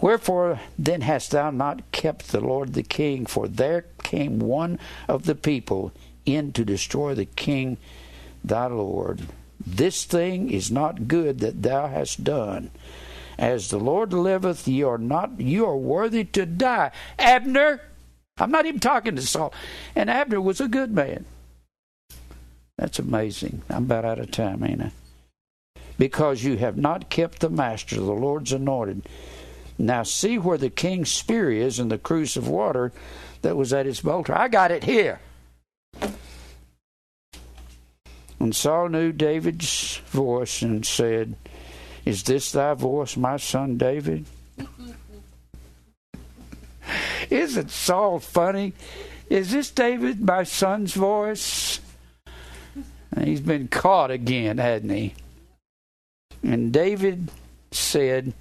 [0.00, 3.24] Wherefore then hast thou not kept the Lord the king?
[3.26, 4.78] For there came one
[5.08, 5.92] of the people
[6.26, 7.78] in to destroy the king
[8.44, 9.22] thy Lord.
[9.64, 12.70] This thing is not good that thou hast done.
[13.38, 16.90] As the Lord liveth, ye are not you are worthy to die.
[17.18, 17.80] Abner,
[18.38, 19.52] I'm not even talking to Saul.
[19.94, 21.24] And Abner was a good man.
[22.78, 23.62] That's amazing.
[23.70, 24.92] I'm about out of time, ain't I?
[25.98, 29.08] Because you have not kept the master, the Lord's anointed.
[29.78, 32.92] Now see where the king's spear is in the cruse of water
[33.42, 34.36] that was at his bolter.
[34.36, 35.20] I got it here.
[38.38, 41.36] And Saul knew David's voice and said,
[42.04, 44.26] Is this thy voice, my son David?
[47.30, 48.74] Isn't Saul funny?
[49.28, 51.80] Is this David, my son's voice?
[53.18, 55.14] He's been caught again, hadn't he?
[56.46, 57.30] And David
[57.72, 58.32] said,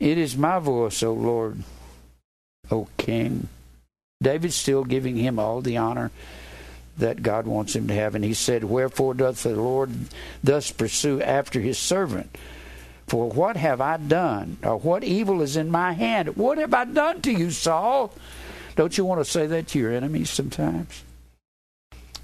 [0.00, 1.62] It is my voice, O Lord,
[2.70, 3.48] O King.
[4.22, 6.10] David's still giving him all the honor
[6.96, 8.14] that God wants him to have.
[8.14, 9.90] And he said, Wherefore doth the Lord
[10.42, 12.36] thus pursue after his servant?
[13.06, 14.56] For what have I done?
[14.62, 16.36] Or what evil is in my hand?
[16.36, 18.14] What have I done to you, Saul?
[18.74, 21.02] Don't you want to say that to your enemies sometimes?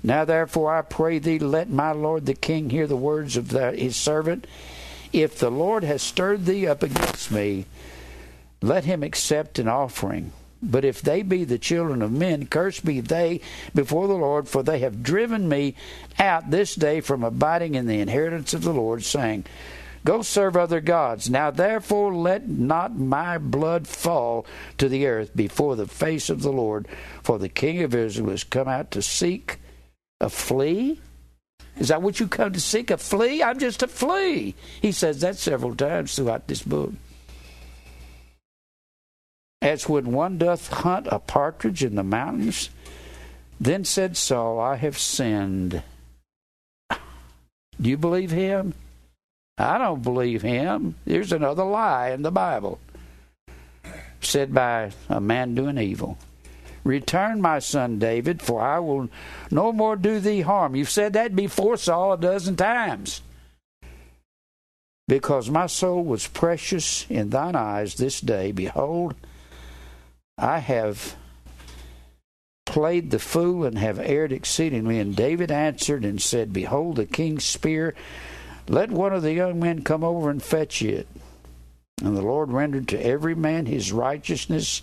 [0.02, 3.96] Now therefore I pray thee, let my lord the king hear the words of his
[3.96, 4.46] servant.
[5.12, 7.66] If the Lord has stirred thee up against me,
[8.60, 10.32] let him accept an offering.
[10.62, 13.40] But if they be the children of men, cursed be they
[13.74, 15.74] before the Lord, for they have driven me
[16.18, 19.44] out this day from abiding in the inheritance of the Lord, saying,
[20.04, 21.28] Go serve other gods.
[21.28, 24.46] Now therefore let not my blood fall
[24.78, 26.86] to the earth before the face of the Lord,
[27.22, 29.58] for the king of Israel has come out to seek
[30.20, 31.00] a flea.
[31.78, 32.90] Is that what you come to seek?
[32.90, 33.42] A flea?
[33.42, 34.54] I'm just a flea.
[34.80, 36.92] He says that several times throughout this book.
[39.60, 42.70] As when one doth hunt a partridge in the mountains,
[43.60, 45.82] then said Saul, I have sinned.
[46.90, 48.74] Do you believe him?
[49.56, 50.94] I don't believe him.
[51.04, 52.78] There's another lie in the Bible
[54.20, 56.18] said by a man doing evil.
[56.84, 59.08] Return, my son David, for I will
[59.50, 60.74] no more do thee harm.
[60.76, 63.22] You've said that before, Saul, a dozen times.
[65.06, 69.14] Because my soul was precious in thine eyes this day, behold,
[70.36, 71.16] I have
[72.66, 74.98] played the fool and have erred exceedingly.
[74.98, 77.94] And David answered and said, Behold, the king's spear.
[78.68, 81.08] Let one of the young men come over and fetch it.
[82.02, 84.82] And the Lord rendered to every man his righteousness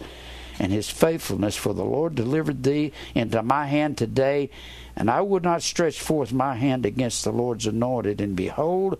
[0.60, 4.50] and his faithfulness, for the Lord delivered thee into my hand today,
[4.96, 8.22] and I would not stretch forth my hand against the Lord's anointed.
[8.22, 8.98] And behold,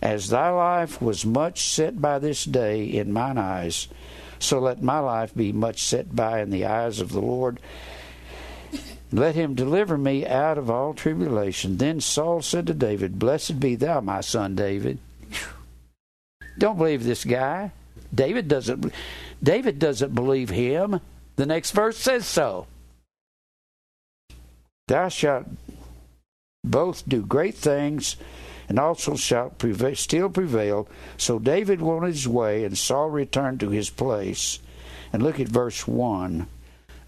[0.00, 3.88] as thy life was much set by this day in mine eyes,
[4.38, 7.60] so let my life be much set by in the eyes of the Lord.
[9.12, 11.76] Let him deliver me out of all tribulation.
[11.76, 14.98] Then Saul said to David, Blessed be thou, my son David.
[16.58, 17.72] Don't believe this guy.
[18.14, 18.92] David doesn't
[19.42, 21.00] David doesn't believe him.
[21.36, 22.66] The next verse says so.
[24.88, 25.46] Thou shalt
[26.64, 28.16] both do great things
[28.68, 30.88] and also shalt prevail, still prevail.
[31.16, 34.60] So David went his way, and Saul returned to his place.
[35.12, 36.46] And look at verse 1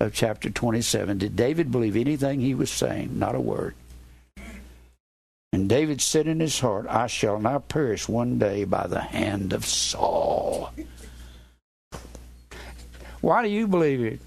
[0.00, 1.18] of chapter 27.
[1.18, 3.18] Did David believe anything he was saying?
[3.18, 3.74] Not a word.
[5.52, 9.52] And David said in his heart, I shall not perish one day by the hand
[9.52, 10.70] of Saul.
[13.24, 14.20] Why do you believe it?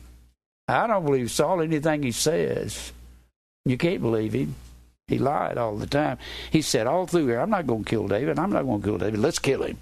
[0.67, 2.91] I don't believe Saul anything he says.
[3.63, 4.55] You can't believe him.
[5.07, 6.17] He lied all the time.
[6.49, 8.39] He said all through here, I'm not going to kill David.
[8.39, 9.19] I'm not going to kill David.
[9.19, 9.77] Let's kill him.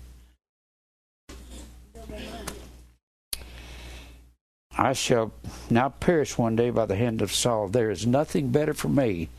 [4.78, 5.32] I shall
[5.70, 7.70] now perish one day by the hand of Saul.
[7.70, 9.30] There is nothing better for me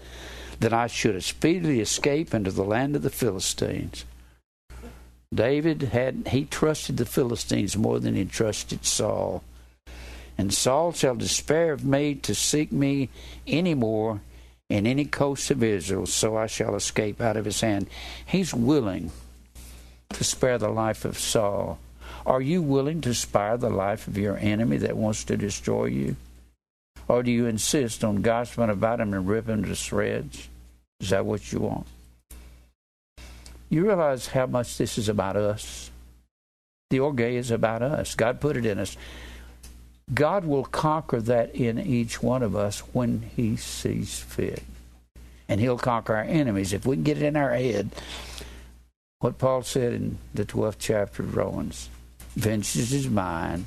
[0.59, 4.07] than I should speedily escape into the land of the Philistines.
[5.35, 9.44] David had he trusted the Philistines more than he trusted Saul.
[10.38, 13.08] And Saul shall despair of me to seek me
[13.46, 14.20] any more
[14.68, 17.86] in any coast of Israel, so I shall escape out of his hand.
[18.24, 19.12] He's willing
[20.10, 21.78] to spare the life of Saul.
[22.26, 26.16] Are you willing to spare the life of your enemy that wants to destroy you?
[27.08, 30.48] Or do you insist on gossiping about him and ripping him to shreds?
[31.00, 31.86] Is that what you want?
[33.68, 35.90] You realize how much this is about us?
[36.90, 38.14] The orge is about us.
[38.14, 38.96] God put it in us.
[40.12, 44.62] God will conquer that in each one of us when He sees fit.
[45.48, 46.72] And He'll conquer our enemies.
[46.72, 47.90] If we can get it in our head,
[49.18, 51.88] what Paul said in the 12th chapter of Romans
[52.36, 53.66] vengeance is mine.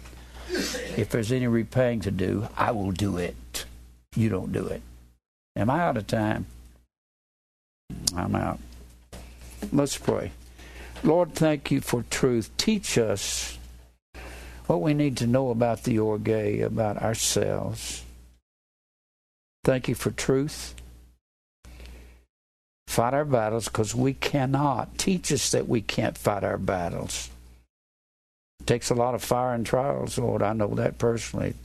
[0.50, 3.66] If there's any repaying to do, I will do it.
[4.16, 4.82] You don't do it.
[5.56, 6.46] Am I out of time?
[8.16, 8.60] I'm out.
[9.72, 10.32] Let's pray.
[11.04, 12.50] Lord, thank you for truth.
[12.58, 13.59] Teach us
[14.70, 18.04] what we need to know about the orge, about ourselves.
[19.64, 20.76] Thank you for truth.
[22.86, 24.96] Fight our battles because we cannot.
[25.00, 27.32] Teach us that we can't fight our battles.
[28.60, 30.44] It takes a lot of fire and trials, Lord.
[30.44, 31.56] I know that personally.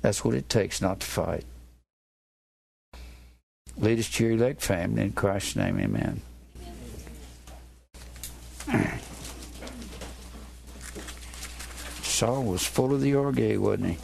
[0.00, 1.44] That's what it takes not to fight.
[3.76, 5.02] Lead us to your elect family.
[5.02, 6.20] In Christ's name, amen.
[8.68, 9.00] amen.
[12.12, 13.98] Saul was full of the orge, wasn't he?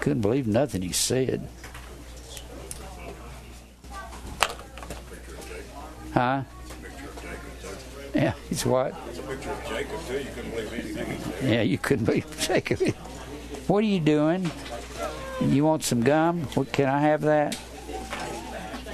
[0.00, 1.48] Couldn't believe nothing he said.
[6.14, 6.42] Huh?
[8.14, 8.94] Yeah, he's what?
[11.42, 12.78] Yeah, you couldn't believe Jacob.
[13.66, 14.48] What are you doing?
[15.42, 16.42] You want some gum?
[16.54, 17.58] What, can I have that?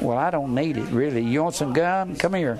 [0.00, 1.22] Well, I don't need it really.
[1.22, 2.16] You want some gum?
[2.16, 2.58] Come here.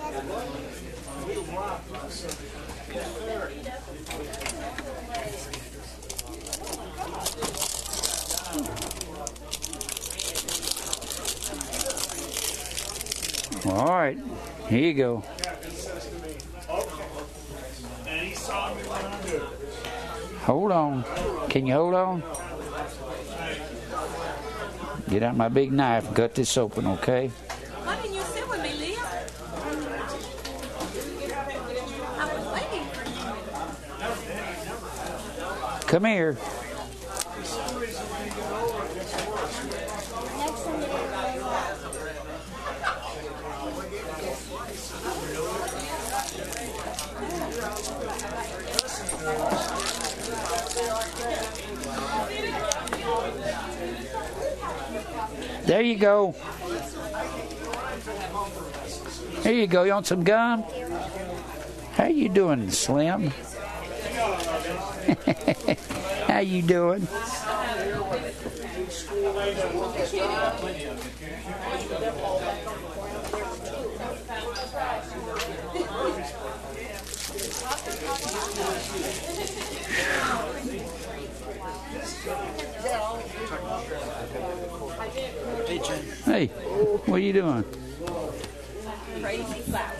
[13.64, 14.18] All right,
[14.68, 15.22] here you go.
[20.40, 21.04] Hold on.
[21.48, 22.24] Can you hold on?
[25.08, 27.28] Get out my big knife and cut this open, okay?
[27.28, 28.98] Why didn't you sit with me, Leah?
[32.18, 33.04] I was waiting for
[35.82, 35.86] you.
[35.86, 36.36] Come here.
[55.72, 56.34] There you go.
[59.40, 59.84] There you go.
[59.84, 60.64] You want some gum?
[61.92, 63.28] How you doing, Slim?
[66.28, 67.08] How you doing?
[86.32, 87.62] Hey, what are you doing?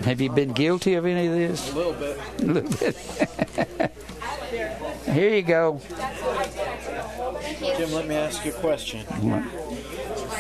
[0.03, 1.71] Have you been guilty of any of this?
[1.71, 2.19] A little bit.
[2.39, 3.93] A little bit.
[5.13, 5.79] Here you go.
[7.77, 9.05] Jim, let me ask you a question.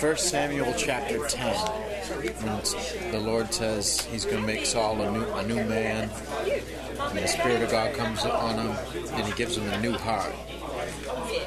[0.01, 1.57] First Samuel chapter 10.
[1.57, 7.19] When the Lord says he's going to make Saul a new, a new man, and
[7.19, 8.75] the Spirit of God comes on him,
[9.13, 10.35] and he gives him a new heart.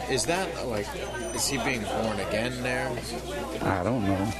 [0.09, 0.87] Is that like,
[1.33, 2.89] is he being born again there?
[3.61, 4.33] I don't know.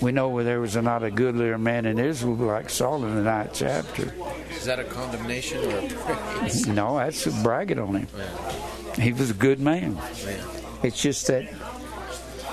[0.00, 3.22] We know where there was not a goodlier man in Israel like Saul in the
[3.22, 4.12] ninth chapter.
[4.50, 6.66] Is that a condemnation or a praise?
[6.72, 8.08] No, that's bragging on him.
[8.96, 9.94] He was a good man.
[9.94, 10.40] Man.
[10.82, 11.48] It's just that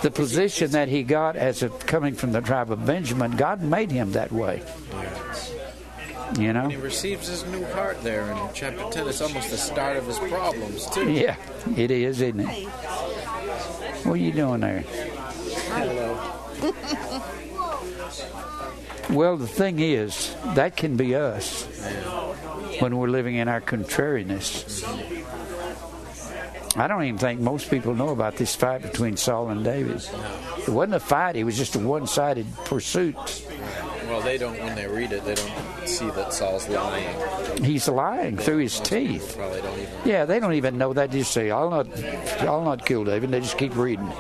[0.01, 3.91] the position that he got as a coming from the tribe of Benjamin, God made
[3.91, 4.61] him that way.
[6.37, 6.67] You know?
[6.69, 9.07] He receives his new heart there in chapter 10.
[9.07, 11.11] It's almost the start of his problems, too.
[11.11, 11.35] Yeah,
[11.75, 12.67] it is, isn't it?
[14.05, 14.83] What are you doing there?
[15.71, 16.35] Hello.
[19.09, 21.65] Well, the thing is, that can be us
[22.79, 24.83] when we're living in our contrariness.
[26.75, 30.07] I don't even think most people know about this fight between Saul and David.
[30.59, 33.15] It wasn't a fight, it was just a one sided pursuit.
[34.09, 37.63] Well, they don't, when they read it, they don't see that Saul's lying.
[37.63, 39.35] He's lying through his teeth.
[39.37, 39.93] Probably don't even.
[40.03, 41.11] Yeah, they don't even know that.
[41.11, 41.87] They just say, I'll not,
[42.41, 43.29] I'll not kill David.
[43.29, 44.11] They just keep reading,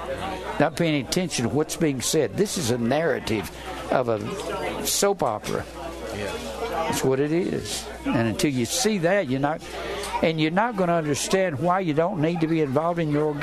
[0.59, 2.37] not paying attention to what's being said.
[2.37, 3.49] This is a narrative
[3.91, 5.65] of a soap opera.
[6.15, 6.31] Yeah.
[6.69, 7.85] That's what it is.
[8.05, 9.61] And until you see that, you're not,
[10.21, 13.25] and you're not going to understand why you don't need to be involved in your
[13.25, 13.41] orge.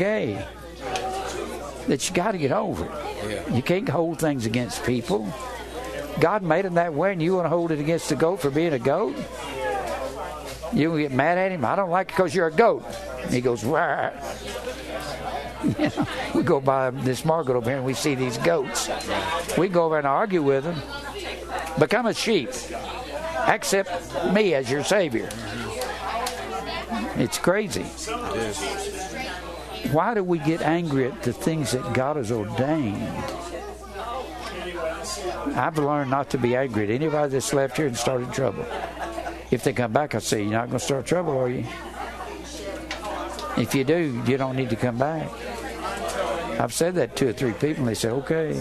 [1.88, 2.90] That you got to get over it.
[3.28, 3.54] Yeah.
[3.54, 5.32] You can't hold things against people.
[6.20, 8.50] God made them that way, and you want to hold it against the goat for
[8.50, 9.16] being a goat?
[10.72, 11.64] You gonna get mad at him?
[11.64, 12.84] I don't like it because you're a goat.
[13.22, 14.10] And he goes, Wah.
[15.64, 18.90] You know, we go by this market over here and we see these goats.
[19.56, 20.76] We go over and argue with them.
[21.78, 22.50] Become a sheep.
[23.46, 25.28] Accept me as your savior.
[27.16, 27.84] It's crazy.
[27.84, 28.56] It.
[29.92, 32.96] Why do we get angry at the things that God has ordained?
[35.56, 38.66] I've learned not to be angry at anybody that's left here and started trouble.
[39.50, 41.64] If they come back, I say, You're not going to start trouble, are you?
[43.56, 45.30] If you do, you don't need to come back.
[46.60, 48.52] I've said that to two or three people, and they say, Okay.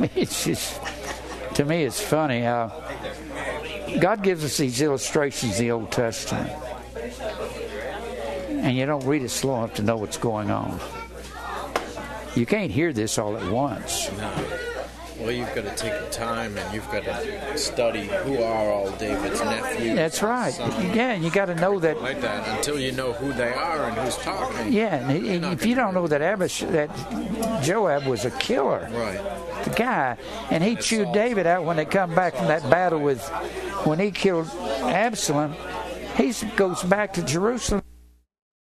[0.16, 0.80] It's just,
[1.54, 2.72] to me, it's funny how
[4.00, 6.50] God gives us these illustrations in the Old Testament,
[8.48, 10.80] and you don't read it slow enough to know what's going on.
[12.36, 14.10] You can't hear this all at once.
[14.12, 14.32] No.
[15.18, 18.90] Well, you've got to take the time and you've got to study who are all
[18.92, 19.94] David's nephews.
[19.94, 20.50] That's right.
[20.54, 22.00] sons, Yeah, you got to know that.
[22.00, 24.72] Like that until you know who they are and who's talking.
[24.72, 29.64] Yeah, and, and if you don't know that Abish, that Joab was a killer, Right.
[29.64, 30.16] the guy,
[30.50, 33.22] and he chewed David out when they come back from that battle with,
[33.84, 34.48] when he killed
[34.80, 35.54] Absalom.
[36.16, 37.82] He goes back to Jerusalem.